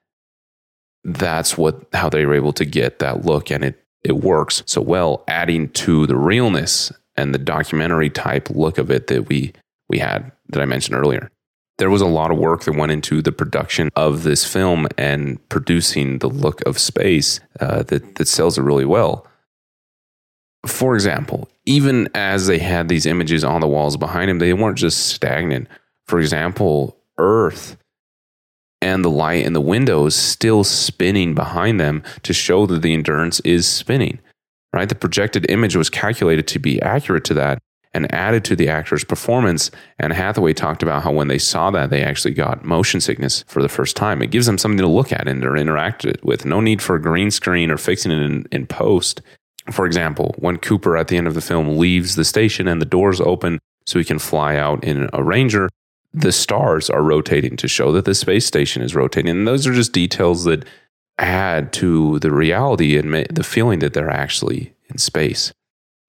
that's 1.03 1.57
what 1.57 1.83
how 1.93 2.09
they 2.09 2.25
were 2.25 2.35
able 2.35 2.53
to 2.53 2.65
get 2.65 2.99
that 2.99 3.25
look 3.25 3.49
and 3.49 3.63
it 3.63 3.83
it 4.03 4.17
works 4.17 4.61
so 4.65 4.81
well 4.81 5.23
adding 5.27 5.69
to 5.69 6.05
the 6.05 6.15
realness 6.15 6.91
and 7.15 7.33
the 7.33 7.39
documentary 7.39 8.09
type 8.09 8.49
look 8.51 8.77
of 8.77 8.91
it 8.91 9.07
that 9.07 9.27
we 9.27 9.51
we 9.89 9.97
had 9.97 10.31
that 10.49 10.61
I 10.61 10.65
mentioned 10.65 10.95
earlier 10.95 11.31
there 11.81 11.89
was 11.89 12.01
a 12.01 12.05
lot 12.05 12.29
of 12.29 12.37
work 12.37 12.63
that 12.65 12.75
went 12.75 12.91
into 12.91 13.23
the 13.23 13.31
production 13.31 13.89
of 13.95 14.21
this 14.21 14.45
film 14.45 14.87
and 14.99 15.39
producing 15.49 16.19
the 16.19 16.29
look 16.29 16.61
of 16.67 16.77
space 16.77 17.39
uh, 17.59 17.81
that, 17.81 18.15
that 18.15 18.27
sells 18.27 18.59
it 18.59 18.61
really 18.61 18.85
well. 18.85 19.25
For 20.67 20.93
example, 20.93 21.49
even 21.65 22.07
as 22.13 22.45
they 22.45 22.59
had 22.59 22.87
these 22.87 23.07
images 23.07 23.43
on 23.43 23.61
the 23.61 23.67
walls 23.67 23.97
behind 23.97 24.29
him, 24.29 24.37
they 24.37 24.53
weren't 24.53 24.77
just 24.77 25.07
stagnant. 25.07 25.67
For 26.05 26.19
example, 26.19 26.97
Earth 27.17 27.77
and 28.79 29.03
the 29.03 29.09
light 29.09 29.43
in 29.43 29.53
the 29.53 29.59
windows 29.59 30.15
still 30.15 30.63
spinning 30.63 31.33
behind 31.33 31.79
them 31.79 32.03
to 32.21 32.31
show 32.31 32.67
that 32.67 32.83
the 32.83 32.93
endurance 32.93 33.39
is 33.39 33.67
spinning. 33.67 34.19
Right? 34.71 34.87
The 34.87 34.93
projected 34.93 35.49
image 35.49 35.75
was 35.75 35.89
calculated 35.89 36.47
to 36.49 36.59
be 36.59 36.79
accurate 36.79 37.23
to 37.23 37.33
that 37.33 37.57
and 37.93 38.13
added 38.13 38.43
to 38.45 38.55
the 38.55 38.69
actor's 38.69 39.03
performance. 39.03 39.69
And 39.99 40.13
Hathaway 40.13 40.53
talked 40.53 40.83
about 40.83 41.03
how 41.03 41.11
when 41.11 41.27
they 41.27 41.37
saw 41.37 41.71
that, 41.71 41.89
they 41.89 42.03
actually 42.03 42.33
got 42.33 42.63
motion 42.63 43.01
sickness 43.01 43.43
for 43.47 43.61
the 43.61 43.69
first 43.69 43.95
time. 43.95 44.21
It 44.21 44.31
gives 44.31 44.45
them 44.45 44.57
something 44.57 44.79
to 44.79 44.87
look 44.87 45.11
at 45.11 45.27
and 45.27 45.41
to 45.41 45.55
interact 45.55 46.05
with. 46.23 46.45
No 46.45 46.61
need 46.61 46.81
for 46.81 46.95
a 46.95 47.01
green 47.01 47.31
screen 47.31 47.69
or 47.69 47.77
fixing 47.77 48.11
it 48.11 48.21
in, 48.21 48.45
in 48.51 48.65
post. 48.65 49.21
For 49.71 49.85
example, 49.85 50.35
when 50.39 50.57
Cooper 50.57 50.97
at 50.97 51.09
the 51.09 51.17
end 51.17 51.27
of 51.27 51.33
the 51.33 51.41
film 51.41 51.77
leaves 51.77 52.15
the 52.15 52.25
station 52.25 52.67
and 52.67 52.81
the 52.81 52.85
doors 52.85 53.21
open 53.21 53.59
so 53.85 53.99
he 53.99 54.05
can 54.05 54.19
fly 54.19 54.55
out 54.55 54.83
in 54.83 55.09
a 55.13 55.23
Ranger, 55.23 55.69
the 56.13 56.31
stars 56.31 56.89
are 56.89 57.03
rotating 57.03 57.55
to 57.57 57.67
show 57.67 57.91
that 57.91 58.05
the 58.05 58.15
space 58.15 58.45
station 58.45 58.81
is 58.81 58.95
rotating. 58.95 59.29
And 59.29 59.47
those 59.47 59.67
are 59.67 59.73
just 59.73 59.93
details 59.93 60.45
that 60.45 60.65
add 61.17 61.71
to 61.73 62.19
the 62.19 62.31
reality 62.31 62.97
and 62.97 63.13
the 63.13 63.43
feeling 63.43 63.79
that 63.79 63.93
they're 63.93 64.09
actually 64.09 64.73
in 64.89 64.97
space 64.97 65.51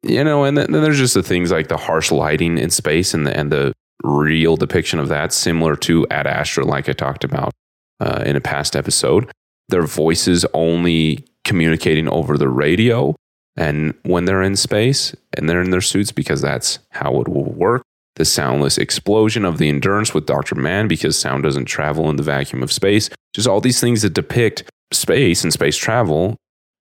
you 0.03 0.25
know, 0.25 0.45
and 0.45 0.59
then, 0.59 0.73
there's 0.73 0.99
just 0.99 1.15
the 1.15 1.23
things 1.23 1.51
like 1.51 1.69
the 1.69 1.77
harsh 1.77 2.11
lighting 2.11 2.59
in 2.59 2.71
space 2.71 3.15
and 3.15 3.27
the, 3.27 3.37
and 3.37 3.53
the 3.53 3.73
real 4.03 4.57
depiction 4.57 4.99
of 4.99 5.09
that, 5.09 5.33
similar 5.33 5.77
to 5.77 6.07
Ad 6.11 6.27
Astra, 6.27 6.65
like 6.65 6.89
I 6.89 6.93
talked 6.93 7.25
about 7.25 7.53
uh, 8.01 8.23
in 8.27 8.37
a 8.37 8.41
past 8.41 8.75
episode. 8.75 9.31
Their 9.69 9.87
voices 9.87 10.45
only 10.55 11.25
communicating 11.45 12.09
over 12.09 12.37
the 12.37 12.49
radio 12.49 13.15
and 13.57 13.95
when 14.03 14.25
they're 14.25 14.43
in 14.43 14.57
space 14.57 15.15
and 15.35 15.49
they're 15.49 15.63
in 15.63 15.71
their 15.71 15.81
suits 15.81 16.13
because 16.13 16.41
that's 16.41 16.79
how 16.91 17.21
it 17.21 17.29
will 17.29 17.45
work. 17.45 17.83
The 18.17 18.25
soundless 18.25 18.79
explosion 18.79 19.45
of 19.45 19.59
the 19.59 19.69
endurance 19.69 20.13
with 20.13 20.27
Dr. 20.27 20.55
Mann, 20.55 20.87
because 20.87 21.19
sound 21.19 21.45
doesn't 21.45 21.65
travel 21.65 22.11
in 22.11 22.17
the 22.17 22.23
vacuum 22.23 22.63
of 22.63 22.71
space. 22.71 23.09
Just 23.33 23.49
all 23.49 23.61
these 23.61 23.81
things 23.81 24.03
that 24.03 24.13
depict 24.13 24.65
space 24.93 25.43
and 25.43 25.53
space 25.53 25.77
travel 25.77 26.37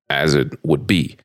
as 0.08 0.34
it 0.34 0.52
would 0.64 0.86
be 0.86 1.16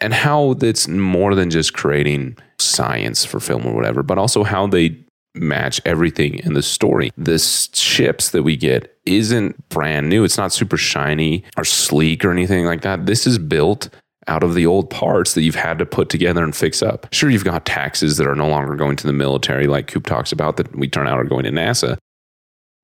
and 0.00 0.14
how 0.14 0.52
it's 0.62 0.88
more 0.88 1.34
than 1.34 1.50
just 1.50 1.74
creating 1.74 2.36
science 2.58 3.24
for 3.24 3.40
film 3.40 3.66
or 3.66 3.74
whatever, 3.74 4.02
but 4.02 4.18
also 4.18 4.42
how 4.42 4.66
they 4.66 4.96
match 5.34 5.80
everything 5.84 6.38
in 6.40 6.54
the 6.54 6.62
story. 6.62 7.10
The 7.16 7.38
ships 7.38 8.30
that 8.30 8.42
we 8.42 8.56
get 8.56 8.96
isn't 9.06 9.68
brand 9.68 10.08
new. 10.08 10.24
It's 10.24 10.38
not 10.38 10.52
super 10.52 10.76
shiny 10.76 11.44
or 11.56 11.64
sleek 11.64 12.24
or 12.24 12.30
anything 12.30 12.64
like 12.64 12.82
that. 12.82 13.06
This 13.06 13.26
is 13.26 13.38
built 13.38 13.88
out 14.28 14.44
of 14.44 14.54
the 14.54 14.66
old 14.66 14.88
parts 14.88 15.34
that 15.34 15.42
you've 15.42 15.54
had 15.54 15.78
to 15.78 15.86
put 15.86 16.08
together 16.08 16.44
and 16.44 16.54
fix 16.54 16.82
up. 16.82 17.08
Sure, 17.12 17.28
you've 17.28 17.44
got 17.44 17.64
taxes 17.64 18.18
that 18.18 18.26
are 18.26 18.36
no 18.36 18.48
longer 18.48 18.76
going 18.76 18.96
to 18.96 19.06
the 19.06 19.12
military, 19.12 19.66
like 19.66 19.88
Coop 19.88 20.06
talks 20.06 20.30
about, 20.30 20.56
that 20.58 20.76
we 20.76 20.88
turn 20.88 21.08
out 21.08 21.18
are 21.18 21.24
going 21.24 21.44
to 21.44 21.50
NASA. 21.50 21.96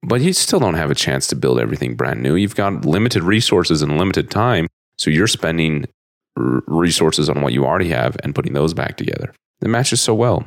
But 0.03 0.21
you 0.21 0.33
still 0.33 0.59
don't 0.61 0.75
have 0.75 0.91
a 0.91 0.97
chance 0.97 1.27
to 1.29 1.37
build 1.37 1.61
everything 1.61 1.95
brand 1.95 2.23
new. 2.23 2.35
You've 2.35 2.57
got 2.57 2.85
limited 2.85 3.23
resources 3.23 3.83
and 3.83 3.99
limited 3.99 4.31
time. 4.31 4.67
So 4.97 5.11
you're 5.11 5.29
spending 5.29 5.87
resources 6.67 7.29
on 7.29 7.43
what 7.43 7.53
you 7.53 7.65
already 7.65 7.89
have 7.89 8.17
and 8.23 8.35
putting 8.35 8.53
those 8.53 8.75
back 8.75 8.97
together. 8.97 9.33
It 9.61 9.69
matches 9.69 10.01
so 10.01 10.15
well. 10.15 10.47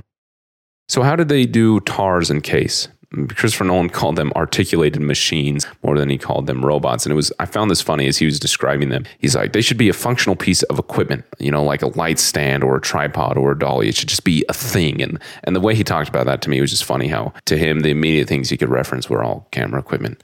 So, 0.87 1.03
how 1.03 1.15
did 1.15 1.29
they 1.29 1.45
do 1.45 1.79
TARS 1.81 2.29
and 2.29 2.43
Case? 2.43 2.87
Christopher 3.29 3.65
Nolan 3.65 3.89
called 3.91 4.15
them 4.15 4.31
articulated 4.35 5.01
machines 5.01 5.67
more 5.83 5.97
than 5.97 6.09
he 6.09 6.17
called 6.17 6.47
them 6.47 6.65
robots. 6.65 7.05
And 7.05 7.11
it 7.11 7.15
was, 7.15 7.31
I 7.39 7.45
found 7.45 7.69
this 7.69 7.81
funny 7.81 8.07
as 8.07 8.17
he 8.17 8.25
was 8.25 8.39
describing 8.39 8.89
them. 8.89 9.05
He's 9.19 9.35
like, 9.35 9.53
they 9.53 9.61
should 9.61 9.77
be 9.77 9.89
a 9.89 9.93
functional 9.93 10.35
piece 10.35 10.63
of 10.63 10.79
equipment, 10.79 11.25
you 11.39 11.51
know, 11.51 11.63
like 11.63 11.81
a 11.81 11.97
light 11.97 12.19
stand 12.19 12.63
or 12.63 12.77
a 12.77 12.81
tripod 12.81 13.37
or 13.37 13.51
a 13.51 13.59
dolly. 13.59 13.89
It 13.89 13.95
should 13.95 14.09
just 14.09 14.23
be 14.23 14.45
a 14.49 14.53
thing. 14.53 15.01
And, 15.01 15.19
and 15.43 15.55
the 15.55 15.59
way 15.59 15.75
he 15.75 15.83
talked 15.83 16.09
about 16.09 16.25
that 16.25 16.41
to 16.43 16.49
me 16.49 16.61
was 16.61 16.71
just 16.71 16.85
funny 16.85 17.07
how 17.07 17.33
to 17.45 17.57
him, 17.57 17.81
the 17.81 17.89
immediate 17.89 18.27
things 18.27 18.49
he 18.49 18.57
could 18.57 18.69
reference 18.69 19.09
were 19.09 19.23
all 19.23 19.47
camera 19.51 19.79
equipment. 19.79 20.23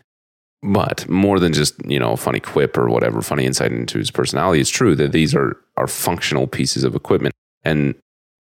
But 0.64 1.08
more 1.08 1.40
than 1.40 1.54
just, 1.54 1.76
you 1.86 2.00
know, 2.00 2.14
a 2.14 2.18
funny 2.18 2.40
quip 2.40 2.78
or 2.78 2.90
whatever, 2.90 3.22
funny 3.22 3.46
insight 3.46 3.72
into 3.72 4.00
his 4.00 4.12
personality, 4.12 4.60
it's 4.60 4.70
true 4.70 4.96
that 4.96 5.12
these 5.12 5.36
are, 5.36 5.58
are 5.78 5.88
functional 5.88 6.48
pieces 6.48 6.84
of 6.84 6.96
equipment. 6.96 7.36
And 7.64 7.96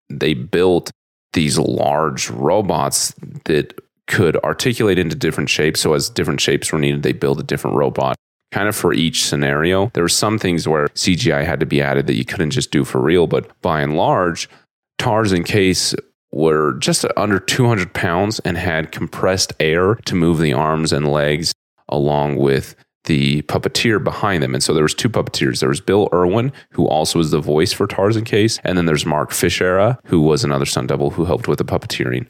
they 0.09 0.34
built 0.34 0.89
these 1.34 1.59
large 1.59 2.30
robots 2.30 3.13
that 3.45 3.80
could 4.07 4.38
articulate 4.38 4.97
into 4.97 5.15
different 5.15 5.49
shapes. 5.49 5.82
So 5.82 5.93
as 5.93 6.09
different 6.09 6.41
shapes 6.41 6.72
were 6.72 6.80
needed, 6.80 7.03
they 7.03 7.11
build 7.11 7.39
a 7.39 7.43
different 7.43 7.78
robot 7.78 8.15
kind 8.51 8.70
of 8.70 8.76
for 8.76 8.93
each 8.93 9.26
scenario. 9.26 9.91
There 9.93 10.03
were 10.03 10.09
some 10.09 10.39
things 10.39 10.68
where 10.68 10.88
CGI 10.89 11.45
had 11.45 11.59
to 11.59 11.65
be 11.65 11.82
added 11.82 12.07
that 12.07 12.15
you 12.15 12.26
couldn't 12.26 12.51
just 12.51 12.72
do 12.72 12.86
for 12.86 13.01
real, 13.01 13.28
but 13.28 13.61
by 13.61 13.82
and 13.82 13.97
large, 13.97 14.49
TARS 14.97 15.34
and 15.34 15.45
Case 15.45 15.93
were 16.32 16.74
just 16.74 17.05
under 17.15 17.39
200 17.39 17.93
pounds 17.93 18.39
and 18.39 18.57
had 18.57 18.91
compressed 18.91 19.53
air 19.59 19.95
to 20.05 20.15
move 20.15 20.39
the 20.39 20.53
arms 20.53 20.93
and 20.93 21.11
legs 21.11 21.53
along 21.90 22.38
with 22.38 22.76
the 23.06 23.42
puppeteer 23.44 24.04
behind 24.04 24.44
them. 24.44 24.54
And 24.54 24.62
so 24.62 24.74
there 24.74 24.84
was 24.84 24.94
two 24.94 25.10
puppeteers. 25.10 25.60
There 25.60 25.70
was 25.70 25.80
Bill 25.80 26.10
Irwin, 26.14 26.52
who 26.72 26.88
also 26.88 27.20
was 27.20 27.32
the 27.32 27.40
voice 27.40 27.72
for 27.72 27.88
TARS 27.88 28.18
and 28.18 28.26
Case, 28.26 28.60
and 28.64 28.78
then 28.78 28.86
there's 28.86 29.06
Mark 29.06 29.32
Fischera, 29.32 29.98
who 30.06 30.22
was 30.22 30.44
another 30.44 30.66
stunt 30.66 30.90
double 30.90 31.12
who 31.12 31.26
helped 31.26 31.48
with 31.48 31.58
the 31.58 31.66
puppeteering. 31.66 32.30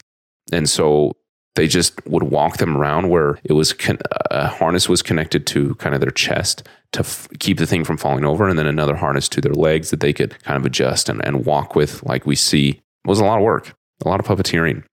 And 0.52 0.68
so 0.68 1.12
they 1.56 1.66
just 1.66 2.06
would 2.06 2.22
walk 2.22 2.58
them 2.58 2.76
around 2.76 3.08
where 3.08 3.40
it 3.42 3.54
was 3.54 3.72
con- 3.72 3.98
a 4.30 4.46
harness 4.46 4.88
was 4.88 5.02
connected 5.02 5.46
to 5.48 5.74
kind 5.76 5.94
of 5.94 6.00
their 6.00 6.12
chest 6.12 6.62
to 6.92 7.00
f- 7.00 7.26
keep 7.40 7.58
the 7.58 7.66
thing 7.66 7.84
from 7.84 7.96
falling 7.96 8.24
over, 8.24 8.48
and 8.48 8.56
then 8.56 8.68
another 8.68 8.94
harness 8.94 9.28
to 9.30 9.40
their 9.40 9.54
legs 9.54 9.90
that 9.90 9.98
they 9.98 10.12
could 10.12 10.40
kind 10.44 10.56
of 10.56 10.64
adjust 10.64 11.08
and, 11.08 11.24
and 11.26 11.44
walk 11.44 11.74
with, 11.74 12.02
like 12.04 12.24
we 12.24 12.36
see. 12.36 12.68
It 13.04 13.08
was 13.08 13.18
a 13.18 13.24
lot 13.24 13.38
of 13.38 13.44
work, 13.44 13.74
a 14.04 14.08
lot 14.08 14.20
of 14.20 14.26
puppeteering. 14.26 14.84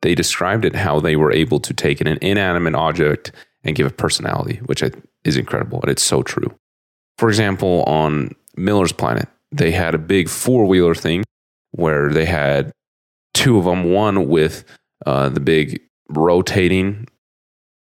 They 0.00 0.14
described 0.14 0.64
it 0.64 0.74
how 0.74 1.00
they 1.00 1.16
were 1.16 1.32
able 1.32 1.60
to 1.60 1.74
take 1.74 2.00
an 2.00 2.06
inanimate 2.06 2.74
object 2.74 3.32
and 3.64 3.76
give 3.76 3.86
it 3.86 3.96
personality, 3.96 4.56
which 4.66 4.82
is 5.24 5.36
incredible, 5.36 5.80
and 5.80 5.90
it's 5.90 6.02
so 6.02 6.22
true. 6.22 6.54
For 7.18 7.28
example, 7.28 7.82
on 7.84 8.34
Miller's 8.56 8.92
Planet, 8.92 9.28
they 9.52 9.70
had 9.70 9.94
a 9.94 9.98
big 9.98 10.28
four 10.28 10.66
wheeler 10.66 10.94
thing 10.94 11.24
where 11.72 12.10
they 12.12 12.24
had 12.24 12.72
two 13.32 13.58
of 13.58 13.64
them, 13.64 13.92
one 13.92 14.28
with 14.28 14.64
uh, 15.06 15.28
the 15.28 15.40
big 15.40 15.80
rotating 16.08 17.06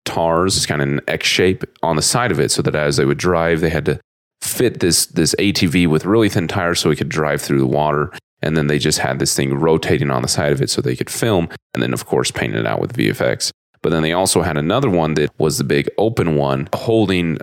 tars, 0.05 0.57
it's 0.57 0.67
kind 0.67 0.83
of 0.83 0.89
an 0.89 1.01
X 1.07 1.27
shape 1.27 1.65
on 1.83 1.97
the 1.97 2.03
side 2.03 2.33
of 2.33 2.41
it, 2.41 2.51
so 2.51 2.63
that 2.63 2.75
as 2.75 2.97
they 2.97 3.05
would 3.05 3.19
drive, 3.19 3.61
they 3.61 3.71
had 3.71 3.85
to 3.85 4.01
fit 4.41 4.81
this 4.81 5.07
this 5.07 5.35
ATV 5.39 5.87
with 5.87 6.05
really 6.05 6.29
thin 6.29 6.49
tires 6.49 6.81
so 6.81 6.91
it 6.91 6.97
could 6.97 7.09
drive 7.09 7.41
through 7.41 7.59
the 7.59 7.67
water. 7.67 8.13
And 8.41 8.57
then 8.57 8.69
they 8.69 8.79
just 8.79 9.01
had 9.01 9.19
this 9.19 9.35
thing 9.35 9.55
rotating 9.55 10.11
on 10.11 10.23
the 10.23 10.29
side 10.29 10.53
of 10.53 10.63
it 10.63 10.71
so 10.71 10.81
they 10.81 10.97
could 10.97 11.11
film, 11.11 11.49
and 11.75 11.83
then 11.83 11.93
of 11.93 12.07
course 12.07 12.31
paint 12.31 12.55
it 12.55 12.67
out 12.67 12.81
with 12.81 12.95
VFX. 12.95 13.51
But 13.83 13.91
then 13.91 14.03
they 14.03 14.13
also 14.13 14.43
had 14.43 14.57
another 14.57 14.91
one 14.91 15.15
that 15.15 15.31
was 15.39 15.59
the 15.59 15.65
big 15.65 15.89
open 15.99 16.37
one 16.37 16.69
holding 16.75 17.39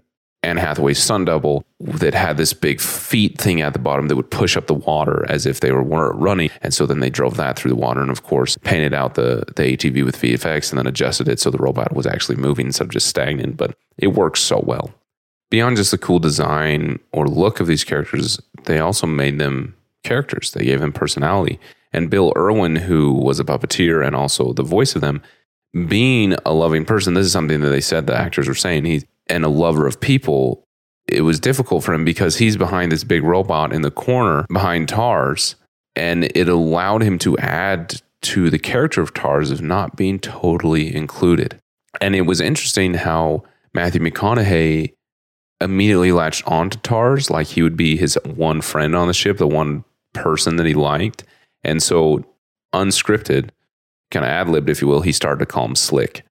Anne 0.45 0.57
Hathaway's 0.57 1.01
sun 1.01 1.25
double 1.25 1.65
that 1.79 2.13
had 2.13 2.37
this 2.37 2.53
big 2.53 2.79
feet 2.79 3.39
thing 3.39 3.61
at 3.61 3.73
the 3.73 3.79
bottom 3.79 4.07
that 4.07 4.15
would 4.15 4.29
push 4.29 4.55
up 4.55 4.67
the 4.67 4.75
water 4.75 5.25
as 5.27 5.47
if 5.47 5.59
they 5.59 5.71
were 5.71 6.13
running. 6.13 6.51
And 6.61 6.71
so 6.71 6.85
then 6.85 6.99
they 6.99 7.09
drove 7.09 7.35
that 7.37 7.57
through 7.57 7.71
the 7.71 7.75
water 7.75 8.01
and, 8.01 8.11
of 8.11 8.21
course, 8.21 8.55
painted 8.63 8.93
out 8.93 9.15
the, 9.15 9.43
the 9.55 9.75
ATV 9.75 10.05
with 10.05 10.21
VFX 10.21 10.69
and 10.69 10.77
then 10.77 10.85
adjusted 10.85 11.27
it 11.27 11.39
so 11.39 11.49
the 11.49 11.57
robot 11.57 11.95
was 11.95 12.05
actually 12.05 12.35
moving 12.35 12.67
instead 12.67 12.83
of 12.83 12.91
just 12.91 13.07
stagnant. 13.07 13.57
But 13.57 13.75
it 13.97 14.09
works 14.09 14.39
so 14.39 14.61
well. 14.63 14.93
Beyond 15.49 15.77
just 15.77 15.91
the 15.91 15.97
cool 15.97 16.19
design 16.19 16.99
or 17.11 17.27
look 17.27 17.59
of 17.59 17.65
these 17.65 17.83
characters, 17.83 18.39
they 18.65 18.77
also 18.77 19.07
made 19.07 19.39
them 19.39 19.75
characters. 20.03 20.51
They 20.51 20.65
gave 20.65 20.79
them 20.79 20.93
personality. 20.93 21.59
And 21.91 22.09
Bill 22.09 22.33
Irwin, 22.35 22.75
who 22.75 23.13
was 23.13 23.39
a 23.39 23.43
puppeteer 23.43 24.05
and 24.05 24.15
also 24.15 24.53
the 24.53 24.63
voice 24.63 24.95
of 24.95 25.01
them, 25.01 25.23
being 25.87 26.35
a 26.45 26.53
loving 26.53 26.85
person, 26.85 27.13
this 27.13 27.25
is 27.25 27.31
something 27.31 27.61
that 27.61 27.69
they 27.69 27.81
said 27.81 28.07
the 28.07 28.15
actors 28.15 28.47
were 28.47 28.55
saying. 28.55 28.85
He 28.85 29.03
and 29.27 29.43
a 29.43 29.49
lover 29.49 29.87
of 29.87 29.99
people, 29.99 30.63
it 31.07 31.21
was 31.21 31.39
difficult 31.39 31.83
for 31.83 31.93
him 31.93 32.05
because 32.05 32.37
he's 32.37 32.57
behind 32.57 32.91
this 32.91 33.03
big 33.03 33.23
robot 33.23 33.73
in 33.73 33.81
the 33.81 33.91
corner 33.91 34.45
behind 34.51 34.87
Tars. 34.87 35.55
And 35.95 36.25
it 36.35 36.47
allowed 36.47 37.01
him 37.01 37.17
to 37.19 37.37
add 37.37 38.01
to 38.21 38.49
the 38.49 38.59
character 38.59 39.01
of 39.01 39.13
Tars 39.13 39.51
of 39.51 39.61
not 39.61 39.95
being 39.95 40.19
totally 40.19 40.93
included. 40.93 41.57
And 42.01 42.15
it 42.15 42.21
was 42.21 42.41
interesting 42.41 42.95
how 42.95 43.43
Matthew 43.73 44.01
McConaughey 44.01 44.93
immediately 45.61 46.11
latched 46.11 46.45
onto 46.47 46.77
Tars, 46.79 47.29
like 47.29 47.47
he 47.47 47.61
would 47.61 47.77
be 47.77 47.95
his 47.95 48.17
one 48.25 48.61
friend 48.61 48.95
on 48.95 49.07
the 49.07 49.13
ship, 49.13 49.37
the 49.37 49.47
one 49.47 49.83
person 50.13 50.57
that 50.57 50.65
he 50.65 50.73
liked. 50.73 51.23
And 51.63 51.81
so, 51.81 52.25
unscripted, 52.73 53.49
kind 54.11 54.25
of 54.25 54.29
ad 54.29 54.49
libbed, 54.49 54.69
if 54.69 54.81
you 54.81 54.87
will, 54.87 55.01
he 55.01 55.11
started 55.11 55.39
to 55.39 55.45
call 55.45 55.65
him 55.65 55.75
Slick. 55.75 56.25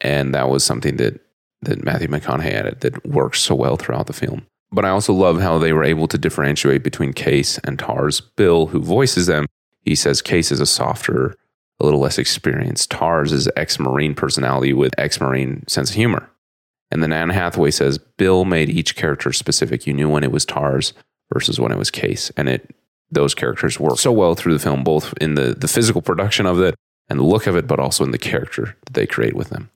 And 0.00 0.34
that 0.34 0.48
was 0.48 0.64
something 0.64 0.96
that 0.96 1.20
that 1.62 1.84
Matthew 1.84 2.08
McConaughey 2.08 2.52
added 2.52 2.80
that 2.80 3.06
works 3.06 3.40
so 3.40 3.54
well 3.54 3.76
throughout 3.76 4.06
the 4.06 4.12
film. 4.12 4.46
But 4.70 4.84
I 4.84 4.90
also 4.90 5.12
love 5.12 5.40
how 5.40 5.58
they 5.58 5.72
were 5.72 5.84
able 5.84 6.08
to 6.08 6.18
differentiate 6.18 6.82
between 6.82 7.12
Case 7.12 7.58
and 7.58 7.78
Tars. 7.78 8.20
Bill, 8.20 8.66
who 8.66 8.80
voices 8.80 9.26
them, 9.26 9.46
he 9.80 9.94
says 9.94 10.20
Case 10.20 10.50
is 10.50 10.60
a 10.60 10.66
softer, 10.66 11.36
a 11.80 11.84
little 11.84 12.00
less 12.00 12.18
experienced. 12.18 12.90
Tars 12.90 13.32
is 13.32 13.48
ex 13.56 13.78
Marine 13.78 14.14
personality 14.14 14.72
with 14.72 14.94
ex 14.98 15.20
Marine 15.20 15.66
sense 15.68 15.90
of 15.90 15.96
humor. 15.96 16.28
And 16.90 17.02
then 17.02 17.12
Anne 17.12 17.30
Hathaway 17.30 17.70
says 17.70 17.98
Bill 17.98 18.44
made 18.44 18.68
each 18.68 18.96
character 18.96 19.32
specific. 19.32 19.86
You 19.86 19.94
knew 19.94 20.08
when 20.08 20.24
it 20.24 20.32
was 20.32 20.44
Tars 20.44 20.92
versus 21.32 21.58
when 21.58 21.72
it 21.72 21.78
was 21.78 21.90
Case. 21.90 22.30
And 22.36 22.48
it 22.48 22.74
those 23.10 23.34
characters 23.34 23.78
work 23.78 23.98
so 23.98 24.10
well 24.10 24.34
through 24.34 24.54
the 24.54 24.58
film, 24.58 24.82
both 24.82 25.14
in 25.20 25.34
the, 25.34 25.54
the 25.54 25.68
physical 25.68 26.02
production 26.02 26.46
of 26.46 26.60
it 26.60 26.74
and 27.08 27.18
the 27.18 27.24
look 27.24 27.46
of 27.46 27.56
it, 27.56 27.66
but 27.66 27.80
also 27.80 28.04
in 28.04 28.10
the 28.10 28.18
character 28.18 28.76
that 28.86 28.94
they 28.94 29.06
create 29.06 29.34
with 29.34 29.50
them. 29.50 29.70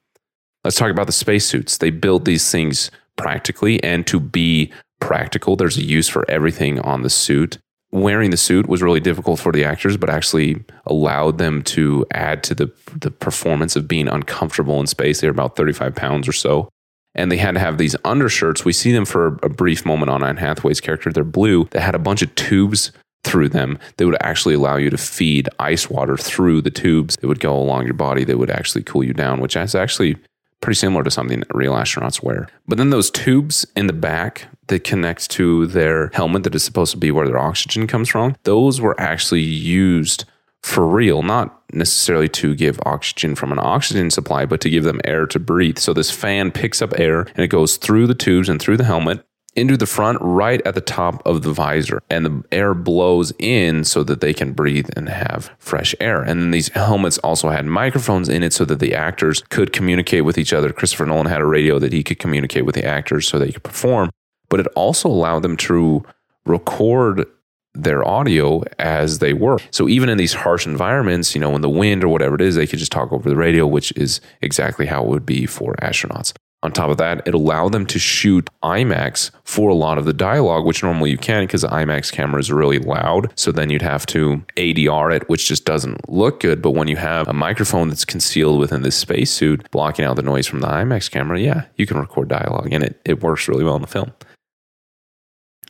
Let's 0.65 0.77
talk 0.77 0.91
about 0.91 1.07
the 1.07 1.13
spacesuits. 1.13 1.79
They 1.79 1.91
build 1.91 2.25
these 2.25 2.51
things 2.51 2.91
practically, 3.17 3.83
and 3.83 4.07
to 4.07 4.21
be 4.21 4.73
practical, 5.01 5.57
there's 5.57 5.77
a 5.77 5.85
use 5.85 6.09
for 6.09 6.29
everything 6.31 6.81
on 6.81 7.03
the 7.03 7.11
suit. 7.11 7.59
Wearing 7.91 8.31
the 8.31 8.37
suit 8.37 8.69
was 8.69 8.83
really 8.83 9.01
difficult 9.01 9.41
for 9.41 9.53
the 9.53 9.65
actors, 9.65 9.97
but 9.97 10.11
actually 10.11 10.63
allowed 10.85 11.39
them 11.39 11.63
to 11.63 12.05
add 12.13 12.43
to 12.45 12.55
the, 12.55 12.73
the 12.95 13.11
performance 13.11 13.77
of 13.77 13.89
being 13.89 14.09
uncomfortable 14.09 14.79
in 14.81 14.87
space. 14.87 15.21
They're 15.21 15.31
about 15.31 15.57
35 15.57 15.95
pounds 15.95 16.29
or 16.29 16.33
so. 16.33 16.69
And 17.15 17.33
they 17.33 17.39
had 17.39 17.55
to 17.55 17.61
have 17.61 17.79
these 17.79 17.97
undershirts. 18.05 18.65
We 18.65 18.75
see 18.75 18.93
them 18.93 19.07
for 19.07 19.39
a 19.43 19.49
brief 19.49 19.87
moment 19.87 20.11
on 20.11 20.23
Anne 20.23 20.37
Hathaway's 20.37 20.81
character. 20.81 21.11
They're 21.11 21.25
blue. 21.25 21.67
They 21.71 21.81
had 21.81 21.95
a 21.95 21.99
bunch 21.99 22.21
of 22.21 22.35
tubes 22.35 22.93
through 23.25 23.49
them 23.49 23.79
that 23.97 24.07
would 24.07 24.17
actually 24.21 24.55
allow 24.55 24.77
you 24.77 24.91
to 24.91 24.97
feed 24.97 25.49
ice 25.59 25.91
water 25.91 26.17
through 26.17 26.63
the 26.63 26.71
tubes 26.71 27.17
that 27.17 27.29
would 27.29 27.41
go 27.41 27.57
along 27.57 27.85
your 27.85 27.95
body 27.95 28.25
that 28.25 28.39
would 28.39 28.51
actually 28.51 28.83
cool 28.83 29.05
you 29.05 29.13
down, 29.13 29.41
which 29.41 29.57
is 29.57 29.75
actually 29.75 30.17
pretty 30.61 30.77
similar 30.77 31.05
to 31.05 31.11
something 31.11 31.41
that 31.41 31.55
real 31.55 31.75
astronauts 31.75 32.23
wear. 32.23 32.49
But 32.67 32.79
then 32.79 32.91
those 32.91 33.11
tubes 33.11 33.67
in 33.77 33.87
the 33.87 33.93
back 33.93 34.47
that 34.69 34.85
connect 34.85 35.31
to 35.33 35.67
their 35.67 36.11
helmet 36.15 36.45
that 36.45 36.55
is 36.55 36.65
supposed 36.65 36.93
to 36.93 36.99
be 36.99 37.11
where 37.11 37.27
their 37.27 37.39
oxygen 37.39 37.87
comes 37.87 38.09
from, 38.09 38.37
those 38.45 38.81
were 38.81 39.01
actually 39.01 39.43
used 39.43 40.25
for 40.63 40.87
real, 40.87 41.23
not 41.23 41.63
necessarily 41.73 42.29
to 42.29 42.55
give 42.55 42.81
oxygen 42.85 43.35
from 43.35 43.53
an 43.53 43.59
oxygen 43.61 44.11
supply, 44.11 44.45
but 44.45 44.61
to 44.61 44.71
give 44.71 44.85
them 44.85 45.01
air 45.05 45.27
to 45.27 45.39
breathe. 45.39 45.79
So 45.79 45.93
this 45.93 46.11
fan 46.11 46.51
picks 46.51 46.83
up 46.83 46.99
air 46.99 47.21
and 47.21 47.39
it 47.39 47.49
goes 47.49 47.77
through 47.77 48.07
the 48.07 48.15
tubes 48.15 48.49
and 48.49 48.61
through 48.61 48.77
the 48.77 48.85
helmet 48.85 49.25
into 49.59 49.77
the 49.77 49.87
front 49.87 50.19
right 50.21 50.63
at 50.67 50.75
the 50.75 50.81
top 50.81 51.25
of 51.27 51.43
the 51.43 51.53
visor 51.53 52.03
and 52.09 52.25
the 52.25 52.45
air 52.53 52.75
blows 52.75 53.33
in 53.39 53.85
so 53.85 54.03
that 54.05 54.21
they 54.21 54.33
can 54.33 54.53
breathe 54.53 54.89
and 54.97 55.09
have 55.09 55.51
fresh 55.59 55.95
air 56.01 56.23
and 56.23 56.41
then 56.41 56.51
these 56.51 56.69
helmets 56.69 57.19
also 57.19 57.51
had 57.51 57.67
microphones 57.67 58.29
in 58.29 58.43
it 58.43 58.53
so 58.53 58.65
that 58.65 58.79
the 58.79 58.95
actors 58.95 59.43
could 59.51 59.73
communicate 59.73 60.25
with 60.25 60.39
each 60.39 60.53
other 60.53 60.73
christopher 60.73 61.05
nolan 61.05 61.27
had 61.27 61.41
a 61.41 61.47
radio 61.47 61.79
that 61.79 61.93
he 61.93 62.03
could 62.03 62.19
communicate 62.19 62.65
with 62.65 62.75
the 62.75 62.85
actors 62.85 63.27
so 63.29 63.39
they 63.39 63.53
could 63.53 63.63
perform 63.63 64.11
but 64.49 64.61
it 64.61 64.67
also 64.75 65.09
allowed 65.09 65.43
them 65.43 65.57
to 65.57 66.03
record 66.47 67.27
their 67.75 68.07
audio 68.07 68.63
as 68.79 69.21
they 69.21 69.33
work. 69.33 69.63
So 69.71 69.89
even 69.89 70.09
in 70.09 70.19
these 70.19 70.35
harsh 70.35 70.67
environments, 70.67 71.35
you 71.35 71.41
know, 71.41 71.55
in 71.55 71.61
the 71.61 71.69
wind 71.69 72.03
or 72.03 72.09
whatever 72.09 72.35
it 72.35 72.41
is, 72.41 72.57
they 72.57 72.67
could 72.67 72.79
just 72.79 72.93
talk 72.93 73.13
over 73.13 73.29
the 73.29 73.37
radio, 73.37 73.67
which 73.67 73.93
is 73.93 74.21
exactly 74.43 74.87
how 74.87 75.05
it 75.05 75.09
would 75.09 75.27
be 75.27 75.47
for 75.47 75.75
astronauts. 75.77 76.33
On 76.65 76.73
top 76.73 76.91
of 76.91 76.97
that, 76.97 77.23
it 77.25 77.35
allowed 77.35 77.71
them 77.71 77.87
to 77.87 78.01
shoot 78.01 78.51
IMAX 78.65 79.31
for 79.45 79.71
a 79.71 79.75
lot 79.75 79.97
of 79.97 80.07
the 80.07 80.13
dialogue, 80.13 80.65
which 80.65 80.83
normally 80.83 81.11
you 81.11 81.17
can't 81.17 81.47
because 81.47 81.63
the 81.63 81.69
IMAX 81.69 82.11
camera 82.11 82.41
is 82.41 82.51
really 82.51 82.81
loud. 82.81 83.33
So 83.37 83.53
then 83.53 83.71
you'd 83.71 83.83
have 83.83 84.07
to 84.07 84.45
ADR 84.57 85.15
it, 85.15 85.29
which 85.29 85.47
just 85.47 85.65
doesn't 85.65 86.09
look 86.09 86.41
good. 86.41 86.61
But 86.61 86.73
when 86.73 86.89
you 86.89 86.97
have 86.97 87.29
a 87.29 87.33
microphone 87.33 87.89
that's 87.89 88.05
concealed 88.05 88.59
within 88.59 88.83
this 88.83 88.97
spacesuit, 88.97 89.71
blocking 89.71 90.05
out 90.05 90.17
the 90.17 90.23
noise 90.23 90.49
from 90.49 90.59
the 90.59 90.67
IMAX 90.67 91.09
camera, 91.09 91.39
yeah, 91.39 91.67
you 91.77 91.87
can 91.87 91.97
record 91.97 92.27
dialogue 92.29 92.73
and 92.73 92.83
it, 92.83 93.01
it 93.05 93.23
works 93.23 93.47
really 93.47 93.63
well 93.63 93.77
in 93.77 93.83
the 93.83 93.87
film. 93.87 94.13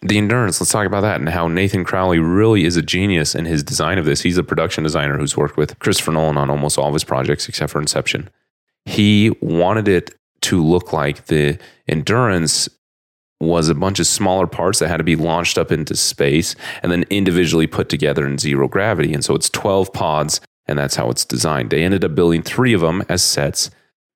the 0.00 0.16
endurance, 0.16 0.60
let's 0.60 0.72
talk 0.72 0.86
about 0.86 1.02
that 1.02 1.20
and 1.20 1.28
how 1.28 1.48
Nathan 1.48 1.84
Crowley 1.84 2.18
really 2.18 2.64
is 2.64 2.76
a 2.76 2.82
genius 2.82 3.34
in 3.34 3.44
his 3.44 3.62
design 3.62 3.98
of 3.98 4.06
this. 4.06 4.22
He's 4.22 4.38
a 4.38 4.42
production 4.42 4.84
designer 4.84 5.18
who's 5.18 5.36
worked 5.36 5.58
with 5.58 5.78
Christopher 5.80 6.12
Nolan 6.12 6.38
on 6.38 6.48
almost 6.48 6.78
all 6.78 6.88
of 6.88 6.94
his 6.94 7.04
projects 7.04 7.46
except 7.46 7.72
for 7.72 7.80
Inception. 7.80 8.30
He 8.86 9.36
wanted 9.42 9.86
it 9.86 10.14
to 10.42 10.62
look 10.62 10.92
like 10.92 11.26
the 11.26 11.58
endurance 11.88 12.68
was 13.40 13.68
a 13.68 13.74
bunch 13.74 14.00
of 14.00 14.06
smaller 14.06 14.46
parts 14.46 14.80
that 14.80 14.88
had 14.88 14.96
to 14.96 15.04
be 15.04 15.16
launched 15.16 15.58
up 15.58 15.70
into 15.70 15.94
space 15.94 16.56
and 16.82 16.90
then 16.90 17.04
individually 17.08 17.66
put 17.66 17.88
together 17.88 18.26
in 18.26 18.38
zero 18.38 18.66
gravity. 18.68 19.14
And 19.14 19.24
so 19.24 19.34
it's 19.34 19.48
12 19.50 19.92
pods, 19.92 20.40
and 20.66 20.78
that's 20.78 20.96
how 20.96 21.08
it's 21.08 21.24
designed. 21.24 21.70
They 21.70 21.84
ended 21.84 22.04
up 22.04 22.14
building 22.14 22.42
three 22.42 22.72
of 22.72 22.80
them 22.80 23.04
as 23.08 23.22
sets. 23.22 23.70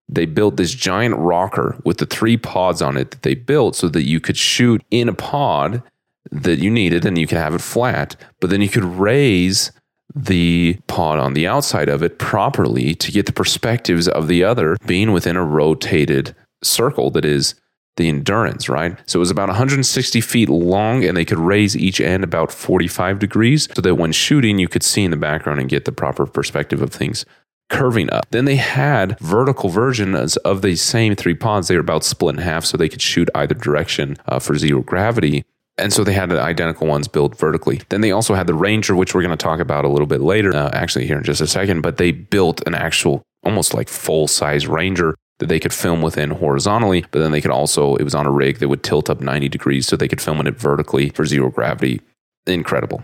They 0.08 0.26
built 0.26 0.56
this 0.56 0.74
giant 0.74 1.16
rocker 1.16 1.80
with 1.84 1.98
the 1.98 2.06
three 2.06 2.36
pods 2.36 2.82
on 2.82 2.96
it 2.96 3.12
that 3.12 3.22
they 3.22 3.34
built 3.34 3.76
so 3.76 3.88
that 3.88 4.02
you 4.02 4.18
could 4.18 4.36
shoot 4.36 4.82
in 4.90 5.08
a 5.08 5.14
pod 5.14 5.82
that 6.30 6.58
you 6.58 6.70
needed 6.70 7.04
and 7.04 7.16
you 7.16 7.26
could 7.26 7.38
have 7.38 7.54
it 7.54 7.60
flat, 7.60 8.16
but 8.40 8.50
then 8.50 8.60
you 8.60 8.68
could 8.68 8.84
raise 8.84 9.70
the 10.14 10.78
pod 10.86 11.18
on 11.18 11.34
the 11.34 11.46
outside 11.46 11.88
of 11.88 12.02
it 12.02 12.18
properly 12.18 12.94
to 12.94 13.12
get 13.12 13.26
the 13.26 13.32
perspectives 13.32 14.08
of 14.08 14.28
the 14.28 14.44
other 14.44 14.76
being 14.86 15.12
within 15.12 15.36
a 15.36 15.44
rotated 15.44 16.34
circle 16.62 17.10
that 17.10 17.24
is 17.24 17.54
the 17.96 18.08
endurance, 18.08 18.68
right? 18.68 18.96
So 19.06 19.18
it 19.18 19.20
was 19.20 19.30
about 19.30 19.48
160 19.48 20.20
feet 20.20 20.48
long, 20.48 21.04
and 21.04 21.16
they 21.16 21.24
could 21.24 21.38
raise 21.38 21.76
each 21.76 22.00
end 22.00 22.24
about 22.24 22.50
45 22.50 23.18
degrees 23.18 23.68
so 23.74 23.82
that 23.82 23.96
when 23.96 24.12
shooting, 24.12 24.58
you 24.58 24.68
could 24.68 24.82
see 24.82 25.04
in 25.04 25.10
the 25.10 25.16
background 25.16 25.60
and 25.60 25.68
get 25.68 25.84
the 25.84 25.92
proper 25.92 26.26
perspective 26.26 26.80
of 26.80 26.90
things 26.90 27.26
curving 27.68 28.10
up. 28.12 28.26
Then 28.30 28.44
they 28.44 28.56
had 28.56 29.18
vertical 29.18 29.68
versions 29.70 30.36
of 30.38 30.62
the 30.62 30.76
same 30.76 31.16
three 31.16 31.34
pods. 31.34 31.68
They 31.68 31.74
were 31.74 31.80
about 31.80 32.04
split 32.04 32.36
in 32.36 32.42
half 32.42 32.64
so 32.64 32.76
they 32.76 32.88
could 32.88 33.02
shoot 33.02 33.28
either 33.34 33.54
direction 33.54 34.18
uh, 34.26 34.38
for 34.38 34.56
zero 34.56 34.82
gravity. 34.82 35.44
And 35.78 35.92
so 35.92 36.04
they 36.04 36.12
had 36.12 36.28
the 36.28 36.40
identical 36.40 36.86
ones 36.86 37.08
built 37.08 37.36
vertically. 37.38 37.80
Then 37.88 38.02
they 38.02 38.10
also 38.10 38.34
had 38.34 38.46
the 38.46 38.54
Ranger, 38.54 38.94
which 38.94 39.14
we're 39.14 39.22
going 39.22 39.36
to 39.36 39.42
talk 39.42 39.58
about 39.58 39.84
a 39.84 39.88
little 39.88 40.06
bit 40.06 40.20
later, 40.20 40.54
uh, 40.54 40.70
actually, 40.72 41.06
here 41.06 41.16
in 41.16 41.24
just 41.24 41.40
a 41.40 41.46
second. 41.46 41.80
But 41.80 41.96
they 41.96 42.12
built 42.12 42.62
an 42.66 42.74
actual, 42.74 43.22
almost 43.42 43.72
like 43.72 43.88
full 43.88 44.28
size 44.28 44.66
Ranger 44.66 45.16
that 45.38 45.48
they 45.48 45.58
could 45.58 45.72
film 45.72 46.02
within 46.02 46.30
horizontally, 46.30 47.04
but 47.10 47.18
then 47.18 47.32
they 47.32 47.40
could 47.40 47.50
also, 47.50 47.96
it 47.96 48.04
was 48.04 48.14
on 48.14 48.26
a 48.26 48.30
rig 48.30 48.58
that 48.58 48.68
would 48.68 48.82
tilt 48.82 49.10
up 49.10 49.20
90 49.20 49.48
degrees 49.48 49.86
so 49.86 49.96
they 49.96 50.08
could 50.08 50.20
film 50.20 50.46
it 50.46 50.56
vertically 50.56 51.08
for 51.10 51.24
zero 51.24 51.50
gravity. 51.50 52.00
Incredible. 52.46 53.02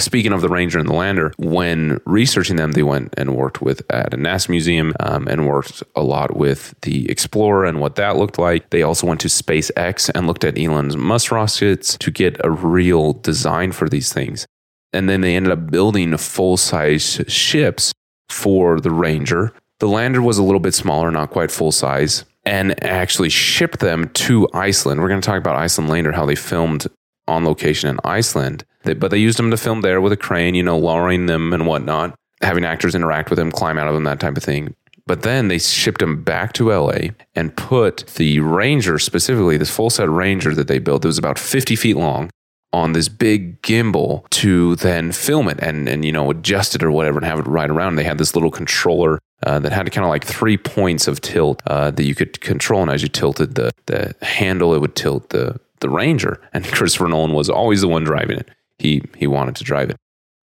Speaking 0.00 0.32
of 0.32 0.40
the 0.40 0.48
Ranger 0.48 0.78
and 0.78 0.88
the 0.88 0.94
Lander, 0.94 1.32
when 1.38 2.00
researching 2.04 2.56
them, 2.56 2.72
they 2.72 2.82
went 2.82 3.14
and 3.16 3.36
worked 3.36 3.62
with 3.62 3.82
at 3.90 4.12
a 4.12 4.16
NASA 4.16 4.48
museum 4.48 4.92
um, 5.00 5.28
and 5.28 5.46
worked 5.46 5.82
a 5.94 6.02
lot 6.02 6.36
with 6.36 6.74
the 6.82 7.08
Explorer 7.08 7.64
and 7.64 7.80
what 7.80 7.94
that 7.94 8.16
looked 8.16 8.38
like. 8.38 8.70
They 8.70 8.82
also 8.82 9.06
went 9.06 9.20
to 9.20 9.28
SpaceX 9.28 10.10
and 10.14 10.26
looked 10.26 10.44
at 10.44 10.58
Elon 10.58 10.98
Musk 10.98 11.30
rockets 11.30 11.96
to 11.98 12.10
get 12.10 12.40
a 12.44 12.50
real 12.50 13.12
design 13.12 13.70
for 13.70 13.88
these 13.88 14.12
things. 14.12 14.46
And 14.92 15.08
then 15.08 15.20
they 15.20 15.36
ended 15.36 15.52
up 15.52 15.70
building 15.70 16.16
full 16.16 16.56
size 16.56 17.20
ships 17.28 17.92
for 18.28 18.80
the 18.80 18.90
Ranger 18.90 19.52
the 19.80 19.88
lander 19.88 20.22
was 20.22 20.38
a 20.38 20.42
little 20.42 20.60
bit 20.60 20.74
smaller, 20.74 21.10
not 21.10 21.30
quite 21.30 21.50
full 21.50 21.72
size, 21.72 22.24
and 22.44 22.82
actually 22.84 23.28
shipped 23.28 23.80
them 23.80 24.08
to 24.10 24.48
Iceland. 24.54 25.00
We're 25.00 25.08
going 25.08 25.20
to 25.20 25.26
talk 25.26 25.38
about 25.38 25.56
Iceland 25.56 25.90
later, 25.90 26.12
how 26.12 26.26
they 26.26 26.36
filmed 26.36 26.86
on 27.28 27.44
location 27.44 27.88
in 27.88 27.98
Iceland. 28.04 28.64
They, 28.82 28.94
but 28.94 29.10
they 29.10 29.18
used 29.18 29.38
them 29.38 29.50
to 29.50 29.56
film 29.56 29.80
there 29.80 30.00
with 30.00 30.12
a 30.12 30.16
crane, 30.16 30.54
you 30.54 30.62
know, 30.62 30.78
lowering 30.78 31.26
them 31.26 31.52
and 31.52 31.66
whatnot, 31.66 32.14
having 32.42 32.64
actors 32.64 32.94
interact 32.94 33.30
with 33.30 33.38
them, 33.38 33.50
climb 33.50 33.78
out 33.78 33.88
of 33.88 33.94
them, 33.94 34.04
that 34.04 34.20
type 34.20 34.36
of 34.36 34.42
thing. 34.42 34.74
But 35.06 35.22
then 35.22 35.48
they 35.48 35.58
shipped 35.58 36.00
them 36.00 36.22
back 36.22 36.54
to 36.54 36.72
LA 36.72 37.10
and 37.34 37.56
put 37.56 38.06
the 38.16 38.40
Ranger, 38.40 38.98
specifically 38.98 39.56
this 39.58 39.74
full 39.74 39.90
set 39.90 40.08
Ranger 40.08 40.54
that 40.54 40.66
they 40.66 40.78
built, 40.78 41.02
that 41.02 41.08
was 41.08 41.18
about 41.18 41.38
50 41.38 41.76
feet 41.76 41.96
long, 41.96 42.30
on 42.74 42.92
this 42.92 43.08
big 43.08 43.62
gimbal 43.62 44.28
to 44.30 44.74
then 44.76 45.12
film 45.12 45.48
it 45.48 45.56
and, 45.62 45.88
and 45.88 46.04
you 46.04 46.10
know 46.10 46.28
adjust 46.30 46.74
it 46.74 46.82
or 46.82 46.90
whatever 46.90 47.18
and 47.18 47.26
have 47.26 47.38
it 47.38 47.46
ride 47.46 47.70
around. 47.70 47.94
They 47.94 48.04
had 48.04 48.18
this 48.18 48.34
little 48.34 48.50
controller 48.50 49.20
uh, 49.46 49.60
that 49.60 49.70
had 49.70 49.90
kind 49.92 50.04
of 50.04 50.08
like 50.08 50.24
three 50.24 50.56
points 50.56 51.06
of 51.06 51.20
tilt 51.20 51.62
uh, 51.68 51.92
that 51.92 52.02
you 52.02 52.16
could 52.16 52.40
control, 52.40 52.82
and 52.82 52.90
as 52.90 53.00
you 53.00 53.08
tilted 53.08 53.54
the 53.54 53.70
the 53.86 54.14
handle, 54.22 54.74
it 54.74 54.80
would 54.80 54.96
tilt 54.96 55.28
the 55.28 55.60
the 55.84 55.90
Ranger. 55.90 56.40
And 56.52 56.64
Christopher 56.72 57.06
Nolan 57.06 57.32
was 57.32 57.48
always 57.48 57.82
the 57.82 57.88
one 57.88 58.04
driving 58.04 58.38
it. 58.38 58.48
He 58.78 59.02
he 59.16 59.28
wanted 59.28 59.54
to 59.56 59.64
drive 59.64 59.90
it, 59.90 59.96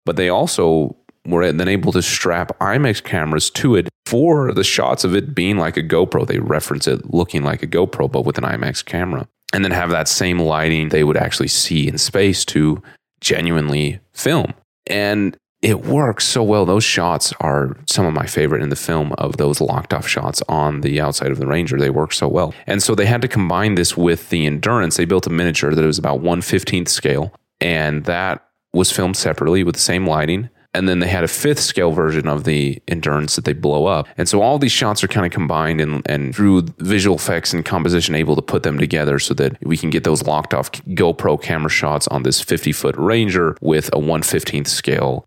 but 0.06 0.16
they 0.16 0.30
also 0.30 0.96
were 1.26 1.52
then 1.52 1.68
able 1.68 1.92
to 1.92 2.02
strap 2.02 2.58
IMAX 2.60 3.04
cameras 3.04 3.50
to 3.52 3.76
it 3.76 3.90
for 4.06 4.54
the 4.54 4.64
shots 4.64 5.04
of 5.04 5.16
it 5.16 5.36
being 5.36 5.58
like 5.58 5.78
a 5.78 5.84
GoPro. 5.84 6.26
They 6.26 6.40
reference 6.40 6.88
it 6.88 7.14
looking 7.14 7.44
like 7.44 7.62
a 7.62 7.68
GoPro, 7.68 8.10
but 8.10 8.26
with 8.26 8.38
an 8.38 8.46
IMAX 8.46 8.84
camera 8.84 9.28
and 9.54 9.64
then 9.64 9.72
have 9.72 9.90
that 9.90 10.08
same 10.08 10.40
lighting 10.40 10.90
they 10.90 11.04
would 11.04 11.18
actually 11.18 11.50
see 11.50 11.88
in 11.88 11.98
space 11.98 12.46
to 12.46 12.82
genuinely 13.20 14.00
film. 14.14 14.54
And 14.88 15.38
it 15.62 15.86
works 15.86 16.26
so 16.26 16.42
well. 16.42 16.66
Those 16.66 16.84
shots 16.84 17.34
are 17.40 17.78
some 17.86 18.06
of 18.06 18.14
my 18.14 18.26
favorite 18.26 18.64
in 18.64 18.70
the 18.70 18.76
film 18.76 19.14
of 19.14 19.38
those 19.38 19.62
locked 19.62 19.94
off 19.94 20.08
shots 20.08 20.42
on 20.50 20.82
the 20.82 21.00
outside 21.00 21.32
of 21.32 21.38
the 21.38 21.48
Ranger. 21.48 21.78
They 21.78 21.90
work 21.90 22.14
so 22.14 22.28
well. 22.28 22.54
And 22.66 22.82
so 22.82 22.96
they 22.96 23.06
had 23.06 23.22
to 23.22 23.28
combine 23.28 23.76
this 23.76 23.96
with 23.96 24.30
the 24.30 24.46
endurance. 24.46 24.98
They 24.98 25.06
built 25.06 25.28
a 25.28 25.30
miniature 25.30 25.76
that 25.76 25.86
was 25.86 26.00
about 26.00 26.22
115th 26.22 26.90
scale, 26.90 27.34
and 27.60 28.06
that 28.06 28.44
was 28.74 28.92
filmed 28.92 29.18
separately 29.18 29.64
with 29.64 29.76
the 29.76 29.82
same 29.82 30.08
lighting 30.08 30.50
and 30.74 30.88
then 30.88 31.00
they 31.00 31.08
had 31.08 31.24
a 31.24 31.28
fifth 31.28 31.60
scale 31.60 31.92
version 31.92 32.28
of 32.28 32.46
the 32.46 32.82
endurance 32.88 33.36
that 33.36 33.46
they 33.46 33.54
blow 33.54 33.88
up. 33.88 34.08
And 34.18 34.30
so 34.30 34.42
all 34.42 34.58
these 34.58 34.72
shots 34.72 35.04
are 35.04 35.08
kind 35.08 35.26
of 35.26 35.32
combined 35.32 35.82
and, 35.82 36.02
and 36.10 36.34
through 36.34 36.64
visual 36.78 37.18
effects 37.18 37.54
and 37.54 37.66
composition 37.66 38.16
able 38.16 38.36
to 38.36 38.42
put 38.42 38.64
them 38.64 38.78
together 38.78 39.20
so 39.20 39.34
that 39.36 39.58
we 39.66 39.76
can 39.76 39.90
get 39.90 40.04
those 40.04 40.24
locked 40.24 40.54
off 40.54 40.72
GoPro 40.72 41.42
camera 41.42 41.70
shots 41.70 42.08
on 42.08 42.24
this 42.24 42.40
50 42.40 42.72
foot 42.72 42.96
Ranger 42.98 43.58
with 43.62 43.90
a 43.90 43.98
115th 43.98 44.68
scale 44.68 45.26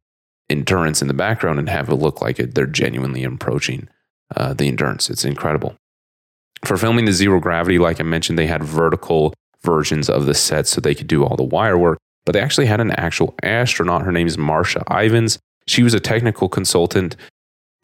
endurance 0.51 1.01
in 1.03 1.09
the 1.09 1.15
background 1.15 1.59
and 1.59 1.69
have 1.69 1.89
it 1.89 1.95
look 1.95 2.21
like 2.21 2.39
it, 2.39 2.55
they're 2.55 2.67
genuinely 2.67 3.25
approaching 3.25 3.89
uh, 4.37 4.55
the 4.55 4.69
endurance. 4.69 5.11
It's 5.11 5.25
incredible. 5.25 5.77
For 6.65 6.77
filming 6.77 7.05
the 7.05 7.13
zero 7.13 7.41
gravity, 7.41 7.79
like 7.79 8.01
I 8.01 8.05
mentioned, 8.05 8.39
they 8.39 8.47
had 8.47 8.63
vertical 8.63 9.35
versions 9.63 10.09
of 10.09 10.27
the 10.27 10.35
set 10.35 10.67
so 10.67 10.81
they 10.81 10.95
could 10.95 11.07
do 11.07 11.25
all 11.25 11.37
the 11.37 11.43
wire 11.43 11.79
work 11.79 11.99
but 12.25 12.33
they 12.33 12.41
actually 12.41 12.67
had 12.67 12.81
an 12.81 12.91
actual 12.93 13.35
astronaut. 13.43 14.03
Her 14.03 14.13
name 14.13 14.27
is 14.27 14.37
Marsha 14.37 14.83
Ivins. 14.91 15.39
She 15.67 15.83
was 15.83 15.95
a 15.95 16.01
technical 16.01 16.49
consultant 16.49 17.17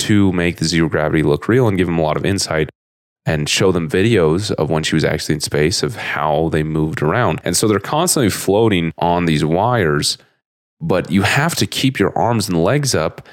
to 0.01 0.33
make 0.33 0.57
the 0.57 0.65
zero 0.65 0.89
gravity 0.89 1.23
look 1.23 1.49
real 1.49 1.69
and 1.69 1.77
give 1.77 1.87
them 1.87 1.99
a 1.99 2.03
lot 2.03 2.17
of 2.17 2.25
insight 2.25 2.71
and 3.27 3.49
show 3.49 3.71
them 3.71 3.89
videos 3.89 4.51
of 4.53 4.71
when 4.71 4.83
she 4.83 4.95
was 4.95 5.05
actually 5.05 5.35
in 5.35 5.41
space 5.41 5.83
of 5.83 5.97
how 5.97 6.49
they 6.51 6.63
moved 6.63 7.03
around. 7.03 7.41
And 7.45 7.57
so 7.57 7.69
they're 7.69 7.79
constantly 7.79 8.31
floating 8.31 8.93
on 8.97 9.27
these 9.27 9.45
wires, 9.45 10.17
but 10.81 11.11
you 11.11 11.23
have 11.23 11.55
to 11.57 11.67
keep 11.67 11.99
your 11.99 12.17
arms 12.17 12.49
and 12.49 12.63
legs 12.63 12.95
up, 12.95 13.27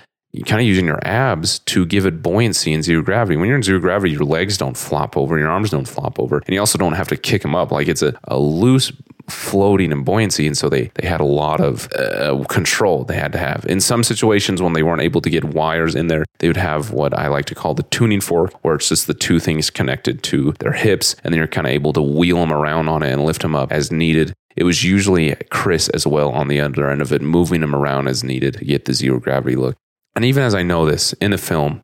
kind 0.45 0.61
of 0.61 0.67
using 0.67 0.85
your 0.85 0.99
abs 1.07 1.59
to 1.59 1.85
give 1.85 2.05
it 2.05 2.21
buoyancy 2.21 2.73
in 2.73 2.83
zero 2.83 3.01
gravity. 3.01 3.37
When 3.37 3.47
you're 3.47 3.57
in 3.57 3.63
zero 3.63 3.79
gravity, 3.79 4.13
your 4.13 4.25
legs 4.25 4.57
don't 4.57 4.77
flop 4.77 5.17
over, 5.17 5.37
your 5.39 5.49
arms 5.49 5.71
don't 5.71 5.87
flop 5.87 6.19
over, 6.19 6.37
and 6.45 6.49
you 6.53 6.59
also 6.59 6.77
don't 6.77 6.93
have 6.93 7.07
to 7.07 7.17
kick 7.17 7.41
them 7.41 7.55
up. 7.55 7.71
Like 7.71 7.87
it's 7.87 8.01
a, 8.01 8.13
a 8.25 8.37
loose 8.37 8.91
floating 9.29 9.91
and 9.91 10.05
buoyancy. 10.05 10.47
And 10.47 10.57
so 10.57 10.69
they, 10.69 10.91
they 10.95 11.07
had 11.07 11.19
a 11.19 11.25
lot 11.25 11.59
of 11.59 11.91
uh, 11.93 12.43
control 12.47 13.03
they 13.03 13.15
had 13.15 13.31
to 13.33 13.37
have. 13.37 13.65
In 13.65 13.81
some 13.81 14.03
situations, 14.03 14.61
when 14.61 14.73
they 14.73 14.83
weren't 14.83 15.01
able 15.01 15.21
to 15.21 15.29
get 15.29 15.43
wires 15.43 15.95
in 15.95 16.07
there, 16.07 16.25
they 16.39 16.47
would 16.47 16.57
have 16.57 16.91
what 16.91 17.13
I 17.13 17.27
like 17.27 17.45
to 17.45 17.55
call 17.55 17.73
the 17.73 17.83
tuning 17.83 18.21
fork, 18.21 18.53
where 18.63 18.75
it's 18.75 18.89
just 18.89 19.07
the 19.07 19.13
two 19.13 19.39
things 19.39 19.69
connected 19.69 20.23
to 20.23 20.53
their 20.59 20.73
hips. 20.73 21.15
And 21.23 21.33
then 21.33 21.39
you're 21.39 21.47
kind 21.47 21.67
of 21.67 21.73
able 21.73 21.93
to 21.93 22.01
wheel 22.01 22.37
them 22.37 22.53
around 22.53 22.87
on 22.87 23.03
it 23.03 23.11
and 23.11 23.25
lift 23.25 23.41
them 23.41 23.55
up 23.55 23.71
as 23.71 23.91
needed. 23.91 24.33
It 24.57 24.63
was 24.63 24.83
usually 24.83 25.35
Chris 25.51 25.87
as 25.89 26.07
well 26.07 26.31
on 26.31 26.47
the 26.47 26.59
other 26.59 26.89
end 26.89 27.01
of 27.01 27.13
it, 27.13 27.21
moving 27.21 27.61
him 27.61 27.75
around 27.75 28.07
as 28.07 28.23
needed 28.23 28.55
to 28.55 28.65
get 28.65 28.85
the 28.85 28.93
zero 28.93 29.19
gravity 29.19 29.55
look. 29.55 29.75
And 30.15 30.25
even 30.25 30.43
as 30.43 30.55
I 30.55 30.63
know 30.63 30.85
this 30.85 31.13
in 31.13 31.29
the 31.29 31.37
film, 31.37 31.83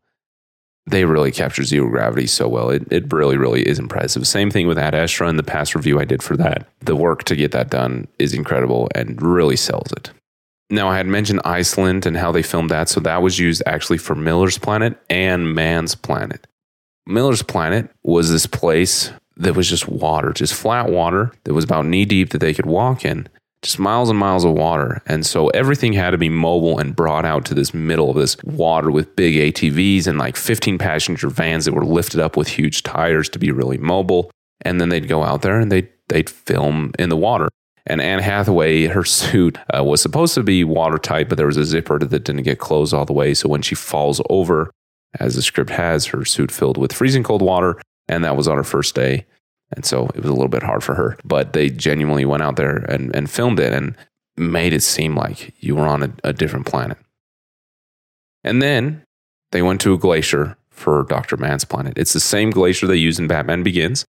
they 0.87 1.05
really 1.05 1.31
capture 1.31 1.63
zero 1.63 1.87
gravity 1.87 2.25
so 2.25 2.47
well. 2.47 2.71
It, 2.71 2.91
it 2.91 3.13
really, 3.13 3.37
really 3.37 3.61
is 3.61 3.77
impressive. 3.77 4.27
Same 4.27 4.49
thing 4.49 4.67
with 4.67 4.79
Ad 4.79 4.95
Astra 4.95 5.27
and 5.27 5.37
the 5.37 5.43
past 5.43 5.75
review 5.75 5.99
I 5.99 6.05
did 6.05 6.23
for 6.23 6.35
that. 6.37 6.67
The 6.81 6.95
work 6.95 7.23
to 7.25 7.35
get 7.35 7.51
that 7.51 7.69
done 7.69 8.07
is 8.17 8.33
incredible 8.33 8.89
and 8.95 9.21
really 9.21 9.55
sells 9.55 9.91
it. 9.93 10.11
Now, 10.69 10.89
I 10.89 10.97
had 10.97 11.05
mentioned 11.05 11.41
Iceland 11.45 12.07
and 12.07 12.17
how 12.17 12.31
they 12.31 12.41
filmed 12.41 12.71
that. 12.71 12.89
So 12.89 12.99
that 13.01 13.21
was 13.21 13.37
used 13.37 13.61
actually 13.67 13.99
for 13.99 14.15
Miller's 14.15 14.57
Planet 14.57 14.99
and 15.09 15.53
Mann's 15.53 15.93
Planet. 15.93 16.47
Miller's 17.05 17.43
Planet 17.43 17.89
was 18.01 18.31
this 18.31 18.47
place 18.47 19.11
that 19.37 19.55
was 19.55 19.69
just 19.69 19.87
water, 19.87 20.31
just 20.31 20.53
flat 20.53 20.89
water 20.89 21.31
that 21.43 21.53
was 21.53 21.65
about 21.65 21.85
knee 21.85 22.05
deep 22.05 22.29
that 22.29 22.39
they 22.39 22.53
could 22.53 22.65
walk 22.65 23.03
in 23.05 23.27
just 23.63 23.79
miles 23.79 24.09
and 24.09 24.19
miles 24.19 24.45
of 24.45 24.51
water. 24.51 25.01
And 25.07 25.25
so 25.25 25.47
everything 25.49 25.93
had 25.93 26.11
to 26.11 26.17
be 26.17 26.29
mobile 26.29 26.77
and 26.77 26.95
brought 26.95 27.25
out 27.25 27.45
to 27.45 27.55
this 27.55 27.73
middle 27.73 28.09
of 28.09 28.17
this 28.17 28.37
water 28.43 28.91
with 28.91 29.15
big 29.15 29.35
ATVs 29.55 30.05
and 30.05 30.19
like 30.19 30.35
15 30.35 30.77
passenger 30.77 31.29
vans 31.29 31.65
that 31.65 31.73
were 31.73 31.85
lifted 31.85 32.19
up 32.19 32.37
with 32.37 32.47
huge 32.47 32.83
tires 32.83 33.29
to 33.29 33.39
be 33.39 33.51
really 33.51 33.77
mobile. 33.77 34.29
And 34.61 34.79
then 34.79 34.89
they'd 34.89 35.07
go 35.07 35.23
out 35.23 35.41
there 35.41 35.59
and 35.59 35.71
they'd, 35.71 35.89
they'd 36.09 36.29
film 36.29 36.91
in 36.99 37.09
the 37.09 37.17
water. 37.17 37.47
And 37.85 38.01
Anne 38.01 38.19
Hathaway, 38.19 38.85
her 38.87 39.03
suit 39.03 39.57
uh, 39.75 39.83
was 39.83 40.01
supposed 40.01 40.35
to 40.35 40.43
be 40.43 40.63
watertight, 40.63 41.27
but 41.27 41.37
there 41.37 41.47
was 41.47 41.57
a 41.57 41.65
zipper 41.65 41.99
that 41.99 42.23
didn't 42.23 42.43
get 42.43 42.59
closed 42.59 42.93
all 42.93 43.05
the 43.05 43.13
way. 43.13 43.33
So 43.33 43.49
when 43.49 43.61
she 43.61 43.75
falls 43.75 44.21
over, 44.29 44.71
as 45.19 45.35
the 45.35 45.41
script 45.41 45.69
has, 45.69 46.07
her 46.07 46.25
suit 46.25 46.51
filled 46.51 46.77
with 46.77 46.93
freezing 46.93 47.23
cold 47.23 47.41
water. 47.41 47.79
And 48.07 48.23
that 48.23 48.35
was 48.35 48.47
on 48.47 48.57
her 48.57 48.63
first 48.63 48.95
day 48.95 49.25
And 49.75 49.85
so 49.85 50.07
it 50.07 50.17
was 50.17 50.29
a 50.29 50.33
little 50.33 50.49
bit 50.49 50.63
hard 50.63 50.83
for 50.83 50.95
her. 50.95 51.17
But 51.23 51.53
they 51.53 51.69
genuinely 51.69 52.25
went 52.25 52.43
out 52.43 52.55
there 52.55 52.77
and, 52.77 53.15
and 53.15 53.29
filmed 53.29 53.59
it 53.59 53.73
and 53.73 53.95
made 54.37 54.73
it 54.73 54.83
seem 54.83 55.15
like 55.15 55.53
you 55.59 55.75
were 55.75 55.87
on 55.87 56.03
a, 56.03 56.13
a 56.23 56.33
different 56.33 56.65
planet. 56.65 56.97
And 58.43 58.61
then 58.61 59.03
they 59.51 59.61
went 59.61 59.81
to 59.81 59.93
a 59.93 59.97
glacier 59.97 60.57
for 60.69 61.03
Dr. 61.03 61.37
Mann's 61.37 61.65
planet. 61.65 61.93
It's 61.97 62.13
the 62.13 62.19
same 62.19 62.49
glacier 62.49 62.87
they 62.87 62.95
use 62.95 63.19
in 63.19 63.27
Batman 63.27 63.63
Begins. 63.63 64.05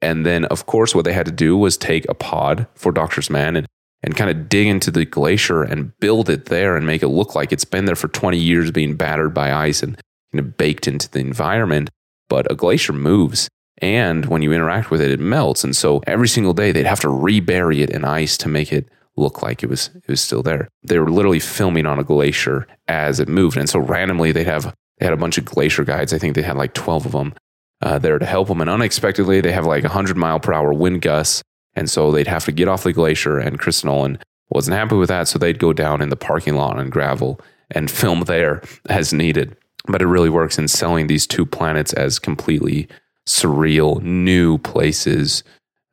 And 0.00 0.26
then, 0.26 0.44
of 0.46 0.66
course, 0.66 0.94
what 0.94 1.04
they 1.04 1.12
had 1.12 1.26
to 1.26 1.32
do 1.32 1.56
was 1.56 1.76
take 1.76 2.08
a 2.08 2.14
pod 2.14 2.66
for 2.74 2.92
Doctor's 2.92 3.30
Man 3.30 3.56
and, 3.56 3.66
and 4.02 4.16
kind 4.16 4.30
of 4.30 4.48
dig 4.48 4.66
into 4.66 4.90
the 4.90 5.04
glacier 5.04 5.62
and 5.62 5.98
build 5.98 6.28
it 6.30 6.46
there 6.46 6.76
and 6.76 6.86
make 6.86 7.02
it 7.02 7.08
look 7.08 7.34
like 7.34 7.52
it's 7.52 7.64
been 7.64 7.86
there 7.86 7.96
for 7.96 8.08
20 8.08 8.38
years 8.38 8.70
being 8.70 8.94
battered 8.94 9.34
by 9.34 9.52
ice 9.52 9.82
and 9.82 10.00
you 10.32 10.40
know, 10.40 10.48
baked 10.56 10.86
into 10.86 11.10
the 11.10 11.18
environment. 11.20 11.90
But 12.28 12.50
a 12.50 12.54
glacier 12.54 12.92
moves. 12.92 13.48
And 13.80 14.26
when 14.26 14.42
you 14.42 14.52
interact 14.52 14.90
with 14.90 15.00
it, 15.00 15.10
it 15.10 15.20
melts. 15.20 15.64
And 15.64 15.74
so 15.74 16.02
every 16.06 16.28
single 16.28 16.52
day 16.52 16.72
they'd 16.72 16.86
have 16.86 17.00
to 17.00 17.08
rebury 17.08 17.82
it 17.82 17.90
in 17.90 18.04
ice 18.04 18.36
to 18.38 18.48
make 18.48 18.72
it 18.72 18.88
look 19.16 19.42
like 19.42 19.62
it 19.62 19.68
was 19.68 19.90
it 19.94 20.08
was 20.08 20.20
still 20.20 20.42
there. 20.42 20.68
They 20.82 20.98
were 20.98 21.10
literally 21.10 21.40
filming 21.40 21.86
on 21.86 21.98
a 21.98 22.04
glacier 22.04 22.66
as 22.86 23.20
it 23.20 23.28
moved. 23.28 23.56
And 23.56 23.68
so 23.68 23.78
randomly 23.78 24.32
they'd 24.32 24.46
have 24.46 24.74
they 24.98 25.06
had 25.06 25.12
a 25.12 25.18
bunch 25.18 25.38
of 25.38 25.44
glacier 25.44 25.84
guides. 25.84 26.12
I 26.12 26.18
think 26.18 26.34
they 26.34 26.42
had 26.42 26.56
like 26.56 26.74
12 26.74 27.06
of 27.06 27.12
them 27.12 27.34
uh, 27.80 27.98
there 27.98 28.18
to 28.18 28.26
help 28.26 28.48
them. 28.48 28.60
And 28.60 28.70
unexpectedly, 28.70 29.40
they 29.40 29.52
have 29.52 29.66
like 29.66 29.84
100 29.84 30.16
mile 30.16 30.40
per 30.40 30.52
hour 30.52 30.72
wind 30.72 31.02
gusts. 31.02 31.42
And 31.74 31.88
so 31.88 32.10
they'd 32.10 32.26
have 32.26 32.44
to 32.46 32.52
get 32.52 32.68
off 32.68 32.82
the 32.82 32.92
glacier. 32.92 33.38
And 33.38 33.58
Chris 33.58 33.84
Nolan 33.84 34.18
wasn't 34.50 34.76
happy 34.76 34.96
with 34.96 35.08
that. 35.08 35.28
So 35.28 35.38
they'd 35.38 35.58
go 35.58 35.72
down 35.72 36.02
in 36.02 36.08
the 36.08 36.16
parking 36.16 36.54
lot 36.54 36.78
on 36.78 36.90
gravel 36.90 37.40
and 37.70 37.90
film 37.90 38.22
there 38.22 38.62
as 38.88 39.12
needed. 39.12 39.56
But 39.88 40.02
it 40.02 40.06
really 40.06 40.28
works 40.30 40.58
in 40.58 40.68
selling 40.68 41.06
these 41.06 41.26
two 41.26 41.46
planets 41.46 41.92
as 41.92 42.18
completely 42.18 42.88
surreal, 43.26 44.02
new 44.02 44.58
places 44.58 45.42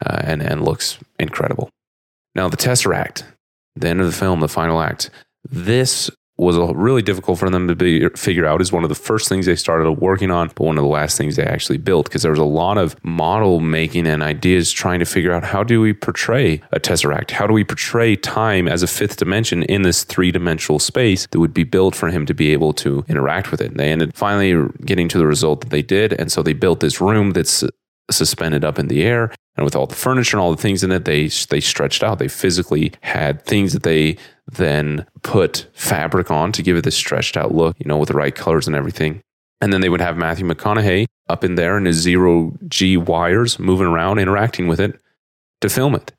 uh, 0.05 0.19
and, 0.21 0.41
and 0.41 0.63
looks 0.63 0.97
incredible. 1.19 1.69
Now, 2.33 2.49
the 2.49 2.57
Tesseract, 2.57 3.23
the 3.75 3.87
end 3.87 4.01
of 4.01 4.07
the 4.07 4.11
film, 4.11 4.41
the 4.41 4.47
final 4.47 4.81
act, 4.81 5.09
this 5.49 6.09
was 6.37 6.57
really 6.75 7.01
difficult 7.01 7.39
for 7.39 7.49
them 7.49 7.67
to 7.67 7.75
be, 7.75 8.09
figure 8.09 8.45
out 8.45 8.61
is 8.61 8.71
one 8.71 8.83
of 8.83 8.89
the 8.89 8.95
first 8.95 9.29
things 9.29 9.45
they 9.45 9.55
started 9.55 9.89
working 9.91 10.31
on, 10.31 10.49
but 10.49 10.65
one 10.65 10.77
of 10.77 10.83
the 10.83 10.89
last 10.89 11.17
things 11.17 11.35
they 11.35 11.43
actually 11.43 11.77
built 11.77 12.07
because 12.07 12.23
there 12.23 12.31
was 12.31 12.39
a 12.39 12.43
lot 12.43 12.77
of 12.77 12.95
model 13.03 13.61
making 13.61 14.05
and 14.05 14.21
ideas 14.21 14.71
trying 14.71 14.99
to 14.99 15.05
figure 15.05 15.31
out 15.31 15.43
how 15.43 15.63
do 15.63 15.79
we 15.79 15.93
portray 15.93 16.61
a 16.71 16.79
tesseract? 16.79 17.31
How 17.31 17.47
do 17.47 17.53
we 17.53 17.63
portray 17.63 18.15
time 18.15 18.67
as 18.67 18.83
a 18.83 18.87
fifth 18.87 19.17
dimension 19.17 19.63
in 19.63 19.83
this 19.83 20.03
three 20.03 20.31
dimensional 20.31 20.79
space 20.79 21.25
that 21.27 21.39
would 21.39 21.53
be 21.53 21.63
built 21.63 21.95
for 21.95 22.09
him 22.09 22.25
to 22.25 22.33
be 22.33 22.51
able 22.51 22.73
to 22.73 23.05
interact 23.07 23.51
with 23.51 23.61
it? 23.61 23.71
And 23.71 23.79
they 23.79 23.91
ended 23.91 24.13
finally 24.15 24.69
getting 24.83 25.07
to 25.09 25.17
the 25.17 25.25
result 25.25 25.61
that 25.61 25.69
they 25.69 25.81
did. 25.81 26.13
And 26.13 26.31
so 26.31 26.43
they 26.43 26.53
built 26.53 26.81
this 26.81 26.99
room 26.99 27.31
that's 27.31 27.63
suspended 28.11 28.63
up 28.63 28.77
in 28.77 28.87
the 28.87 29.03
air 29.03 29.33
and 29.55 29.63
with 29.63 29.75
all 29.75 29.87
the 29.87 29.95
furniture 29.95 30.37
and 30.37 30.41
all 30.41 30.51
the 30.51 30.61
things 30.61 30.83
in 30.83 30.91
it 30.91 31.05
they 31.05 31.27
they 31.49 31.59
stretched 31.59 32.03
out 32.03 32.19
they 32.19 32.27
physically 32.27 32.91
had 33.01 33.43
things 33.45 33.73
that 33.73 33.83
they 33.83 34.15
then 34.51 35.05
put 35.23 35.67
fabric 35.73 36.29
on 36.29 36.51
to 36.51 36.63
give 36.63 36.77
it 36.77 36.83
this 36.83 36.95
stretched 36.95 37.37
out 37.37 37.53
look, 37.53 37.75
you 37.79 37.85
know, 37.87 37.97
with 37.97 38.09
the 38.09 38.15
right 38.15 38.35
colors 38.35 38.67
and 38.67 38.75
everything. 38.75 39.21
And 39.61 39.73
then 39.73 39.81
they 39.81 39.89
would 39.89 40.01
have 40.01 40.17
Matthew 40.17 40.45
McConaughey 40.45 41.05
up 41.29 41.43
in 41.43 41.55
there 41.55 41.77
in 41.77 41.85
his 41.85 41.97
zero 41.97 42.53
G 42.67 42.97
wires 42.97 43.57
moving 43.57 43.87
around, 43.87 44.19
interacting 44.19 44.67
with 44.67 44.79
it 44.79 44.99
to 45.61 45.69
film 45.69 45.95
it. 45.95 46.11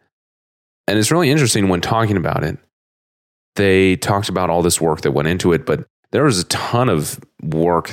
And 0.88 0.98
it's 0.98 1.10
really 1.10 1.30
interesting 1.30 1.68
when 1.68 1.80
talking 1.80 2.16
about 2.16 2.42
it. 2.42 2.58
They 3.54 3.96
talked 3.96 4.28
about 4.28 4.50
all 4.50 4.62
this 4.62 4.80
work 4.80 5.02
that 5.02 5.12
went 5.12 5.28
into 5.28 5.52
it, 5.52 5.64
but 5.64 5.86
there 6.10 6.24
was 6.24 6.40
a 6.40 6.44
ton 6.44 6.88
of 6.88 7.18
work 7.42 7.90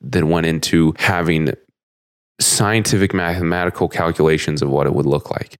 that 0.00 0.24
went 0.24 0.46
into 0.46 0.94
having 0.98 1.52
scientific 2.40 3.14
mathematical 3.14 3.88
calculations 3.88 4.62
of 4.62 4.70
what 4.70 4.86
it 4.86 4.94
would 4.94 5.06
look 5.06 5.30
like. 5.30 5.56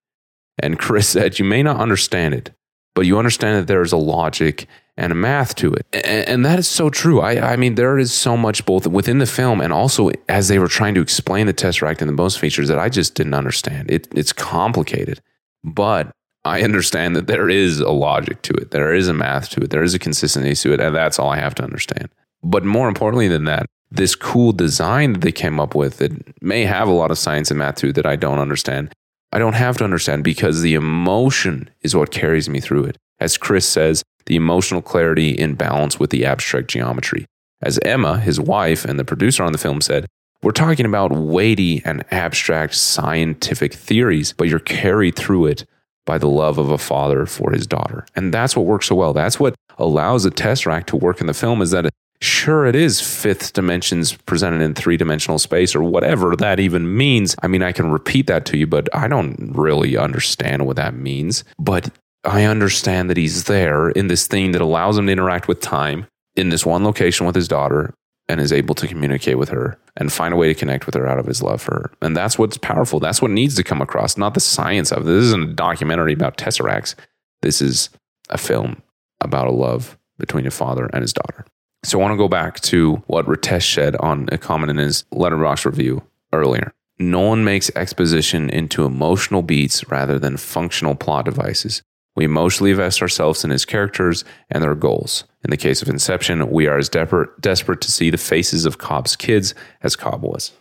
And 0.63 0.79
Chris 0.79 1.09
said, 1.09 1.39
You 1.39 1.45
may 1.45 1.63
not 1.63 1.79
understand 1.79 2.35
it, 2.35 2.51
but 2.95 3.03
you 3.03 3.19
understand 3.19 3.59
that 3.59 3.67
there 3.67 3.83
is 3.83 3.93
a 3.93 3.97
logic 3.97 4.67
and 4.97 5.13
a 5.13 5.15
math 5.15 5.55
to 5.57 5.73
it. 5.73 5.87
And, 5.93 6.29
and 6.29 6.45
that 6.45 6.59
is 6.59 6.69
so 6.69 6.91
true. 6.91 7.21
I, 7.21 7.53
I, 7.53 7.57
mean, 7.57 7.75
there 7.75 7.99
is 7.99 8.13
so 8.13 8.37
much 8.37 8.67
both 8.67 8.87
within 8.87 9.19
the 9.19 9.27
film 9.27 9.61
and 9.61 9.73
also 9.73 10.11
as 10.29 10.49
they 10.49 10.59
were 10.59 10.69
trying 10.69 10.95
to 10.95 11.01
explain 11.01 11.47
the 11.47 11.55
Tesseract 11.55 12.01
and 12.01 12.09
the 12.09 12.15
bonus 12.15 12.37
features 12.37 12.69
that 12.69 12.79
I 12.79 12.89
just 12.89 13.15
didn't 13.15 13.35
understand. 13.35 13.91
It, 13.91 14.09
it's 14.15 14.33
complicated, 14.33 15.21
but 15.65 16.13
I 16.45 16.63
understand 16.63 17.17
that 17.17 17.27
there 17.27 17.49
is 17.49 17.81
a 17.81 17.91
logic 17.91 18.43
to 18.43 18.55
it. 18.55 18.71
There 18.71 18.95
is 18.95 19.09
a 19.09 19.15
math 19.15 19.51
to 19.51 19.61
it. 19.63 19.71
There 19.71 19.83
is 19.83 19.95
a 19.95 19.99
consistency 19.99 20.55
to 20.69 20.75
it. 20.75 20.81
And 20.81 20.95
that's 20.95 21.19
all 21.19 21.31
I 21.31 21.37
have 21.37 21.55
to 21.57 21.63
understand. 21.63 22.09
But 22.43 22.65
more 22.65 22.89
importantly 22.89 23.29
than 23.29 23.45
that, 23.45 23.67
this 23.91 24.15
cool 24.15 24.53
design 24.53 25.13
that 25.15 25.23
they 25.23 25.33
came 25.33 25.59
up 25.59 25.75
with 25.75 25.99
that 25.99 26.13
may 26.43 26.65
have 26.65 26.89
a 26.89 26.93
lot 26.93 27.11
of 27.11 27.19
science 27.19 27.51
and 27.51 27.59
math 27.59 27.77
to 27.77 27.93
that 27.93 28.07
I 28.07 28.17
don't 28.17 28.39
understand 28.39 28.93
I 29.33 29.39
don't 29.39 29.55
have 29.55 29.77
to 29.79 29.85
understand 29.85 30.25
because 30.25 30.61
the 30.61 30.75
emotion 30.75 31.71
is 31.83 31.95
what 31.95 32.11
carries 32.11 32.49
me 32.49 32.61
through 32.61 32.85
it. 32.87 32.97
As 33.21 33.37
Chris 33.37 33.69
says, 33.69 34.03
the 34.27 34.35
emotional 34.35 34.83
clarity 34.83 35.31
in 35.31 35.55
balance 35.55 36.01
with 36.01 36.11
the 36.11 36.25
abstract 36.25 36.69
geometry. 36.69 37.27
As 37.63 37.79
Emma, 37.85 38.19
his 38.19 38.41
wife, 38.41 38.85
and 38.85 38.99
the 38.99 39.05
producer 39.05 39.45
on 39.45 39.53
the 39.53 39.59
film 39.59 39.81
said, 39.81 40.07
we're 40.43 40.53
talking 40.53 40.87
about 40.87 41.13
weighty 41.13 41.83
and 41.85 42.05
abstract 42.11 42.75
scientific 42.75 43.75
theories, 43.75 44.33
but 44.33 44.49
you're 44.49 44.59
carried 44.59 45.15
through 45.15 45.47
it 45.47 45.65
by 46.07 46.17
the 46.17 46.29
love 46.29 46.57
of 46.59 46.71
a 46.71 46.79
father 46.79 47.27
for 47.27 47.53
his 47.53 47.67
daughter. 47.67 48.07
And 48.17 48.33
that's 48.33 48.57
what 48.57 48.65
works 48.65 48.89
so 48.89 48.95
well. 48.95 49.13
That's 49.13 49.39
what 49.39 49.55
allows 49.79 50.25
the 50.25 50.31
Tesseract 50.31 50.87
to 50.87 50.97
work 50.97 51.21
in 51.21 51.27
the 51.27 51.35
film 51.35 51.61
is 51.61 51.71
that 51.73 51.91
Sure, 52.23 52.67
it 52.67 52.77
is 52.77 53.01
fifth 53.01 53.55
dimensions 53.55 54.13
presented 54.13 54.61
in 54.61 54.75
three 54.75 54.99
dimensional 54.99 55.39
space 55.39 55.75
or 55.75 55.83
whatever 55.83 56.37
that 56.37 56.61
even 56.61 56.97
means. 56.97 57.35
I 57.43 57.49
mean, 57.49 57.63
I 57.63 57.73
can 57.73 57.91
repeat 57.91 58.27
that 58.27 58.45
to 58.47 58.59
you, 58.59 58.67
but 58.67 58.95
I 58.95 59.09
don't 59.09 59.53
really 59.55 59.97
understand 59.97 60.67
what 60.67 60.77
that 60.77 60.95
means. 60.95 61.45
But 61.59 61.91
I 62.25 62.45
understand 62.45 63.09
that 63.09 63.17
he's 63.17 63.45
there 63.45 63.89
in 63.91 64.09
this 64.09 64.27
thing 64.27 64.53
that 64.53 64.61
allows 64.61 64.99
him 64.99 65.07
to 65.07 65.13
interact 65.13 65.49
with 65.49 65.61
time 65.61 66.07
in 66.37 66.51
this 66.51 66.67
one 66.67 66.85
location 66.85 67.27
with 67.27 67.35
his 67.35 67.49
daughter 67.49 67.95
and 68.29 68.39
is 68.39 68.53
able 68.53 68.75
to 68.75 68.87
communicate 68.87 69.39
with 69.39 69.49
her 69.49 69.79
and 69.97 70.13
find 70.13 70.35
a 70.35 70.37
way 70.37 70.47
to 70.47 70.55
connect 70.55 70.85
with 70.87 70.95
her 70.95 71.07
out 71.07 71.19
of 71.19 71.27
his 71.27 71.43
love 71.43 71.63
for 71.63 71.75
her. 71.75 71.91
And 72.03 72.15
that's 72.15 72.39
what's 72.39 72.59
powerful. 72.59 73.01
That's 73.01 73.23
what 73.23 73.31
needs 73.31 73.57
to 73.57 73.65
come 73.65 73.81
across, 73.81 74.19
not 74.19 74.35
the 74.35 74.41
science 74.41 74.93
of 74.93 75.03
it. 75.03 75.07
This 75.07 75.25
isn't 75.25 75.51
a 75.51 75.55
documentary 75.55 76.13
about 76.13 76.37
Tesseracts. 76.37 76.95
This 77.41 77.63
is 77.63 77.89
a 78.29 78.39
film 78.39 78.83
about 79.23 79.49
a 79.49 79.53
love 79.53 79.99
between 80.19 80.47
a 80.47 80.51
father 80.51 80.89
and 80.93 81.01
his 81.01 81.15
daughter. 81.15 81.47
So 81.83 81.99
I 81.99 82.03
want 82.03 82.13
to 82.13 82.19
go 82.19 82.29
back 82.29 82.61
to 82.61 82.97
what 83.07 83.27
Ritesh 83.27 83.75
said 83.75 83.97
on 83.97 84.29
a 84.31 84.39
comment 84.39 84.71
in 84.71 84.77
his 84.77 85.05
Letterboxd 85.13 85.65
review 85.65 86.03
earlier. 86.33 86.73
Nolan 86.99 87.45
makes 87.45 87.71
exposition 87.75 88.51
into 88.51 88.85
emotional 88.85 89.41
beats 89.41 89.89
rather 89.89 90.19
than 90.19 90.37
functional 90.37 90.95
plot 90.95 91.25
devices. 91.25 91.83
We 92.17 92.27
emotionally 92.27 92.73
invest 92.73 93.01
ourselves 93.01 93.45
in 93.45 93.51
his 93.51 93.65
characters 93.65 94.25
and 94.51 94.63
their 94.63 94.75
goals. 94.75 95.25
In 95.43 95.51
the 95.51 95.57
case 95.57 95.81
of 95.81 95.89
Inception, 95.89 96.51
we 96.51 96.67
are 96.67 96.77
as 96.77 96.91
desperate 96.91 97.81
to 97.81 97.91
see 97.91 98.11
the 98.11 98.19
faces 98.19 98.67
of 98.67 98.77
Cobb's 98.77 99.17
kids 99.17 99.55
as 99.83 99.97
Cobb 99.97 100.23
was. 100.23 100.53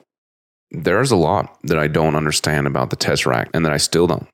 There's 0.71 1.11
a 1.11 1.17
lot 1.17 1.57
that 1.63 1.79
I 1.79 1.87
don't 1.87 2.15
understand 2.15 2.65
about 2.67 2.91
the 2.91 2.95
Tesseract 2.95 3.49
and 3.53 3.65
that 3.65 3.73
I 3.73 3.77
still 3.77 4.07
don't. 4.07 4.27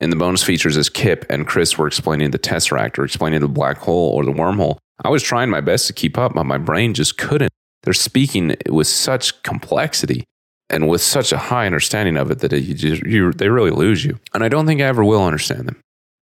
In 0.00 0.10
the 0.10 0.16
bonus 0.16 0.44
features, 0.44 0.76
as 0.76 0.88
Kip 0.88 1.26
and 1.28 1.46
Chris 1.46 1.76
were 1.76 1.88
explaining 1.88 2.30
the 2.30 2.38
Tesseract 2.38 2.98
or 2.98 3.04
explaining 3.04 3.40
the 3.40 3.48
black 3.48 3.78
hole 3.78 4.12
or 4.12 4.24
the 4.24 4.32
wormhole, 4.32 4.78
I 5.04 5.08
was 5.08 5.22
trying 5.22 5.50
my 5.50 5.60
best 5.60 5.86
to 5.88 5.92
keep 5.92 6.16
up, 6.16 6.34
but 6.34 6.44
my 6.44 6.58
brain 6.58 6.94
just 6.94 7.18
couldn't. 7.18 7.50
They're 7.82 7.94
speaking 7.94 8.56
with 8.68 8.86
such 8.86 9.42
complexity 9.42 10.24
and 10.70 10.88
with 10.88 11.00
such 11.00 11.32
a 11.32 11.38
high 11.38 11.66
understanding 11.66 12.16
of 12.16 12.30
it 12.30 12.40
that 12.40 12.52
it, 12.52 12.64
you 12.64 12.74
just, 12.74 13.02
you, 13.04 13.32
they 13.32 13.48
really 13.48 13.70
lose 13.70 14.04
you. 14.04 14.18
And 14.34 14.44
I 14.44 14.48
don't 14.48 14.66
think 14.66 14.80
I 14.80 14.84
ever 14.84 15.04
will 15.04 15.24
understand 15.24 15.66
them, 15.66 15.80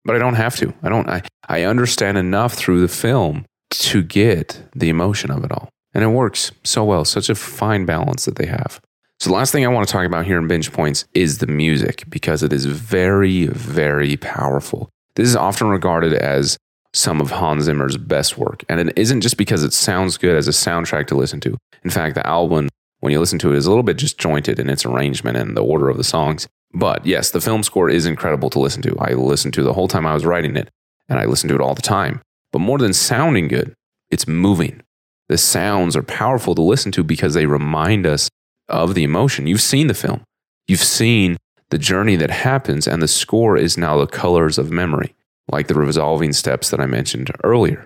but 0.06 0.16
I 0.16 0.20
don't 0.20 0.36
have 0.36 0.56
to. 0.58 0.74
I 0.84 0.90
don't. 0.90 1.10
I, 1.10 1.22
I 1.48 1.64
understand 1.64 2.18
enough 2.18 2.54
through 2.54 2.82
the 2.82 2.88
film 2.88 3.46
to 3.72 4.04
get 4.04 4.62
the 4.76 4.90
emotion 4.90 5.32
of 5.32 5.44
it 5.44 5.52
all, 5.52 5.70
and 5.94 6.04
it 6.04 6.08
works 6.08 6.52
so 6.64 6.84
well. 6.84 7.06
Such 7.06 7.30
a 7.30 7.36
fine 7.36 7.86
balance 7.86 8.26
that 8.26 8.36
they 8.36 8.46
have. 8.46 8.80
So, 9.24 9.30
the 9.30 9.38
last 9.38 9.54
thing 9.54 9.64
I 9.64 9.70
want 9.70 9.88
to 9.88 9.92
talk 9.94 10.06
about 10.06 10.26
here 10.26 10.38
in 10.38 10.50
Binge 10.50 10.70
Points 10.74 11.06
is 11.14 11.38
the 11.38 11.48
music 11.48 12.04
because 12.10 12.44
it 12.44 12.52
is 12.52 12.66
very, 12.66 13.48
very 13.48 14.18
powerful. 14.18 14.90
This 15.16 15.30
is 15.30 15.36
often 15.38 15.70
regarded 15.70 16.12
as 16.12 16.58
some 16.92 17.22
of 17.22 17.32
Hans 17.32 17.64
Zimmer's 17.64 17.96
best 17.96 18.38
work. 18.38 18.66
And 18.68 18.82
it 18.82 18.98
isn't 18.98 19.22
just 19.22 19.38
because 19.38 19.64
it 19.64 19.72
sounds 19.72 20.18
good 20.18 20.36
as 20.36 20.50
a 20.50 20.52
soundtrack 20.52 21.08
to 21.08 21.16
listen 21.16 21.40
to. 21.40 21.58
In 21.86 21.90
fact, 21.90 22.16
the 22.16 22.28
album, 22.28 22.68
when 23.00 23.14
you 23.14 23.20
listen 23.22 23.40
to 23.40 23.54
it, 23.54 23.56
is 23.56 23.66
a 23.66 23.70
little 23.70 23.82
bit 23.82 23.98
disjointed 23.98 24.60
in 24.60 24.70
its 24.70 24.86
arrangement 24.86 25.38
and 25.38 25.56
the 25.56 25.64
order 25.64 25.88
of 25.88 25.96
the 25.96 26.04
songs. 26.04 26.46
But 26.74 27.06
yes, 27.06 27.32
the 27.32 27.40
film 27.40 27.64
score 27.64 27.90
is 27.90 28.06
incredible 28.06 28.50
to 28.50 28.60
listen 28.60 28.82
to. 28.82 28.98
I 29.00 29.14
listened 29.14 29.54
to 29.54 29.64
the 29.64 29.72
whole 29.72 29.88
time 29.88 30.06
I 30.06 30.14
was 30.14 30.26
writing 30.26 30.58
it, 30.58 30.70
and 31.08 31.18
I 31.18 31.24
listened 31.24 31.48
to 31.48 31.56
it 31.56 31.62
all 31.62 31.76
the 31.76 31.82
time. 31.82 32.22
But 32.52 32.60
more 32.60 32.78
than 32.78 32.92
sounding 32.92 33.48
good, 33.48 33.74
it's 34.12 34.28
moving. 34.28 34.82
The 35.30 35.38
sounds 35.38 35.96
are 35.96 36.04
powerful 36.04 36.56
to 36.56 36.62
listen 36.62 36.92
to 36.92 37.06
because 37.06 37.36
they 37.36 37.46
remind 37.46 38.06
us 38.06 38.30
of 38.70 38.96
the 38.96 39.04
emotion. 39.04 39.48
You've 39.48 39.62
seen 39.62 39.88
the 39.88 39.94
film, 39.94 40.24
you've 40.68 40.80
seen 40.80 41.38
the 41.70 41.78
journey 41.78 42.16
that 42.18 42.30
happens, 42.30 42.88
and 42.88 43.02
the 43.02 43.08
score 43.08 43.58
is 43.58 43.78
now 43.78 43.98
the 43.98 44.08
colors 44.08 44.58
of 44.58 44.72
memory 44.72 45.16
like 45.52 45.68
the 45.68 45.76
resolving 45.76 46.34
steps 46.34 46.70
that 46.70 46.80
I 46.80 46.86
mentioned 46.86 47.32
earlier. 47.44 47.86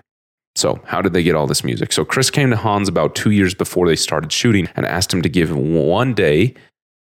So, 0.54 0.80
how 0.84 1.02
did 1.02 1.12
they 1.12 1.22
get 1.22 1.36
all 1.36 1.46
this 1.46 1.64
music? 1.64 1.92
So, 1.92 2.04
Chris 2.04 2.30
came 2.30 2.50
to 2.50 2.56
Hans 2.56 2.88
about 2.88 3.14
two 3.14 3.30
years 3.30 3.54
before 3.54 3.86
they 3.86 3.96
started 3.96 4.32
shooting 4.32 4.68
and 4.74 4.86
asked 4.86 5.12
him 5.12 5.22
to 5.22 5.28
give 5.28 5.50
him 5.50 5.74
one 5.74 6.14
day 6.14 6.54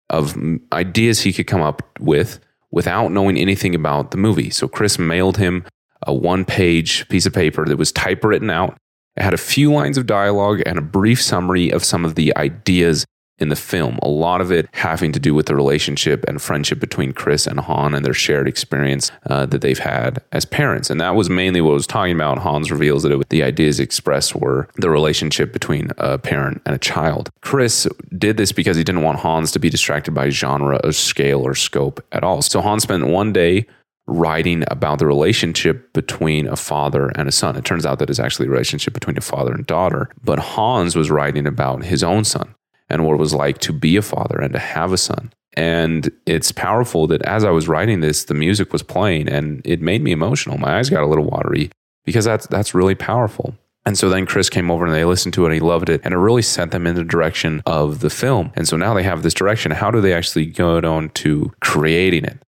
of 0.09 0.35
ideas 0.71 1.21
he 1.21 1.33
could 1.33 1.47
come 1.47 1.61
up 1.61 1.81
with 1.99 2.39
without 2.71 3.11
knowing 3.11 3.37
anything 3.37 3.75
about 3.75 4.11
the 4.11 4.17
movie. 4.17 4.49
So 4.49 4.67
Chris 4.67 4.97
mailed 4.97 5.37
him 5.37 5.65
a 6.05 6.13
one 6.13 6.45
page 6.45 7.07
piece 7.09 7.25
of 7.25 7.33
paper 7.33 7.65
that 7.65 7.77
was 7.77 7.91
typewritten 7.91 8.49
out. 8.49 8.77
It 9.15 9.23
had 9.23 9.33
a 9.33 9.37
few 9.37 9.71
lines 9.71 9.97
of 9.97 10.07
dialogue 10.07 10.61
and 10.65 10.77
a 10.77 10.81
brief 10.81 11.21
summary 11.21 11.69
of 11.69 11.83
some 11.83 12.03
of 12.03 12.15
the 12.15 12.35
ideas 12.35 13.05
in 13.43 13.49
the 13.49 13.55
film. 13.55 13.99
A 14.01 14.07
lot 14.07 14.41
of 14.41 14.51
it 14.51 14.67
having 14.71 15.11
to 15.11 15.19
do 15.19 15.35
with 15.35 15.45
the 15.45 15.55
relationship 15.55 16.25
and 16.27 16.41
friendship 16.41 16.79
between 16.79 17.13
Chris 17.13 17.45
and 17.45 17.59
Hans 17.59 17.93
and 17.93 18.03
their 18.03 18.13
shared 18.13 18.47
experience 18.47 19.11
uh, 19.27 19.45
that 19.45 19.61
they've 19.61 19.77
had 19.77 20.23
as 20.31 20.45
parents. 20.45 20.89
And 20.89 20.99
that 20.99 21.15
was 21.15 21.29
mainly 21.29 21.61
what 21.61 21.71
I 21.71 21.73
was 21.73 21.85
talking 21.85 22.15
about. 22.15 22.39
Hans 22.39 22.71
reveals 22.71 23.03
that 23.03 23.11
it, 23.11 23.29
the 23.29 23.43
ideas 23.43 23.79
expressed 23.79 24.35
were 24.35 24.67
the 24.77 24.89
relationship 24.89 25.53
between 25.53 25.91
a 25.97 26.17
parent 26.17 26.61
and 26.65 26.73
a 26.73 26.79
child. 26.79 27.29
Chris 27.41 27.87
did 28.17 28.37
this 28.37 28.51
because 28.51 28.77
he 28.77 28.83
didn't 28.83 29.03
want 29.03 29.19
Hans 29.19 29.51
to 29.51 29.59
be 29.59 29.69
distracted 29.69 30.13
by 30.13 30.29
genre 30.29 30.79
or 30.83 30.93
scale 30.93 31.45
or 31.45 31.53
scope 31.53 32.03
at 32.11 32.23
all. 32.23 32.41
So 32.41 32.61
Hans 32.61 32.83
spent 32.83 33.05
one 33.07 33.33
day 33.33 33.67
writing 34.05 34.63
about 34.67 34.99
the 34.99 35.05
relationship 35.05 35.93
between 35.93 36.47
a 36.47 36.55
father 36.55 37.07
and 37.15 37.27
a 37.27 37.31
son. 37.31 37.55
It 37.55 37.65
turns 37.65 37.85
out 37.85 37.99
that 37.99 38.09
it's 38.09 38.19
actually 38.19 38.47
a 38.47 38.49
relationship 38.49 38.93
between 38.93 39.17
a 39.17 39.21
father 39.21 39.53
and 39.53 39.65
daughter. 39.65 40.09
But 40.23 40.39
Hans 40.39 40.95
was 40.95 41.09
writing 41.09 41.47
about 41.47 41.85
his 41.85 42.03
own 42.03 42.23
son 42.23 42.55
and 42.89 43.05
what 43.05 43.13
it 43.13 43.19
was 43.19 43.33
like 43.33 43.59
to 43.59 43.73
be 43.73 43.95
a 43.95 44.01
father 44.01 44.39
and 44.39 44.53
to 44.53 44.59
have 44.59 44.93
a 44.93 44.97
son. 44.97 45.31
And 45.55 46.11
it's 46.25 46.51
powerful 46.51 47.07
that 47.07 47.21
as 47.23 47.43
I 47.43 47.51
was 47.51 47.67
writing 47.67 47.99
this, 47.99 48.25
the 48.25 48.33
music 48.33 48.73
was 48.73 48.83
playing 48.83 49.29
and 49.29 49.61
it 49.65 49.81
made 49.81 50.01
me 50.01 50.11
emotional. 50.11 50.57
My 50.57 50.77
eyes 50.77 50.89
got 50.89 51.03
a 51.03 51.07
little 51.07 51.25
watery 51.25 51.69
because 52.05 52.25
that's 52.25 52.47
that's 52.47 52.73
really 52.73 52.95
powerful. 52.95 53.55
And 53.85 53.97
so 53.97 54.09
then 54.09 54.25
Chris 54.25 54.49
came 54.49 54.71
over 54.71 54.85
and 54.85 54.93
they 54.93 55.05
listened 55.05 55.33
to 55.33 55.43
it 55.43 55.47
and 55.47 55.53
he 55.55 55.59
loved 55.59 55.89
it. 55.89 56.01
And 56.03 56.13
it 56.13 56.17
really 56.17 56.41
sent 56.41 56.71
them 56.71 56.87
in 56.87 56.95
the 56.95 57.03
direction 57.03 57.61
of 57.65 57.99
the 57.99 58.09
film. 58.09 58.51
And 58.55 58.67
so 58.67 58.77
now 58.77 58.93
they 58.93 59.03
have 59.03 59.23
this 59.23 59.33
direction. 59.33 59.71
How 59.71 59.91
do 59.91 59.99
they 59.99 60.13
actually 60.13 60.45
go 60.45 60.77
on 60.79 61.09
to 61.09 61.51
creating 61.59 62.23
it? 62.23 62.39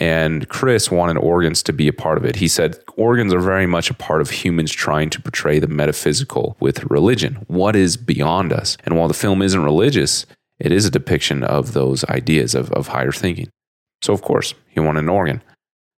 And 0.00 0.48
Chris 0.48 0.90
wanted 0.90 1.16
organs 1.16 1.62
to 1.64 1.72
be 1.72 1.88
a 1.88 1.92
part 1.92 2.18
of 2.18 2.24
it. 2.24 2.36
He 2.36 2.46
said 2.46 2.78
organs 2.96 3.34
are 3.34 3.40
very 3.40 3.66
much 3.66 3.90
a 3.90 3.94
part 3.94 4.20
of 4.20 4.30
humans 4.30 4.70
trying 4.70 5.10
to 5.10 5.20
portray 5.20 5.58
the 5.58 5.66
metaphysical 5.66 6.56
with 6.60 6.84
religion. 6.84 7.44
What 7.48 7.74
is 7.74 7.96
beyond 7.96 8.52
us? 8.52 8.76
And 8.84 8.96
while 8.96 9.08
the 9.08 9.14
film 9.14 9.42
isn't 9.42 9.64
religious, 9.64 10.24
it 10.60 10.70
is 10.70 10.84
a 10.84 10.90
depiction 10.90 11.42
of 11.42 11.72
those 11.72 12.04
ideas 12.04 12.54
of, 12.54 12.70
of 12.72 12.88
higher 12.88 13.12
thinking. 13.12 13.48
So, 14.00 14.12
of 14.12 14.22
course, 14.22 14.54
he 14.68 14.78
wanted 14.78 15.00
an 15.00 15.08
organ. 15.08 15.42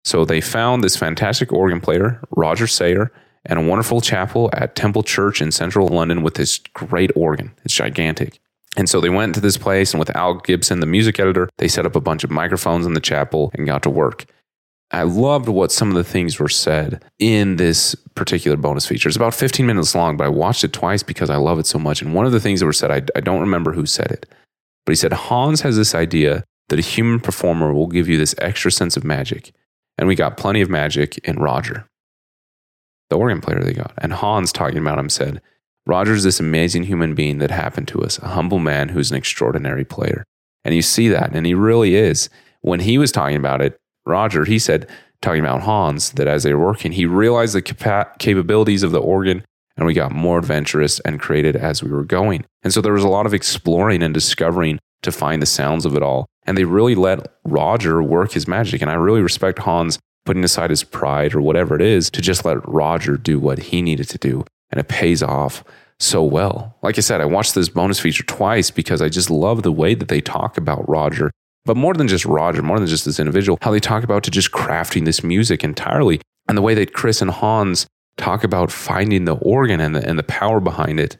So 0.05 0.23
they 0.23 0.41
found 0.41 0.83
this 0.83 0.95
fantastic 0.95 1.51
organ 1.51 1.81
player, 1.81 2.21
Roger 2.35 2.67
Sayer, 2.67 3.11
and 3.45 3.59
a 3.59 3.63
wonderful 3.63 4.01
chapel 4.01 4.49
at 4.53 4.75
Temple 4.75 5.03
Church 5.03 5.41
in 5.41 5.51
central 5.51 5.87
London 5.87 6.23
with 6.23 6.35
this 6.35 6.59
great 6.73 7.11
organ. 7.15 7.51
It's 7.63 7.73
gigantic. 7.73 8.39
And 8.77 8.87
so 8.87 9.01
they 9.01 9.09
went 9.09 9.35
to 9.35 9.41
this 9.41 9.57
place, 9.57 9.93
and 9.93 9.99
with 9.99 10.15
Al 10.15 10.35
Gibson, 10.35 10.79
the 10.79 10.85
music 10.85 11.19
editor, 11.19 11.49
they 11.57 11.67
set 11.67 11.85
up 11.85 11.95
a 11.95 12.01
bunch 12.01 12.23
of 12.23 12.29
microphones 12.29 12.85
in 12.85 12.93
the 12.93 12.99
chapel 12.99 13.51
and 13.53 13.65
got 13.65 13.83
to 13.83 13.89
work. 13.89 14.25
I 14.91 15.03
loved 15.03 15.47
what 15.47 15.71
some 15.71 15.89
of 15.89 15.95
the 15.95 16.03
things 16.03 16.39
were 16.39 16.49
said 16.49 17.03
in 17.19 17.57
this 17.57 17.95
particular 18.15 18.57
bonus 18.57 18.87
feature. 18.87 19.07
It's 19.07 19.15
about 19.15 19.35
15 19.35 19.65
minutes 19.65 19.93
long, 19.93 20.17
but 20.17 20.25
I 20.25 20.29
watched 20.29 20.63
it 20.63 20.73
twice 20.73 21.03
because 21.03 21.29
I 21.29 21.35
love 21.35 21.59
it 21.59 21.67
so 21.67 21.77
much. 21.77 22.01
And 22.01 22.15
one 22.15 22.25
of 22.25 22.31
the 22.31 22.39
things 22.39 22.59
that 22.59 22.65
were 22.65 22.73
said, 22.73 22.89
I, 22.89 23.01
I 23.15 23.19
don't 23.19 23.41
remember 23.41 23.71
who 23.71 23.85
said 23.85 24.11
it, 24.11 24.27
but 24.85 24.91
he 24.91 24.95
said, 24.95 25.13
Hans 25.13 25.61
has 25.61 25.75
this 25.75 25.93
idea 25.93 26.43
that 26.69 26.79
a 26.79 26.83
human 26.83 27.19
performer 27.19 27.73
will 27.73 27.87
give 27.87 28.07
you 28.07 28.17
this 28.17 28.35
extra 28.39 28.71
sense 28.71 28.97
of 28.97 29.03
magic. 29.03 29.51
And 29.97 30.07
we 30.07 30.15
got 30.15 30.37
plenty 30.37 30.61
of 30.61 30.69
magic 30.69 31.17
in 31.19 31.37
Roger, 31.37 31.85
the 33.09 33.17
organ 33.17 33.41
player 33.41 33.61
they 33.61 33.73
got. 33.73 33.93
And 33.97 34.13
Hans, 34.13 34.51
talking 34.51 34.77
about 34.77 34.97
him, 34.97 35.09
said, 35.09 35.41
Roger's 35.89 36.19
is 36.19 36.23
this 36.23 36.39
amazing 36.39 36.83
human 36.83 37.15
being 37.15 37.39
that 37.39 37.49
happened 37.49 37.87
to 37.87 38.03
us, 38.03 38.19
a 38.19 38.27
humble 38.27 38.59
man 38.59 38.89
who's 38.89 39.09
an 39.09 39.17
extraordinary 39.17 39.83
player. 39.83 40.23
And 40.63 40.75
you 40.75 40.83
see 40.83 41.09
that, 41.09 41.33
and 41.33 41.47
he 41.47 41.55
really 41.55 41.95
is. 41.95 42.29
When 42.61 42.81
he 42.81 42.99
was 42.99 43.11
talking 43.11 43.37
about 43.37 43.59
it, 43.59 43.75
Roger, 44.05 44.45
he 44.45 44.59
said, 44.59 44.87
talking 45.23 45.39
about 45.41 45.63
Hans, 45.63 46.11
that 46.11 46.27
as 46.27 46.43
they 46.43 46.53
were 46.53 46.63
working, 46.63 46.91
he 46.91 47.07
realized 47.07 47.55
the 47.55 47.63
capa- 47.63 48.11
capabilities 48.19 48.83
of 48.83 48.91
the 48.91 49.01
organ, 49.01 49.43
and 49.77 49.87
we 49.87 49.95
got 49.95 50.11
more 50.11 50.37
adventurous 50.37 50.99
and 50.99 51.19
created 51.19 51.55
as 51.55 51.81
we 51.81 51.89
were 51.89 52.03
going. 52.03 52.45
And 52.61 52.71
so 52.71 52.81
there 52.81 52.93
was 52.93 53.03
a 53.03 53.09
lot 53.09 53.25
of 53.25 53.33
exploring 53.33 54.03
and 54.03 54.13
discovering 54.13 54.77
to 55.01 55.11
find 55.11 55.41
the 55.41 55.47
sounds 55.47 55.87
of 55.87 55.95
it 55.95 56.03
all. 56.03 56.27
And 56.45 56.55
they 56.55 56.65
really 56.65 56.93
let 56.93 57.33
Roger 57.45 58.03
work 58.03 58.33
his 58.33 58.47
magic. 58.47 58.83
And 58.83 58.91
I 58.91 58.95
really 58.95 59.23
respect 59.23 59.57
Hans 59.57 59.97
putting 60.23 60.43
aside 60.43 60.69
his 60.69 60.83
pride 60.83 61.33
or 61.33 61.41
whatever 61.41 61.75
it 61.75 61.81
is 61.81 62.11
to 62.11 62.21
just 62.21 62.45
let 62.45 62.67
Roger 62.67 63.17
do 63.17 63.39
what 63.39 63.57
he 63.57 63.81
needed 63.81 64.07
to 64.09 64.19
do. 64.19 64.45
And 64.71 64.79
it 64.79 64.87
pays 64.87 65.23
off 65.23 65.63
so 65.99 66.23
well. 66.23 66.75
Like 66.81 66.97
I 66.97 67.01
said, 67.01 67.21
I 67.21 67.25
watched 67.25 67.55
this 67.55 67.69
bonus 67.69 67.99
feature 67.99 68.23
twice 68.23 68.71
because 68.71 69.01
I 69.01 69.09
just 69.09 69.29
love 69.29 69.63
the 69.63 69.71
way 69.71 69.95
that 69.95 70.07
they 70.07 70.21
talk 70.21 70.57
about 70.57 70.87
Roger. 70.87 71.31
But 71.65 71.77
more 71.77 71.93
than 71.93 72.07
just 72.07 72.25
Roger, 72.25 72.61
more 72.61 72.79
than 72.79 72.87
just 72.87 73.05
this 73.05 73.19
individual, 73.19 73.57
how 73.61 73.71
they 73.71 73.79
talk 73.79 74.03
about 74.03 74.23
to 74.23 74.31
just 74.31 74.51
crafting 74.51 75.05
this 75.05 75.23
music 75.23 75.63
entirely. 75.63 76.21
And 76.47 76.57
the 76.57 76.61
way 76.61 76.73
that 76.75 76.93
Chris 76.93 77.21
and 77.21 77.29
Hans 77.29 77.85
talk 78.17 78.43
about 78.43 78.71
finding 78.71 79.25
the 79.25 79.35
organ 79.35 79.79
and 79.79 79.95
the, 79.95 80.07
and 80.07 80.17
the 80.19 80.23
power 80.23 80.59
behind 80.59 80.99
it. 80.99 81.17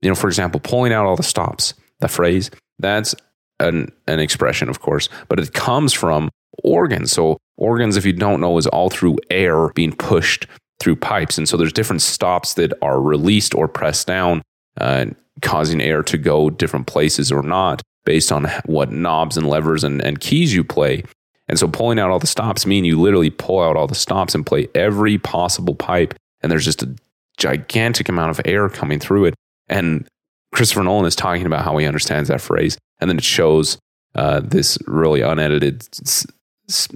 You 0.00 0.08
know, 0.08 0.14
for 0.14 0.28
example, 0.28 0.60
pulling 0.60 0.92
out 0.92 1.06
all 1.06 1.16
the 1.16 1.22
stops, 1.22 1.74
the 2.00 2.08
phrase, 2.08 2.50
that's 2.78 3.14
an, 3.60 3.92
an 4.06 4.18
expression, 4.18 4.68
of 4.68 4.80
course, 4.80 5.08
but 5.28 5.38
it 5.38 5.52
comes 5.52 5.92
from 5.92 6.30
organs. 6.64 7.12
So, 7.12 7.38
organs, 7.56 7.96
if 7.96 8.04
you 8.04 8.12
don't 8.12 8.40
know, 8.40 8.58
is 8.58 8.66
all 8.66 8.90
through 8.90 9.18
air 9.30 9.68
being 9.70 9.94
pushed 9.94 10.46
through 10.82 10.96
pipes. 10.96 11.38
And 11.38 11.48
so, 11.48 11.56
there's 11.56 11.72
different 11.72 12.02
stops 12.02 12.54
that 12.54 12.72
are 12.82 13.00
released 13.00 13.54
or 13.54 13.68
pressed 13.68 14.06
down, 14.06 14.42
uh, 14.80 15.06
causing 15.40 15.80
air 15.80 16.02
to 16.02 16.18
go 16.18 16.50
different 16.50 16.86
places 16.86 17.32
or 17.32 17.42
not 17.42 17.82
based 18.04 18.32
on 18.32 18.46
what 18.66 18.90
knobs 18.90 19.36
and 19.36 19.48
levers 19.48 19.84
and, 19.84 20.02
and 20.02 20.20
keys 20.20 20.52
you 20.52 20.64
play. 20.64 21.04
And 21.48 21.58
so, 21.58 21.68
pulling 21.68 21.98
out 21.98 22.10
all 22.10 22.18
the 22.18 22.26
stops 22.26 22.66
mean 22.66 22.84
you 22.84 23.00
literally 23.00 23.30
pull 23.30 23.60
out 23.60 23.76
all 23.76 23.86
the 23.86 23.94
stops 23.94 24.34
and 24.34 24.46
play 24.46 24.68
every 24.74 25.18
possible 25.18 25.74
pipe. 25.74 26.14
And 26.42 26.50
there's 26.50 26.64
just 26.64 26.82
a 26.82 26.94
gigantic 27.36 28.08
amount 28.08 28.30
of 28.30 28.40
air 28.44 28.68
coming 28.68 28.98
through 28.98 29.26
it. 29.26 29.34
And 29.68 30.08
Christopher 30.52 30.82
Nolan 30.82 31.06
is 31.06 31.16
talking 31.16 31.46
about 31.46 31.64
how 31.64 31.76
he 31.78 31.86
understands 31.86 32.28
that 32.28 32.40
phrase. 32.40 32.76
And 33.00 33.10
then 33.10 33.18
it 33.18 33.24
shows 33.24 33.78
uh, 34.14 34.40
this 34.40 34.78
really 34.86 35.22
unedited, 35.22 35.88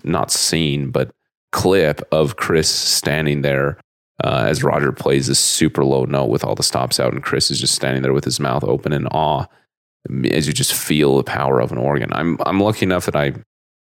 not 0.04 0.30
scene, 0.30 0.90
but 0.90 1.10
clip 1.56 2.06
of 2.12 2.36
Chris 2.36 2.68
standing 2.68 3.40
there 3.40 3.78
uh, 4.22 4.44
as 4.46 4.62
Roger 4.62 4.92
plays 4.92 5.26
this 5.26 5.38
super 5.38 5.84
low 5.84 6.04
note 6.04 6.26
with 6.26 6.44
all 6.44 6.54
the 6.54 6.62
stops 6.62 7.00
out. 7.00 7.14
And 7.14 7.22
Chris 7.22 7.50
is 7.50 7.58
just 7.58 7.74
standing 7.74 8.02
there 8.02 8.12
with 8.12 8.24
his 8.24 8.38
mouth 8.38 8.62
open 8.62 8.92
in 8.92 9.06
awe 9.06 9.46
as 10.30 10.46
you 10.46 10.52
just 10.52 10.74
feel 10.74 11.16
the 11.16 11.24
power 11.24 11.58
of 11.60 11.72
an 11.72 11.78
organ. 11.78 12.12
I'm, 12.12 12.36
I'm 12.44 12.60
lucky 12.60 12.84
enough 12.84 13.06
that 13.06 13.16
I've 13.16 13.42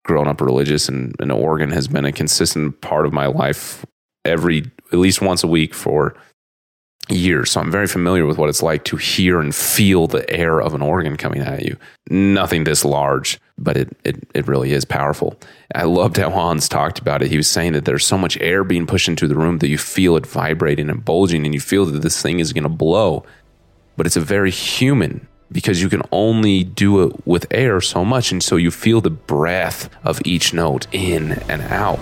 grown 0.04 0.28
up 0.28 0.42
religious 0.42 0.90
and 0.90 1.16
an 1.18 1.30
organ 1.30 1.70
has 1.70 1.88
been 1.88 2.04
a 2.04 2.12
consistent 2.12 2.82
part 2.82 3.06
of 3.06 3.14
my 3.14 3.26
life 3.26 3.86
every, 4.26 4.70
at 4.92 4.98
least 4.98 5.22
once 5.22 5.42
a 5.42 5.48
week 5.48 5.72
for 5.74 6.14
years. 7.08 7.50
So 7.50 7.60
I'm 7.62 7.70
very 7.70 7.86
familiar 7.86 8.26
with 8.26 8.36
what 8.36 8.50
it's 8.50 8.62
like 8.62 8.84
to 8.84 8.96
hear 8.96 9.40
and 9.40 9.54
feel 9.54 10.06
the 10.06 10.28
air 10.30 10.60
of 10.60 10.74
an 10.74 10.82
organ 10.82 11.16
coming 11.16 11.40
at 11.40 11.64
you. 11.64 11.78
Nothing 12.10 12.64
this 12.64 12.84
large, 12.84 13.40
but 13.56 13.76
it, 13.76 13.96
it, 14.04 14.28
it 14.34 14.48
really 14.48 14.72
is 14.72 14.84
powerful. 14.84 15.38
I 15.74 15.84
loved 15.84 16.16
how 16.16 16.30
Hans 16.30 16.68
talked 16.68 16.98
about 16.98 17.22
it. 17.22 17.30
He 17.30 17.36
was 17.36 17.48
saying 17.48 17.72
that 17.74 17.84
there's 17.84 18.06
so 18.06 18.18
much 18.18 18.36
air 18.40 18.64
being 18.64 18.86
pushed 18.86 19.08
into 19.08 19.28
the 19.28 19.36
room 19.36 19.58
that 19.58 19.68
you 19.68 19.78
feel 19.78 20.16
it 20.16 20.26
vibrating 20.26 20.90
and 20.90 21.04
bulging 21.04 21.44
and 21.44 21.54
you 21.54 21.60
feel 21.60 21.86
that 21.86 22.00
this 22.00 22.20
thing 22.20 22.40
is 22.40 22.52
going 22.52 22.64
to 22.64 22.68
blow. 22.68 23.24
But 23.96 24.06
it's 24.06 24.16
a 24.16 24.20
very 24.20 24.50
human 24.50 25.28
because 25.52 25.80
you 25.80 25.88
can 25.88 26.02
only 26.10 26.64
do 26.64 27.04
it 27.04 27.26
with 27.26 27.46
air 27.52 27.80
so 27.80 28.04
much. 28.04 28.32
And 28.32 28.42
so 28.42 28.56
you 28.56 28.72
feel 28.72 29.00
the 29.00 29.10
breath 29.10 29.88
of 30.02 30.20
each 30.24 30.52
note 30.52 30.86
in 30.92 31.32
and 31.48 31.62
out. 31.62 32.00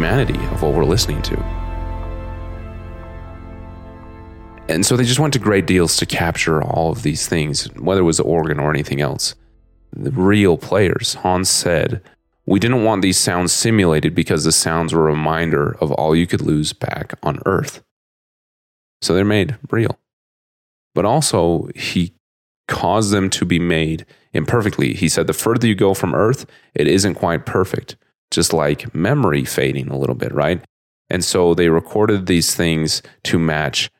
Humanity 0.00 0.42
of 0.46 0.62
what 0.62 0.72
we're 0.72 0.82
listening 0.82 1.20
to. 1.20 1.36
And 4.66 4.86
so 4.86 4.96
they 4.96 5.04
just 5.04 5.20
went 5.20 5.34
to 5.34 5.38
great 5.38 5.66
deals 5.66 5.94
to 5.98 6.06
capture 6.06 6.62
all 6.62 6.90
of 6.90 7.02
these 7.02 7.28
things, 7.28 7.66
whether 7.74 8.00
it 8.00 8.04
was 8.04 8.16
the 8.16 8.22
organ 8.22 8.58
or 8.58 8.70
anything 8.70 9.02
else. 9.02 9.34
The 9.92 10.10
real 10.10 10.56
players, 10.56 11.14
Hans 11.14 11.50
said, 11.50 12.00
we 12.46 12.58
didn't 12.58 12.82
want 12.82 13.02
these 13.02 13.18
sounds 13.18 13.52
simulated 13.52 14.14
because 14.14 14.44
the 14.44 14.52
sounds 14.52 14.94
were 14.94 15.08
a 15.08 15.12
reminder 15.12 15.76
of 15.82 15.92
all 15.92 16.16
you 16.16 16.26
could 16.26 16.40
lose 16.40 16.72
back 16.72 17.12
on 17.22 17.40
Earth. 17.44 17.82
So 19.02 19.12
they're 19.12 19.24
made 19.24 19.58
real. 19.70 19.98
But 20.94 21.04
also, 21.04 21.68
he 21.74 22.14
caused 22.68 23.12
them 23.12 23.28
to 23.30 23.44
be 23.44 23.58
made 23.58 24.06
imperfectly. 24.32 24.94
He 24.94 25.10
said, 25.10 25.26
the 25.26 25.34
further 25.34 25.66
you 25.66 25.74
go 25.74 25.92
from 25.92 26.14
Earth, 26.14 26.46
it 26.74 26.86
isn't 26.86 27.16
quite 27.16 27.44
perfect, 27.44 27.96
just 28.30 28.52
like 28.52 28.94
memory 28.94 29.44
fading 29.44 29.88
a 29.88 29.98
little 29.98 30.14
bit, 30.14 30.32
right? 30.32 30.62
And 31.08 31.24
so 31.24 31.54
they 31.54 31.68
recorded 31.68 32.26
these 32.26 32.54
things 32.54 33.02
to 33.24 33.38
match 33.38 33.90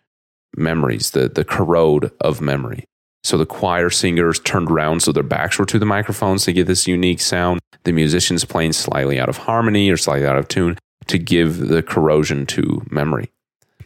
memories, 0.57 1.11
the, 1.11 1.29
the 1.29 1.45
corrode 1.45 2.13
of 2.21 2.41
memory. 2.41 2.85
So 3.23 3.37
the 3.37 3.47
choir 3.47 3.91
singers 3.91 4.39
turned 4.39 4.71
around 4.71 5.03
so 5.03 5.13
their 5.13 5.23
backs 5.23 5.59
were 5.59 5.67
to 5.67 5.79
the 5.79 5.87
microphones 5.87 6.45
to 6.45 6.53
get 6.53 6.67
this 6.67 6.87
unique 6.87 7.21
sound. 7.21 7.61
The 7.85 7.93
musicians 7.93 8.45
playing 8.45 8.73
slightly 8.73 9.19
out 9.19 9.29
of 9.29 9.39
harmony 9.39 9.91
or 9.91 9.97
slightly 9.97 10.27
out 10.27 10.39
of 10.39 10.49
tune 10.49 10.79
to 11.09 11.19
give 11.19 11.69
the 11.69 11.83
corrosion 11.83 12.47
to 12.47 12.83
memory. 12.91 13.31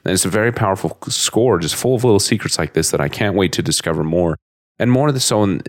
And 0.04 0.12
it's 0.12 0.24
a 0.24 0.30
very 0.30 0.52
powerful 0.52 0.98
score, 1.08 1.58
just 1.58 1.74
full 1.74 1.94
of 1.94 2.04
little 2.04 2.20
secrets 2.20 2.58
like 2.58 2.74
this 2.74 2.90
that 2.90 3.00
I 3.00 3.08
can't 3.08 3.34
wait 3.34 3.52
to 3.52 3.62
discover 3.62 4.04
more. 4.04 4.36
And 4.78 4.90
more 4.90 5.08
of 5.08 5.14
the 5.14 5.20
so, 5.20 5.42
and 5.42 5.62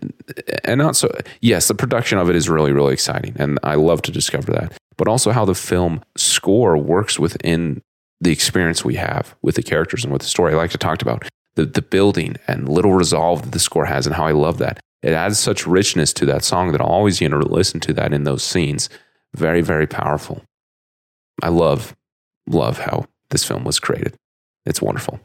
not 0.77 0.95
so, 0.95 1.11
yes, 1.41 1.67
the 1.67 1.75
production 1.75 2.17
of 2.17 2.29
it 2.29 2.35
is 2.35 2.49
really, 2.49 2.71
really 2.71 2.93
exciting. 2.93 3.35
And 3.37 3.59
I 3.63 3.75
love 3.75 4.01
to 4.03 4.11
discover 4.11 4.51
that. 4.53 4.77
But 4.97 5.07
also 5.07 5.31
how 5.31 5.45
the 5.45 5.53
film 5.53 6.03
score 6.17 6.77
works 6.77 7.19
within 7.19 7.81
the 8.21 8.31
experience 8.31 8.83
we 8.83 8.95
have 8.95 9.35
with 9.41 9.55
the 9.55 9.63
characters 9.63 10.03
and 10.03 10.11
with 10.11 10.21
the 10.21 10.27
story. 10.27 10.53
I 10.53 10.57
like 10.57 10.71
to 10.71 10.77
talk 10.77 11.01
about 11.01 11.27
the, 11.55 11.65
the 11.65 11.81
building 11.81 12.37
and 12.47 12.67
little 12.67 12.93
resolve 12.93 13.43
that 13.43 13.51
the 13.51 13.59
score 13.59 13.85
has 13.85 14.07
and 14.07 14.15
how 14.15 14.25
I 14.25 14.31
love 14.31 14.57
that. 14.59 14.79
It 15.03 15.13
adds 15.13 15.37
such 15.37 15.67
richness 15.67 16.13
to 16.13 16.25
that 16.25 16.43
song 16.43 16.71
that 16.71 16.81
I'll 16.81 16.87
always 16.87 17.21
you 17.21 17.29
know, 17.29 17.37
listen 17.37 17.79
to 17.81 17.93
that 17.93 18.13
in 18.13 18.23
those 18.23 18.43
scenes. 18.43 18.89
Very, 19.35 19.61
very 19.61 19.85
powerful. 19.85 20.41
I 21.43 21.49
love, 21.49 21.95
love 22.47 22.79
how 22.79 23.05
this 23.29 23.43
film 23.43 23.65
was 23.65 23.79
created. 23.79 24.15
It's 24.65 24.81
wonderful. 24.81 25.19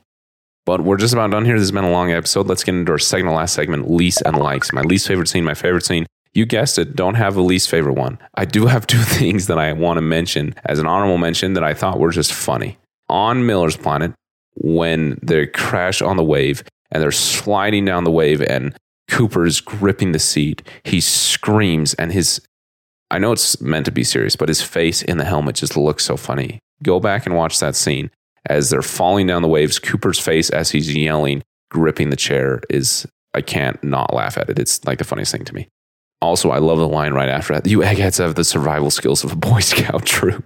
But 0.66 0.82
we're 0.82 0.96
just 0.96 1.12
about 1.12 1.30
done 1.30 1.44
here. 1.44 1.54
This 1.54 1.62
has 1.62 1.72
been 1.72 1.84
a 1.84 1.90
long 1.90 2.12
episode. 2.12 2.46
Let's 2.46 2.64
get 2.64 2.74
into 2.74 2.92
our 2.92 2.98
second 2.98 3.26
to 3.26 3.32
last 3.32 3.54
segment 3.54 3.90
least 3.90 4.22
and 4.24 4.36
likes. 4.36 4.72
My 4.72 4.82
least 4.82 5.08
favorite 5.08 5.28
scene, 5.28 5.44
my 5.44 5.54
favorite 5.54 5.84
scene. 5.84 6.06
You 6.32 6.46
guessed 6.46 6.78
it, 6.78 6.94
don't 6.94 7.16
have 7.16 7.36
a 7.36 7.40
least 7.40 7.68
favorite 7.68 7.94
one. 7.94 8.18
I 8.34 8.44
do 8.44 8.66
have 8.66 8.86
two 8.86 9.02
things 9.02 9.46
that 9.46 9.58
I 9.58 9.72
want 9.72 9.96
to 9.96 10.02
mention 10.02 10.54
as 10.64 10.78
an 10.78 10.86
honorable 10.86 11.18
mention 11.18 11.54
that 11.54 11.64
I 11.64 11.74
thought 11.74 11.98
were 11.98 12.12
just 12.12 12.32
funny. 12.32 12.78
On 13.08 13.44
Miller's 13.44 13.76
Planet, 13.76 14.12
when 14.54 15.18
they 15.22 15.46
crash 15.46 16.02
on 16.02 16.16
the 16.16 16.24
wave 16.24 16.62
and 16.90 17.02
they're 17.02 17.10
sliding 17.10 17.84
down 17.84 18.04
the 18.04 18.10
wave 18.10 18.40
and 18.42 18.76
Cooper's 19.08 19.60
gripping 19.60 20.12
the 20.12 20.18
seat, 20.18 20.62
he 20.84 21.00
screams 21.00 21.94
and 21.94 22.12
his 22.12 22.40
I 23.12 23.18
know 23.18 23.32
it's 23.32 23.60
meant 23.60 23.86
to 23.86 23.90
be 23.90 24.04
serious, 24.04 24.36
but 24.36 24.48
his 24.48 24.62
face 24.62 25.02
in 25.02 25.18
the 25.18 25.24
helmet 25.24 25.56
just 25.56 25.76
looks 25.76 26.04
so 26.04 26.16
funny. 26.16 26.60
Go 26.84 27.00
back 27.00 27.26
and 27.26 27.34
watch 27.34 27.58
that 27.58 27.74
scene 27.74 28.10
as 28.46 28.70
they're 28.70 28.82
falling 28.82 29.26
down 29.26 29.42
the 29.42 29.48
waves. 29.48 29.78
Cooper's 29.78 30.18
face 30.18 30.50
as 30.50 30.70
he's 30.70 30.94
yelling, 30.94 31.42
gripping 31.70 32.10
the 32.10 32.16
chair 32.16 32.60
is, 32.70 33.06
I 33.34 33.42
can't 33.42 33.82
not 33.84 34.14
laugh 34.14 34.38
at 34.38 34.48
it. 34.50 34.58
It's 34.58 34.84
like 34.84 34.98
the 34.98 35.04
funniest 35.04 35.32
thing 35.32 35.44
to 35.44 35.54
me. 35.54 35.68
Also, 36.22 36.50
I 36.50 36.58
love 36.58 36.78
the 36.78 36.88
line 36.88 37.14
right 37.14 37.28
after 37.28 37.54
that. 37.54 37.66
You 37.66 37.82
eggheads 37.82 38.18
have 38.18 38.34
the 38.34 38.44
survival 38.44 38.90
skills 38.90 39.24
of 39.24 39.32
a 39.32 39.36
Boy 39.36 39.60
Scout 39.60 40.04
troop. 40.04 40.44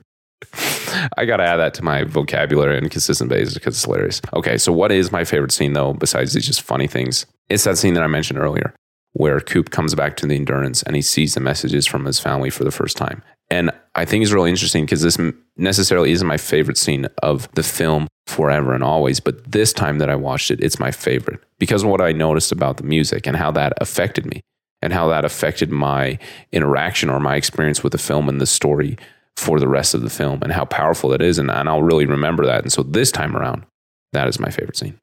I 1.16 1.24
got 1.24 1.38
to 1.38 1.44
add 1.44 1.56
that 1.56 1.74
to 1.74 1.82
my 1.82 2.04
vocabulary 2.04 2.76
on 2.76 2.84
a 2.84 2.88
consistent 2.88 3.30
basis 3.30 3.54
because 3.54 3.74
it's 3.74 3.84
hilarious. 3.84 4.20
Okay, 4.32 4.58
so 4.58 4.72
what 4.72 4.92
is 4.92 5.10
my 5.10 5.24
favorite 5.24 5.52
scene 5.52 5.72
though, 5.72 5.92
besides 5.92 6.32
these 6.32 6.46
just 6.46 6.62
funny 6.62 6.86
things? 6.86 7.26
It's 7.48 7.64
that 7.64 7.78
scene 7.78 7.94
that 7.94 8.02
I 8.02 8.08
mentioned 8.08 8.38
earlier 8.38 8.74
where 9.14 9.40
Coop 9.40 9.70
comes 9.70 9.94
back 9.94 10.16
to 10.18 10.26
the 10.26 10.36
Endurance 10.36 10.82
and 10.82 10.96
he 10.96 11.02
sees 11.02 11.34
the 11.34 11.40
messages 11.40 11.86
from 11.86 12.04
his 12.04 12.18
family 12.18 12.50
for 12.50 12.64
the 12.64 12.70
first 12.70 12.96
time. 12.96 13.22
And 13.48 13.70
I 13.94 14.04
think 14.04 14.24
is 14.24 14.32
really 14.32 14.50
interesting 14.50 14.84
because 14.84 15.02
this 15.02 15.18
necessarily 15.56 16.10
isn't 16.12 16.26
my 16.26 16.36
favorite 16.36 16.76
scene 16.76 17.06
of 17.22 17.52
the 17.54 17.62
film 17.62 18.08
forever 18.26 18.74
and 18.74 18.82
always, 18.82 19.20
but 19.20 19.52
this 19.52 19.72
time 19.72 19.98
that 19.98 20.10
I 20.10 20.16
watched 20.16 20.50
it, 20.50 20.62
it's 20.62 20.80
my 20.80 20.90
favorite 20.90 21.40
because 21.58 21.84
of 21.84 21.90
what 21.90 22.00
I 22.00 22.12
noticed 22.12 22.50
about 22.50 22.78
the 22.78 22.82
music 22.82 23.26
and 23.26 23.36
how 23.36 23.52
that 23.52 23.72
affected 23.80 24.26
me 24.26 24.40
and 24.82 24.92
how 24.92 25.08
that 25.08 25.24
affected 25.24 25.70
my 25.70 26.18
interaction 26.52 27.08
or 27.08 27.20
my 27.20 27.36
experience 27.36 27.82
with 27.82 27.92
the 27.92 27.98
film 27.98 28.28
and 28.28 28.40
the 28.40 28.46
story 28.46 28.98
for 29.36 29.60
the 29.60 29.68
rest 29.68 29.94
of 29.94 30.02
the 30.02 30.10
film 30.10 30.40
and 30.42 30.52
how 30.52 30.64
powerful 30.64 31.12
it 31.12 31.22
is. 31.22 31.38
And, 31.38 31.50
and 31.50 31.68
I'll 31.68 31.82
really 31.82 32.06
remember 32.06 32.44
that. 32.46 32.62
And 32.62 32.72
so 32.72 32.82
this 32.82 33.12
time 33.12 33.36
around, 33.36 33.64
that 34.12 34.28
is 34.28 34.40
my 34.40 34.50
favorite 34.50 34.76
scene. 34.76 34.98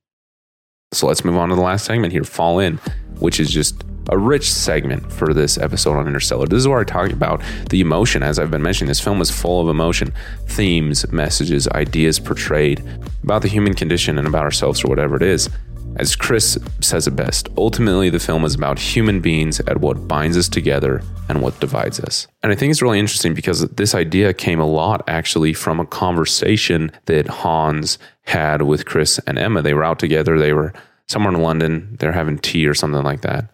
So 0.93 1.07
let's 1.07 1.23
move 1.23 1.37
on 1.37 1.49
to 1.49 1.55
the 1.55 1.61
last 1.61 1.85
segment 1.85 2.11
here 2.11 2.23
Fall 2.23 2.59
In, 2.59 2.77
which 3.19 3.39
is 3.39 3.49
just 3.49 3.83
a 4.11 4.17
rich 4.17 4.51
segment 4.51 5.11
for 5.11 5.33
this 5.33 5.57
episode 5.57 5.97
on 5.97 6.05
Interstellar. 6.05 6.45
This 6.45 6.59
is 6.59 6.67
where 6.67 6.81
I 6.81 6.83
talk 6.83 7.11
about 7.11 7.41
the 7.69 7.79
emotion. 7.79 8.23
As 8.23 8.39
I've 8.39 8.51
been 8.51 8.61
mentioning, 8.61 8.89
this 8.89 8.99
film 8.99 9.21
is 9.21 9.31
full 9.31 9.61
of 9.61 9.69
emotion, 9.69 10.13
themes, 10.47 11.09
messages, 11.11 11.67
ideas 11.69 12.19
portrayed 12.19 12.83
about 13.23 13.41
the 13.41 13.47
human 13.47 13.73
condition 13.73 14.17
and 14.17 14.27
about 14.27 14.43
ourselves 14.43 14.83
or 14.83 14.89
whatever 14.89 15.15
it 15.15 15.23
is. 15.23 15.49
As 15.95 16.15
Chris 16.15 16.57
says 16.79 17.07
it 17.07 17.15
best, 17.15 17.49
ultimately 17.57 18.09
the 18.09 18.19
film 18.19 18.43
is 18.45 18.55
about 18.55 18.79
human 18.79 19.19
beings 19.19 19.59
and 19.61 19.81
what 19.81 20.07
binds 20.07 20.37
us 20.37 20.47
together 20.47 21.01
and 21.29 21.41
what 21.41 21.59
divides 21.59 21.99
us. 21.99 22.27
And 22.43 22.51
I 22.51 22.55
think 22.55 22.71
it's 22.71 22.81
really 22.81 22.99
interesting 22.99 23.33
because 23.33 23.61
this 23.61 23.95
idea 23.95 24.33
came 24.33 24.59
a 24.59 24.65
lot 24.65 25.03
actually 25.07 25.53
from 25.53 25.79
a 25.79 25.85
conversation 25.85 26.91
that 27.05 27.27
Hans 27.27 27.97
had 28.23 28.61
with 28.61 28.85
Chris 28.85 29.19
and 29.27 29.37
Emma. 29.37 29.61
They 29.61 29.73
were 29.73 29.83
out 29.83 29.99
together, 29.99 30.39
they 30.39 30.53
were 30.53 30.73
somewhere 31.07 31.33
in 31.33 31.41
London, 31.41 31.97
they're 31.99 32.13
having 32.13 32.39
tea 32.39 32.67
or 32.67 32.73
something 32.73 33.03
like 33.03 33.21
that 33.21 33.49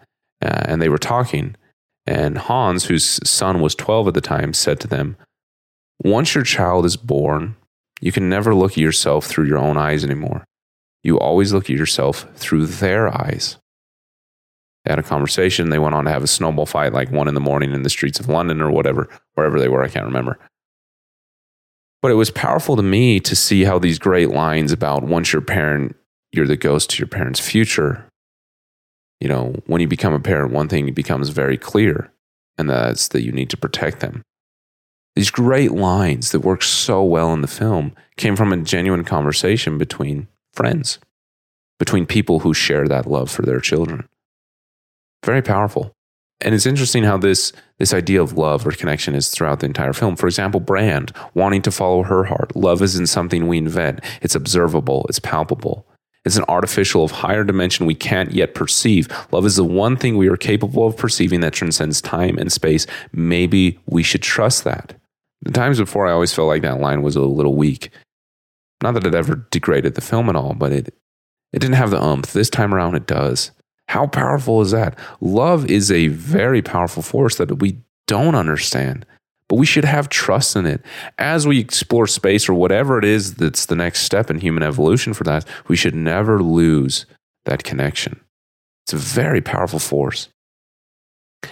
uh, 0.48 0.64
and 0.66 0.82
they 0.82 0.90
were 0.90 0.98
talking. 0.98 1.56
And 2.06 2.38
Hans, 2.38 2.86
whose 2.86 3.20
son 3.30 3.60
was 3.60 3.76
12 3.76 4.08
at 4.08 4.14
the 4.14 4.22
time, 4.22 4.54
said 4.54 4.80
to 4.80 4.88
them, 4.88 5.18
Once 6.02 6.34
your 6.34 6.46
child 6.46 6.86
is 6.86 6.96
born, 6.96 7.58
you 8.00 8.14
can 8.14 8.30
never 8.30 8.56
look 8.56 8.74
at 8.74 8.78
yourself 8.78 9.26
through 9.26 9.46
your 9.46 9.58
own 9.58 9.76
eyes 9.76 10.06
anymore. 10.06 10.46
You 11.04 11.20
always 11.20 11.52
look 11.52 11.66
at 11.66 11.76
yourself 11.76 12.28
through 12.36 12.68
their 12.68 13.10
eyes. 13.10 13.58
They 14.86 14.92
had 14.92 15.00
a 15.00 15.04
conversation. 15.04 15.70
They 15.70 15.80
went 15.80 15.96
on 15.96 16.06
to 16.06 16.12
have 16.12 16.24
a 16.24 16.28
snowball 16.28 16.66
fight 16.66 16.94
like 16.94 17.12
one 17.12 17.28
in 17.28 17.34
the 17.34 17.42
morning 17.42 17.74
in 17.74 17.84
the 17.84 17.90
streets 17.90 18.20
of 18.20 18.30
London 18.30 18.62
or 18.62 18.72
whatever, 18.72 19.10
wherever 19.34 19.60
they 19.60 19.68
were. 19.68 19.84
I 19.84 19.90
can't 19.90 20.06
remember. 20.06 20.40
But 22.02 22.12
it 22.12 22.16
was 22.16 22.32
powerful 22.32 22.78
to 22.78 22.84
me 22.84 23.20
to 23.20 23.36
see 23.36 23.66
how 23.66 23.80
these 23.80 24.00
great 24.00 24.30
lines 24.30 24.72
about 24.72 25.04
once 25.04 25.34
your 25.34 25.42
parent, 25.42 25.96
you're 26.32 26.48
the 26.48 26.56
ghost 26.56 26.92
to 26.92 27.00
your 27.00 27.08
parent's 27.08 27.40
future 27.40 28.07
you 29.20 29.28
know, 29.28 29.56
when 29.66 29.82
you 29.82 29.88
become 29.88 30.14
a 30.14 30.20
parent, 30.20 30.54
one 30.54 30.68
thing 30.68 30.94
becomes 30.94 31.30
very 31.30 31.58
clear, 31.58 32.12
and 32.58 32.70
that's 32.70 33.08
that 33.10 33.24
you 33.24 33.32
need 33.32 33.50
to 33.50 33.58
protect 33.58 34.00
them. 34.00 34.22
These 35.16 35.32
great 35.32 35.72
lines 35.72 36.32
that 36.32 36.42
work 36.42 36.62
so 36.62 37.04
well 37.04 37.34
in 37.34 37.42
the 37.42 37.48
film 37.48 37.94
came 38.18 38.36
from 38.36 38.54
a 38.54 38.58
genuine 38.58 39.04
conversation 39.04 39.80
between 39.80 40.28
friends, 40.54 41.00
between 41.80 42.06
people 42.06 42.40
who 42.40 42.54
share 42.54 42.88
that 42.88 43.08
love 43.08 43.32
for 43.32 43.42
their 43.42 43.60
children. 43.60 44.08
Very 45.26 45.42
powerful. 45.42 45.92
And 46.42 46.54
it's 46.54 46.68
interesting 46.68 47.04
how 47.04 47.18
this, 47.18 47.52
this 47.80 47.96
idea 47.96 48.22
of 48.22 48.38
love 48.38 48.68
or 48.68 48.72
connection 48.72 49.16
is 49.16 49.30
throughout 49.30 49.60
the 49.60 49.66
entire 49.66 49.94
film. 49.94 50.16
For 50.16 50.28
example, 50.28 50.60
Brand 50.60 51.12
wanting 51.34 51.64
to 51.64 51.72
follow 51.72 52.04
her 52.04 52.26
heart. 52.26 52.56
Love 52.56 52.84
isn't 52.84 53.08
something 53.08 53.48
we 53.48 53.58
invent, 53.58 54.02
it's 54.22 54.36
observable, 54.36 55.06
it's 55.10 55.20
palpable. 55.20 55.88
It's 56.28 56.36
an 56.36 56.44
artificial 56.50 57.06
of 57.06 57.12
higher 57.12 57.46
dimension 57.46 57.86
we 57.86 57.96
can't 57.96 58.34
yet 58.34 58.54
perceive. 58.54 59.08
Love 59.32 59.46
is 59.46 59.56
the 59.56 59.64
one 59.64 59.96
thing 59.96 60.18
we 60.18 60.28
are 60.28 60.36
capable 60.36 60.86
of 60.86 60.98
perceiving 60.98 61.40
that 61.40 61.54
transcends 61.54 62.02
time 62.02 62.38
and 62.38 62.52
space. 62.52 62.86
Maybe 63.14 63.80
we 63.86 64.04
should 64.04 64.22
trust 64.22 64.66
that. 64.66 64.94
The 65.44 65.52
times 65.52 65.80
before, 65.80 66.06
I 66.06 66.12
always 66.12 66.34
felt 66.34 66.50
like 66.50 66.64
that 66.64 66.82
line 66.82 67.02
was 67.02 67.16
a 67.16 67.22
little 67.22 67.56
weak. 67.56 67.92
Not 68.84 68.94
that 68.96 69.08
it 69.08 69.16
ever 69.16 69.48
degraded 69.52 69.96
the 69.96 70.02
film 70.02 70.28
at 70.28 70.36
all, 70.36 70.54
but 70.54 70.74
it, 70.74 70.88
it 71.54 71.60
didn't 71.60 71.76
have 71.76 71.92
the 71.92 72.04
umph. 72.04 72.34
This 72.34 72.50
time 72.50 72.74
around, 72.74 72.96
it 72.96 73.08
does. 73.08 73.52
How 73.88 74.06
powerful 74.06 74.60
is 74.60 74.72
that? 74.72 75.00
Love 75.22 75.72
is 75.72 75.90
a 75.94 76.10
very 76.10 76.62
powerful 76.62 77.02
force 77.02 77.38
that 77.38 77.60
we 77.60 77.78
don't 78.06 78.36
understand 78.36 79.06
but 79.50 79.56
we 79.56 79.66
should 79.66 79.86
have 79.86 80.10
trust 80.10 80.56
in 80.56 80.66
it. 80.66 80.82
As 81.18 81.48
we 81.48 81.60
explore 81.60 82.08
space 82.08 82.50
or 82.50 82.54
whatever 82.54 82.98
it 83.00 83.06
is 83.06 83.36
that's 83.36 83.66
the 83.66 83.76
next 83.76 84.02
step 84.02 84.30
in 84.30 84.40
human 84.40 84.64
evolution 84.64 85.14
for 85.14 85.24
that, 85.24 85.46
we 85.68 85.76
should 85.76 85.96
never 85.96 86.42
lose 86.42 87.06
that 87.46 87.64
connection. 87.64 88.20
It's 88.86 88.94
a 88.94 88.98
very 88.98 89.42
powerful 89.42 89.80
force. 89.80 90.30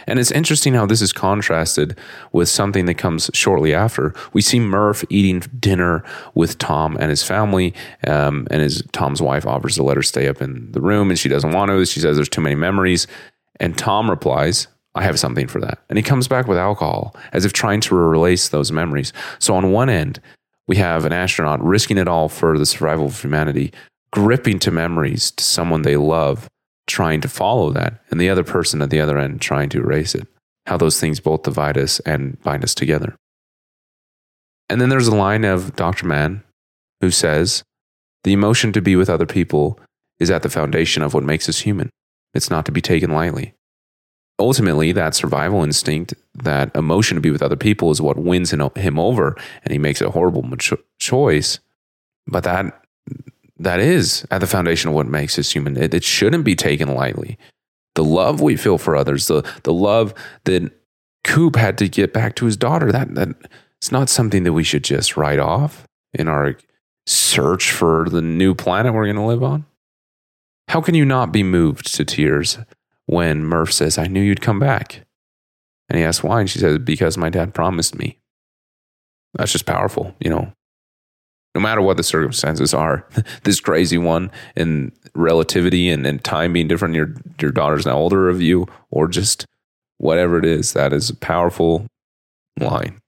And 0.08 0.20
it's 0.20 0.32
interesting 0.32 0.74
how 0.74 0.86
this 0.86 1.02
is 1.02 1.14
contrasted 1.14 1.98
with 2.32 2.50
something 2.50 2.86
that 2.86 2.96
comes 2.96 3.30
shortly 3.34 3.74
after. 3.74 4.14
We 4.34 4.42
see 4.42 4.60
Murph 4.60 5.04
eating 5.10 5.40
dinner 5.60 6.04
with 6.34 6.58
Tom 6.58 6.98
and 7.00 7.10
his 7.10 7.24
family, 7.24 7.74
um, 8.08 8.48
and 8.50 8.62
his 8.62 8.84
Tom's 8.92 9.22
wife 9.22 9.46
offers 9.46 9.76
to 9.76 9.84
let 9.84 9.98
her 9.98 10.04
stay 10.04 10.28
up 10.28 10.42
in 10.42 10.72
the 10.72 10.82
room, 10.82 11.10
and 11.10 11.20
she 11.20 11.30
doesn't 11.30 11.52
want 11.52 11.70
to. 11.70 11.86
She 11.86 12.00
says 12.00 12.18
there's 12.18 12.30
too 12.30 12.42
many 12.42 12.56
memories, 12.56 13.08
and 13.60 13.78
Tom 13.78 14.10
replies, 14.10 14.68
I 14.96 15.04
have 15.04 15.20
something 15.20 15.48
for 15.48 15.60
that. 15.60 15.80
And 15.90 15.98
he 15.98 16.04
comes 16.04 16.28
back 16.28 16.48
with 16.48 16.58
alcohol 16.58 17.16
as 17.34 17.46
if 17.46 17.54
trying 17.54 17.82
to 17.82 17.96
release 17.96 18.50
those 18.50 18.72
memories. 18.72 19.12
So 19.40 19.56
on 19.56 19.72
one 19.72 19.90
end, 19.90 20.22
we 20.68 20.78
have 20.78 21.06
an 21.06 21.12
astronaut 21.14 21.64
risking 21.64 21.98
it 21.98 22.08
all 22.08 22.30
for 22.30 22.58
the 22.58 22.66
survival 22.66 23.08
of 23.08 23.22
humanity, 23.22 23.74
gripping 24.12 24.58
to 24.60 24.72
memories 24.72 25.32
to 25.32 25.44
someone 25.44 25.82
they 25.82 25.98
love, 25.98 26.48
trying 26.88 27.22
to 27.22 27.28
follow 27.28 27.72
that, 27.72 28.02
and 28.10 28.20
the 28.20 28.30
other 28.30 28.44
person 28.44 28.82
at 28.82 28.90
the 28.90 29.02
other 29.02 29.18
end 29.18 29.42
trying 29.42 29.70
to 29.70 29.80
erase 29.80 30.16
it. 30.16 30.28
How 30.66 30.78
those 30.78 31.00
things 31.00 31.20
both 31.20 31.44
divide 31.44 31.78
us 31.78 32.00
and 32.02 32.42
bind 32.42 32.64
us 32.64 32.74
together. 32.74 33.16
And 34.70 34.82
then 34.82 34.90
there's 34.90 35.08
a 35.08 35.16
line 35.16 35.44
of 35.44 35.76
Dr. 35.76 36.08
Mann 36.08 36.44
who 37.02 37.12
says 37.12 37.64
The 38.24 38.34
emotion 38.34 38.72
to 38.74 38.82
be 38.82 38.96
with 38.96 39.10
other 39.10 39.28
people 39.28 39.80
is 40.20 40.32
at 40.32 40.42
the 40.42 40.50
foundation 40.50 41.04
of 41.04 41.14
what 41.14 41.24
makes 41.24 41.48
us 41.50 41.60
human. 41.60 41.90
It's 42.34 42.50
not 42.50 42.66
to 42.66 42.72
be 42.72 42.82
taken 42.82 43.12
lightly. 43.12 43.54
Ultimately, 44.38 44.92
that 44.92 45.16
survival 45.16 45.64
instinct, 45.64 46.14
that 46.34 46.76
emotion 46.76 47.16
to 47.16 47.22
be 47.22 47.32
with 47.32 47.42
other 47.42 47.56
people 47.56 47.92
is 47.92 48.02
what 48.02 48.18
wins 48.18 48.52
him 48.52 49.00
over 49.00 49.38
and 49.64 49.72
he 49.72 49.78
makes 49.78 50.02
a 50.02 50.10
horrible 50.10 50.46
choice. 51.00 51.60
But 52.28 52.44
that 52.44 52.82
that 53.58 53.80
is 53.80 54.26
at 54.32 54.42
the 54.42 54.48
foundation 54.48 54.90
of 54.90 54.96
what 54.96 55.08
makes 55.08 55.40
us 55.40 55.52
human. 55.52 55.78
It, 55.78 55.94
it 55.94 56.04
shouldn't 56.04 56.44
be 56.44 56.56
taken 56.56 56.94
lightly. 56.94 57.38
The 57.94 58.04
love 58.04 58.42
we 58.42 58.58
feel 58.58 58.78
for 58.78 58.96
others, 58.96 59.28
the 59.28 59.50
the 59.64 59.74
love 59.74 60.14
that 60.44 60.72
Coop 61.24 61.56
had 61.56 61.78
to 61.78 61.88
get 61.88 62.12
back 62.12 62.36
to 62.36 62.46
his 62.46 62.58
daughter, 62.58 62.92
that 62.92 63.16
that 63.16 63.30
it's 63.78 63.92
not 63.92 64.10
something 64.10 64.44
that 64.44 64.54
we 64.54 64.64
should 64.64 64.84
just 64.84 65.16
write 65.16 65.40
off 65.40 65.88
in 66.14 66.28
our 66.28 66.58
search 67.08 67.72
for 67.72 68.10
the 68.10 68.22
new 68.22 68.54
planet 68.54 68.94
we're 68.94 69.06
going 69.06 69.16
to 69.16 69.22
live 69.22 69.44
on. 69.44 69.66
How 70.68 70.82
can 70.82 70.96
you 70.96 71.06
not 71.06 71.32
be 71.32 71.44
moved 71.44 71.94
to 71.96 72.04
tears 72.04 72.58
when 73.06 73.44
Murph 73.44 73.72
says, 73.72 73.98
I 73.98 74.08
knew 74.08 74.22
you'd 74.22 74.42
come 74.42 74.60
back? 74.60 75.06
And 75.90 75.98
he 75.98 76.04
asks 76.04 76.24
why, 76.24 76.40
and 76.40 76.50
she 76.50 76.60
says, 76.60 76.80
Because 76.80 77.18
my 77.18 77.30
dad 77.30 77.54
promised 77.54 77.98
me. 77.98 78.18
That's 79.34 79.52
just 79.52 79.66
powerful, 79.66 80.16
you 80.20 80.30
know. 80.30 80.52
No 81.54 81.62
matter 81.62 81.82
what 81.82 81.98
the 81.98 82.04
circumstances 82.04 82.74
are, 82.74 83.08
this 83.44 83.60
crazy 83.60 83.98
one 83.98 84.32
in 84.56 84.92
relativity 85.14 85.90
and, 85.90 86.06
and 86.06 86.24
time 86.24 86.54
being 86.54 86.68
different, 86.68 86.96
your 86.96 87.14
your 87.40 87.52
daughter's 87.52 87.86
now 87.86 87.98
older 87.98 88.30
of 88.30 88.42
you, 88.42 88.68
or 88.90 89.08
just 89.08 89.46
whatever 89.98 90.38
it 90.38 90.46
is, 90.46 90.74
that 90.74 90.92
is 90.92 91.10
a 91.10 91.16
powerful 91.16 91.86
line. 92.60 93.00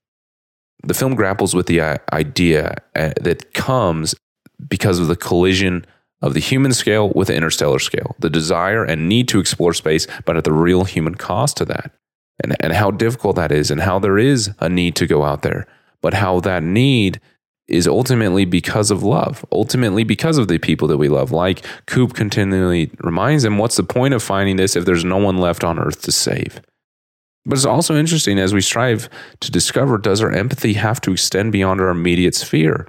The 0.84 0.94
film 0.94 1.16
grapples 1.16 1.54
with 1.54 1.66
the 1.66 2.00
idea 2.14 2.76
uh, 2.96 3.14
that 3.20 3.54
comes 3.54 4.16
because 4.70 5.00
of 5.00 5.08
the 5.08 5.16
collision 5.16 5.86
of 6.22 6.34
the 6.34 6.40
human 6.40 6.74
scale 6.74 7.10
with 7.10 7.28
the 7.28 7.36
interstellar 7.36 7.80
scale, 7.80 8.16
the 8.20 8.30
desire 8.30 8.84
and 8.84 9.08
need 9.08 9.28
to 9.28 9.40
explore 9.40 9.74
space, 9.74 10.08
but 10.26 10.38
at 10.38 10.44
the 10.44 10.54
real 10.54 10.84
human 10.84 11.16
cost 11.16 11.58
to 11.58 11.66
that, 11.66 11.92
and, 12.44 12.56
and 12.60 12.74
how 12.74 12.92
difficult 12.92 13.36
that 13.36 13.52
is, 13.52 13.70
and 13.70 13.82
how 13.82 14.00
there 14.00 14.18
is 14.18 14.52
a 14.60 14.70
need 14.70 14.96
to 14.96 15.08
go 15.08 15.24
out 15.24 15.44
there, 15.44 15.68
but 16.02 16.16
how 16.16 16.40
that 16.40 16.64
need 16.64 17.20
is 17.68 17.88
ultimately 17.88 18.46
because 18.46 18.92
of 18.92 19.04
love, 19.04 19.46
ultimately 19.52 20.04
because 20.04 20.38
of 20.38 20.48
the 20.48 20.58
people 20.58 20.88
that 20.88 20.98
we 20.98 21.10
love. 21.10 21.32
Like 21.32 21.66
Coop 21.86 22.14
continually 22.14 22.92
reminds 23.02 23.44
them, 23.44 23.58
what's 23.58 23.76
the 23.76 23.84
point 23.84 24.14
of 24.14 24.24
finding 24.24 24.56
this 24.56 24.76
if 24.76 24.86
there's 24.86 25.04
no 25.04 25.18
one 25.18 25.38
left 25.38 25.64
on 25.64 25.78
earth 25.78 26.02
to 26.04 26.12
save? 26.12 26.62
But 27.46 27.56
it's 27.56 27.66
also 27.66 27.96
interesting 27.96 28.40
as 28.40 28.54
we 28.54 28.62
strive 28.62 29.10
to 29.40 29.52
discover 29.52 29.98
does 29.98 30.22
our 30.22 30.32
empathy 30.32 30.74
have 30.74 31.00
to 31.02 31.12
extend 31.12 31.52
beyond 31.52 31.80
our 31.80 31.90
immediate 31.90 32.36
sphere? 32.36 32.88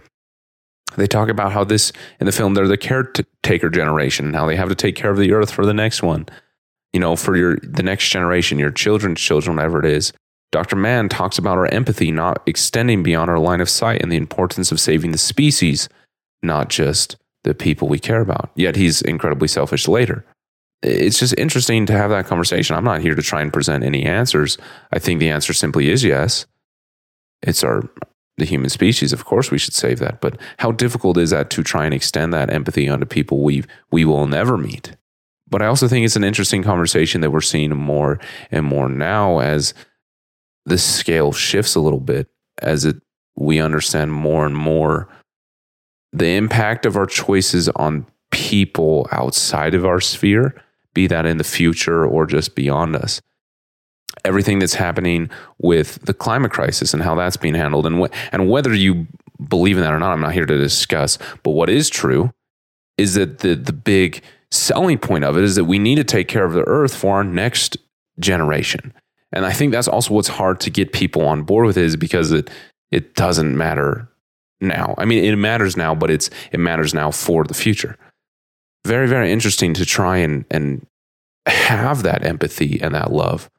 They 0.97 1.07
talk 1.07 1.29
about 1.29 1.53
how 1.53 1.65
this 1.65 1.93
in 2.21 2.27
the 2.27 2.33
film, 2.33 2.55
they're 2.55 2.69
the 2.69 2.77
caretaker 2.77 3.71
generation, 3.71 4.35
how 4.35 4.47
they 4.47 4.57
have 4.57 4.69
to 4.69 4.75
take 4.75 4.97
care 4.97 5.11
of 5.11 5.19
the 5.19 5.33
earth 5.33 5.51
for 5.51 5.65
the 5.65 5.75
next 5.75 6.03
one, 6.03 6.27
you 6.93 7.01
know, 7.01 7.17
for 7.17 7.37
your 7.37 7.57
the 7.63 7.83
next 7.83 8.09
generation, 8.09 8.59
your 8.59 8.71
children's 8.71 9.21
children, 9.21 9.57
whatever 9.57 9.79
it 9.79 9.87
is. 9.87 10.13
Dr. 10.51 10.77
Mann 10.77 11.11
talks 11.11 11.37
about 11.37 11.59
our 11.59 11.67
empathy 11.67 12.11
not 12.11 12.43
extending 12.47 13.03
beyond 13.03 13.31
our 13.31 13.39
line 13.39 13.61
of 13.61 13.69
sight 13.69 14.03
and 14.03 14.11
the 14.11 14.17
importance 14.17 14.73
of 14.73 14.81
saving 14.81 15.13
the 15.13 15.19
species, 15.19 15.89
not 16.43 16.71
just 16.71 17.17
the 17.45 17.55
people 17.55 17.87
we 17.87 17.99
care 17.99 18.23
about. 18.23 18.51
Yet 18.55 18.75
he's 18.75 19.03
incredibly 19.03 19.49
selfish 19.49 19.87
later 19.87 20.25
it's 20.83 21.19
just 21.19 21.35
interesting 21.37 21.87
to 21.87 21.93
have 21.93 22.11
that 22.11 22.27
conversation. 22.27 22.77
I'm 22.77 22.85
not 22.85 23.01
here 23.01 23.15
to 23.15 23.23
try 23.23 23.43
and 23.43 23.53
present 23.53 23.85
any 23.85 24.05
answers. 24.05 24.59
I 24.93 24.99
think 24.99 25.19
the 25.19 25.31
answer 25.31 25.53
simply 25.53 25.91
is 25.91 26.05
yes. 26.05 26.47
It's 27.43 27.65
our 27.65 27.89
the 28.39 28.45
human 28.45 28.71
species. 28.71 29.13
Of 29.13 29.25
course, 29.25 29.51
we 29.51 29.59
should 29.59 29.75
save 29.75 29.99
that. 29.99 30.21
But 30.21 30.39
how 30.59 30.73
difficult 30.73 31.19
is 31.19 31.31
that 31.31 31.51
to 31.51 31.63
try 31.63 31.85
and 31.85 31.95
extend 31.95 32.33
that 32.33 32.53
empathy 32.53 32.89
onto 32.89 33.07
people 33.07 33.43
we 33.43 33.65
we 33.91 34.05
will 34.05 34.27
never 34.27 34.57
meet? 34.57 34.97
But 35.51 35.63
I 35.63 35.67
also 35.67 35.89
think 35.89 36.05
it's 36.05 36.17
an 36.17 36.25
interesting 36.25 36.63
conversation 36.63 37.21
that 37.21 37.31
we're 37.31 37.41
seeing 37.41 37.75
more 37.75 38.19
and 38.51 38.67
more 38.67 38.89
now 38.89 39.39
as 39.39 39.75
the 40.67 40.79
scale 40.79 41.33
shifts 41.33 41.75
a 41.75 41.81
little 41.81 42.01
bit 42.01 42.29
as 42.59 42.85
it 42.85 42.97
we 43.37 43.61
understand 43.61 44.13
more 44.13 44.45
and 44.45 44.57
more 44.57 45.09
the 46.13 46.37
impact 46.37 46.87
of 46.87 46.97
our 46.97 47.07
choices 47.07 47.69
on 47.71 48.07
people 48.31 49.07
outside 49.13 49.75
of 49.75 49.85
our 49.85 50.01
sphere 50.01 50.55
be 50.95 51.07
that 51.07 51.27
in 51.27 51.39
the 51.39 51.45
future 51.45 52.05
or 52.05 52.27
just 52.27 52.55
beyond 52.55 52.97
us. 52.97 53.21
Everything 54.25 54.59
that's 54.59 54.75
happening 54.75 55.31
with 55.59 56.05
the 56.05 56.15
climate 56.15 56.53
crisis 56.53 56.93
and 56.93 57.03
how 57.03 57.15
that's 57.15 57.37
being 57.37 57.55
handled, 57.55 57.87
and, 57.87 58.01
wh- 58.01 58.15
and 58.33 58.51
whether 58.51 58.75
you 58.75 59.07
believe 59.49 59.77
in 59.77 59.83
that 59.83 59.93
or 59.93 59.99
not, 59.99 60.13
I'm 60.13 60.21
not 60.21 60.33
here 60.33 60.47
to 60.47 60.59
discuss. 60.59 61.19
But 61.43 61.53
what 61.53 61.71
is 61.71 61.89
true 61.89 62.33
is 62.97 63.15
that 63.15 63.39
the, 63.39 63.55
the 63.55 63.73
big 63.73 64.23
selling 64.51 64.99
point 64.99 65.25
of 65.25 65.37
it 65.37 65.45
is 65.45 65.55
that 65.55 65.65
we 65.65 65.79
need 65.79 65.97
to 65.97 66.05
take 66.05 66.27
care 66.27 66.45
of 66.45 66.53
the 66.53 66.67
earth 66.67 66.95
for 66.95 67.17
our 67.17 67.25
next 67.25 67.77
generation. 68.19 68.93
And 69.31 69.45
I 69.45 69.53
think 69.53 69.73
that's 69.73 69.89
also 69.89 70.15
what's 70.15 70.29
hard 70.29 70.59
to 70.61 70.71
get 70.71 70.93
people 70.93 71.23
on 71.23 71.43
board 71.43 71.67
with 71.67 71.77
is 71.77 71.97
because 71.97 72.33
it 72.33 72.51
it 72.91 73.15
doesn't 73.15 73.57
matter 73.57 74.09
now. 74.61 74.95
I 74.97 75.05
mean, 75.05 75.23
it 75.23 75.37
matters 75.37 75.77
now, 75.77 75.95
but 75.95 76.11
it's 76.11 76.31
it 76.51 76.59
matters 76.59 76.95
now 76.95 77.11
for 77.11 77.45
the 77.45 77.55
future 77.55 77.97
very, 78.89 79.07
very 79.07 79.31
interesting 79.31 79.75
to 79.75 79.85
try 79.85 80.17
and, 80.17 80.45
and 80.51 80.87
have 81.47 82.03
that 82.03 82.25
empathy 82.25 82.81
and 82.81 82.95
that 82.95 83.13
love 83.13 83.51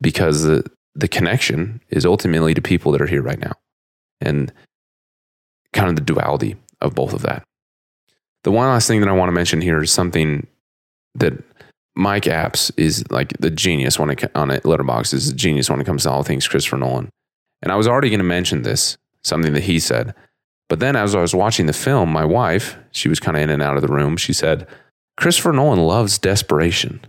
because 0.00 0.42
the, 0.42 0.64
the 0.94 1.08
connection 1.08 1.80
is 1.88 2.06
ultimately 2.06 2.54
to 2.54 2.62
people 2.62 2.92
that 2.92 3.00
are 3.00 3.06
here 3.06 3.22
right 3.22 3.38
now 3.38 3.52
and 4.20 4.52
kind 5.72 5.88
of 5.88 5.96
the 5.96 6.02
duality 6.02 6.56
of 6.80 6.94
both 6.94 7.12
of 7.12 7.22
that. 7.22 7.42
The 8.44 8.52
one 8.52 8.68
last 8.68 8.86
thing 8.86 9.00
that 9.00 9.08
I 9.08 9.12
want 9.12 9.28
to 9.28 9.32
mention 9.32 9.60
here 9.60 9.82
is 9.82 9.92
something 9.92 10.46
that 11.14 11.32
Mike 11.96 12.24
Apps 12.24 12.70
is 12.76 13.04
like 13.10 13.32
the 13.40 13.50
genius 13.50 13.98
when 13.98 14.10
it 14.10 14.30
on 14.36 14.50
it. 14.50 14.62
Letterboxd 14.62 15.14
is 15.14 15.28
a 15.28 15.34
genius 15.34 15.68
when 15.68 15.80
it 15.80 15.86
comes 15.86 16.04
to 16.04 16.10
all 16.10 16.22
things 16.22 16.46
Christopher 16.46 16.76
Nolan. 16.76 17.08
And 17.62 17.72
I 17.72 17.76
was 17.76 17.88
already 17.88 18.10
going 18.10 18.18
to 18.18 18.24
mention 18.24 18.62
this, 18.62 18.96
something 19.22 19.54
that 19.54 19.64
he 19.64 19.78
said, 19.78 20.14
but 20.68 20.80
then 20.80 20.96
as 20.96 21.14
I 21.14 21.20
was 21.20 21.34
watching 21.34 21.66
the 21.66 21.72
film, 21.72 22.10
my 22.10 22.24
wife, 22.24 22.76
she 22.90 23.08
was 23.08 23.20
kind 23.20 23.36
of 23.36 23.42
in 23.42 23.50
and 23.50 23.62
out 23.62 23.76
of 23.76 23.82
the 23.82 23.92
room, 23.92 24.16
she 24.16 24.32
said, 24.32 24.66
Christopher 25.16 25.52
Nolan 25.52 25.78
loves 25.78 26.18
desperation. 26.18 27.00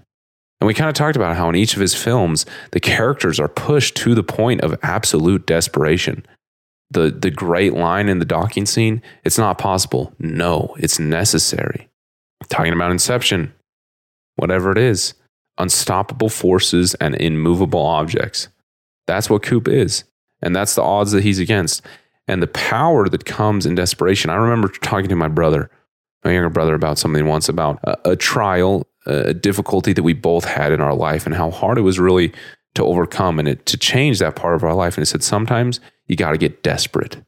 And 0.59 0.67
we 0.67 0.73
kind 0.73 0.89
of 0.89 0.95
talked 0.95 1.15
about 1.15 1.35
how 1.35 1.49
in 1.49 1.55
each 1.55 1.75
of 1.75 1.81
his 1.81 1.93
films, 1.93 2.45
the 2.71 2.79
characters 2.79 3.39
are 3.39 3.47
pushed 3.47 3.95
to 3.97 4.15
the 4.15 4.23
point 4.23 4.61
of 4.61 4.77
absolute 4.81 5.45
desperation. 5.45 6.25
The, 6.89 7.11
the 7.11 7.29
great 7.31 7.73
line 7.73 8.09
in 8.09 8.19
the 8.19 8.25
docking 8.25 8.65
scene, 8.65 9.01
it's 9.23 9.37
not 9.37 9.57
possible. 9.57 10.13
No, 10.19 10.73
it's 10.79 10.99
necessary. 10.99 11.89
Talking 12.49 12.73
about 12.73 12.91
Inception, 12.91 13.53
whatever 14.35 14.71
it 14.71 14.77
is, 14.77 15.13
unstoppable 15.57 16.29
forces 16.29 16.95
and 16.95 17.15
immovable 17.15 17.85
objects. 17.85 18.47
That's 19.05 19.29
what 19.29 19.43
Coop 19.43 19.67
is. 19.67 20.05
And 20.41 20.55
that's 20.55 20.75
the 20.75 20.83
odds 20.83 21.11
that 21.11 21.23
he's 21.23 21.39
against 21.39 21.81
and 22.27 22.41
the 22.41 22.47
power 22.47 23.07
that 23.09 23.25
comes 23.25 23.65
in 23.65 23.75
desperation. 23.75 24.29
I 24.29 24.35
remember 24.35 24.67
talking 24.67 25.09
to 25.09 25.15
my 25.15 25.27
brother, 25.27 25.69
my 26.23 26.33
younger 26.33 26.49
brother, 26.49 26.75
about 26.75 26.97
something 26.97 27.25
once 27.25 27.49
about 27.49 27.79
a, 27.83 28.11
a 28.11 28.15
trial, 28.15 28.85
a 29.07 29.33
difficulty 29.33 29.93
that 29.93 30.03
we 30.03 30.13
both 30.13 30.45
had 30.45 30.71
in 30.71 30.81
our 30.81 30.93
life, 30.93 31.25
and 31.25 31.33
how 31.33 31.49
hard 31.49 31.77
it 31.77 31.81
was 31.81 31.99
really 31.99 32.33
to 32.75 32.83
overcome 32.83 33.39
and 33.39 33.47
it, 33.47 33.65
to 33.65 33.77
change 33.77 34.19
that 34.19 34.35
part 34.35 34.55
of 34.55 34.63
our 34.63 34.75
life. 34.75 34.97
And 34.97 35.01
it 35.01 35.07
said 35.07 35.23
sometimes 35.23 35.79
you 36.07 36.15
got 36.15 36.31
to 36.31 36.37
get 36.37 36.61
desperate 36.61 37.23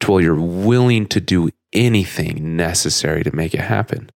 to 0.00 0.12
where 0.12 0.22
you're 0.22 0.40
willing 0.40 1.06
to 1.06 1.20
do 1.20 1.50
anything 1.72 2.56
necessary 2.56 3.24
to 3.24 3.34
make 3.34 3.54
it 3.54 3.60
happen. 3.60 4.10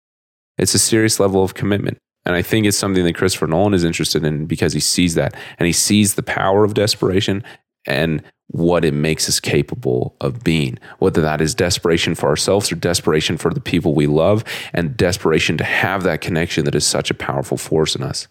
It's 0.58 0.76
a 0.76 0.80
serious 0.80 1.20
level 1.20 1.44
of 1.44 1.54
commitment. 1.54 1.98
And 2.26 2.36
I 2.36 2.42
think 2.42 2.66
it's 2.66 2.78
something 2.78 3.04
that 3.04 3.16
Christopher 3.16 3.48
Nolan 3.48 3.74
is 3.74 3.84
interested 3.84 4.24
in 4.24 4.46
because 4.46 4.74
he 4.74 4.80
sees 4.80 5.16
that 5.16 5.34
and 5.58 5.66
he 5.66 5.74
sees 5.74 6.14
the 6.14 6.24
power 6.24 6.64
of 6.64 6.74
desperation 6.74 7.44
and 7.88 8.22
what 8.52 8.84
it 8.84 8.94
makes 8.94 9.30
us 9.30 9.40
capable 9.40 10.16
of 10.22 10.44
being, 10.44 10.80
whether 10.98 11.22
that 11.22 11.40
is 11.40 11.54
desperation 11.54 12.16
for 12.16 12.30
ourselves 12.30 12.72
or 12.72 12.76
desperation 12.76 13.38
for 13.38 13.54
the 13.54 13.62
people 13.62 13.94
we 13.94 14.08
love 14.08 14.44
and 14.74 14.98
desperation 14.98 15.56
to 15.58 15.64
have 15.64 16.04
that 16.04 16.22
connection 16.22 16.66
that 16.66 16.74
is 16.74 16.86
such 16.86 17.12
a 17.12 17.14
powerful 17.16 17.58
force 17.58 17.96
in 17.96 18.02
us. 18.02 18.28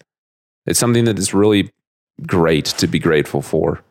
It's 0.65 0.79
something 0.79 1.05
that 1.05 1.17
is 1.17 1.33
really 1.33 1.71
great 2.27 2.65
to 2.65 2.87
be 2.87 2.99
grateful 2.99 3.41
for 3.41 3.81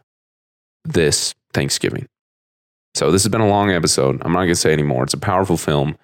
this 0.85 1.35
Thanksgiving. 1.55 2.07
So, 2.95 3.11
this 3.11 3.23
has 3.23 3.31
been 3.31 3.41
a 3.41 3.49
long 3.49 3.71
episode. 3.71 4.21
I'm 4.23 4.33
not 4.33 4.41
going 4.41 4.49
to 4.49 4.57
say 4.57 4.73
anymore. 4.73 5.05
It's 5.05 5.15
a 5.15 5.19
powerful 5.19 5.57
film. 5.57 5.97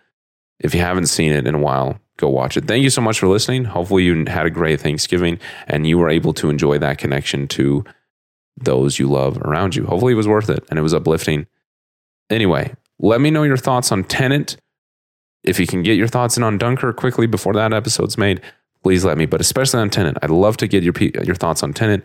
If 0.61 0.75
you 0.75 0.81
haven't 0.81 1.07
seen 1.07 1.33
it 1.33 1.47
in 1.47 1.55
a 1.55 1.59
while, 1.59 1.99
go 2.17 2.29
watch 2.29 2.57
it. 2.57 2.67
Thank 2.67 2.83
you 2.83 2.91
so 2.91 3.01
much 3.01 3.19
for 3.19 3.29
listening. 3.29 3.65
Hopefully, 3.65 4.05
you 4.05 4.25
had 4.27 4.47
a 4.47 4.51
great 4.51 4.81
Thanksgiving 4.81 5.39
and 5.67 5.87
you 5.87 5.99
were 5.99 6.09
able 6.09 6.33
to 6.35 6.49
enjoy 6.49 6.79
that 6.79 6.99
connection 6.99 7.49
to 7.49 7.85
those 8.57 8.99
you 8.99 9.09
love 9.09 9.39
around 9.39 9.75
you. 9.75 9.85
Hopefully, 9.85 10.13
it 10.13 10.17
was 10.17 10.29
worth 10.29 10.51
it 10.51 10.65
and 10.71 10.79
it 10.79 10.83
was 10.83 10.95
uplifting. 10.95 11.47
Anyway, 12.31 12.75
let 12.99 13.21
me 13.21 13.31
know 13.31 13.43
your 13.43 13.57
thoughts 13.57 13.93
on 13.93 14.05
Tenet. 14.05 14.57
If 15.43 15.61
you 15.61 15.67
can 15.67 15.83
get 15.83 15.97
your 15.97 16.09
thoughts 16.09 16.37
in 16.37 16.43
on 16.43 16.57
Dunkirk 16.59 16.97
quickly 16.97 17.27
before 17.27 17.53
that 17.55 17.73
episode's 17.73 18.17
made, 18.17 18.41
please 18.83 19.05
let 19.05 19.19
me. 19.19 19.27
But 19.27 19.41
especially 19.41 19.81
on 19.81 19.91
Tenet, 19.91 20.17
I'd 20.23 20.31
love 20.31 20.57
to 20.59 20.67
get 20.67 20.83
your 20.83 20.95
your 20.99 21.35
thoughts 21.35 21.63
on 21.63 21.73
Tenet. 21.73 22.03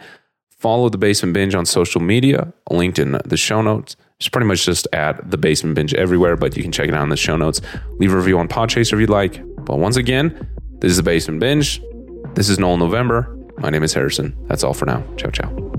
Follow 0.50 0.90
the 0.90 0.98
Basement 0.98 1.34
Binge 1.34 1.56
on 1.56 1.66
social 1.66 2.02
media, 2.02 2.52
linked 2.70 3.00
in 3.00 3.18
the 3.24 3.38
show 3.38 3.62
notes, 3.62 3.96
It's 4.20 4.28
pretty 4.28 4.46
much 4.46 4.66
just 4.66 4.88
at 4.92 5.32
the 5.32 5.38
basement 5.38 5.76
binge 5.76 5.94
everywhere, 5.94 6.36
but 6.36 6.58
you 6.58 6.64
can 6.64 6.74
check 6.74 6.90
it 6.90 6.94
out 6.94 7.04
in 7.04 7.10
the 7.10 7.16
show 7.16 7.38
notes. 7.38 7.62
Leave 7.94 8.12
a 8.12 8.18
review 8.18 8.38
on 8.38 8.50
Podchaser 8.50 8.94
if 8.94 9.00
you'd 9.00 9.10
like. 9.10 9.42
But 9.64 9.80
once 9.80 9.96
again, 9.96 10.50
this 10.80 10.92
is 10.92 10.98
the 10.98 11.04
basement 11.04 11.40
binge. 11.40 11.82
This 12.36 12.50
is 12.50 12.60
Nolan 12.60 12.80
November. 12.80 13.34
My 13.60 13.70
name 13.70 13.84
is 13.84 13.94
Harrison. 13.94 14.36
That's 14.48 14.66
all 14.66 14.74
for 14.74 14.86
now. 14.86 15.02
Ciao, 15.16 15.30
ciao. 15.30 15.79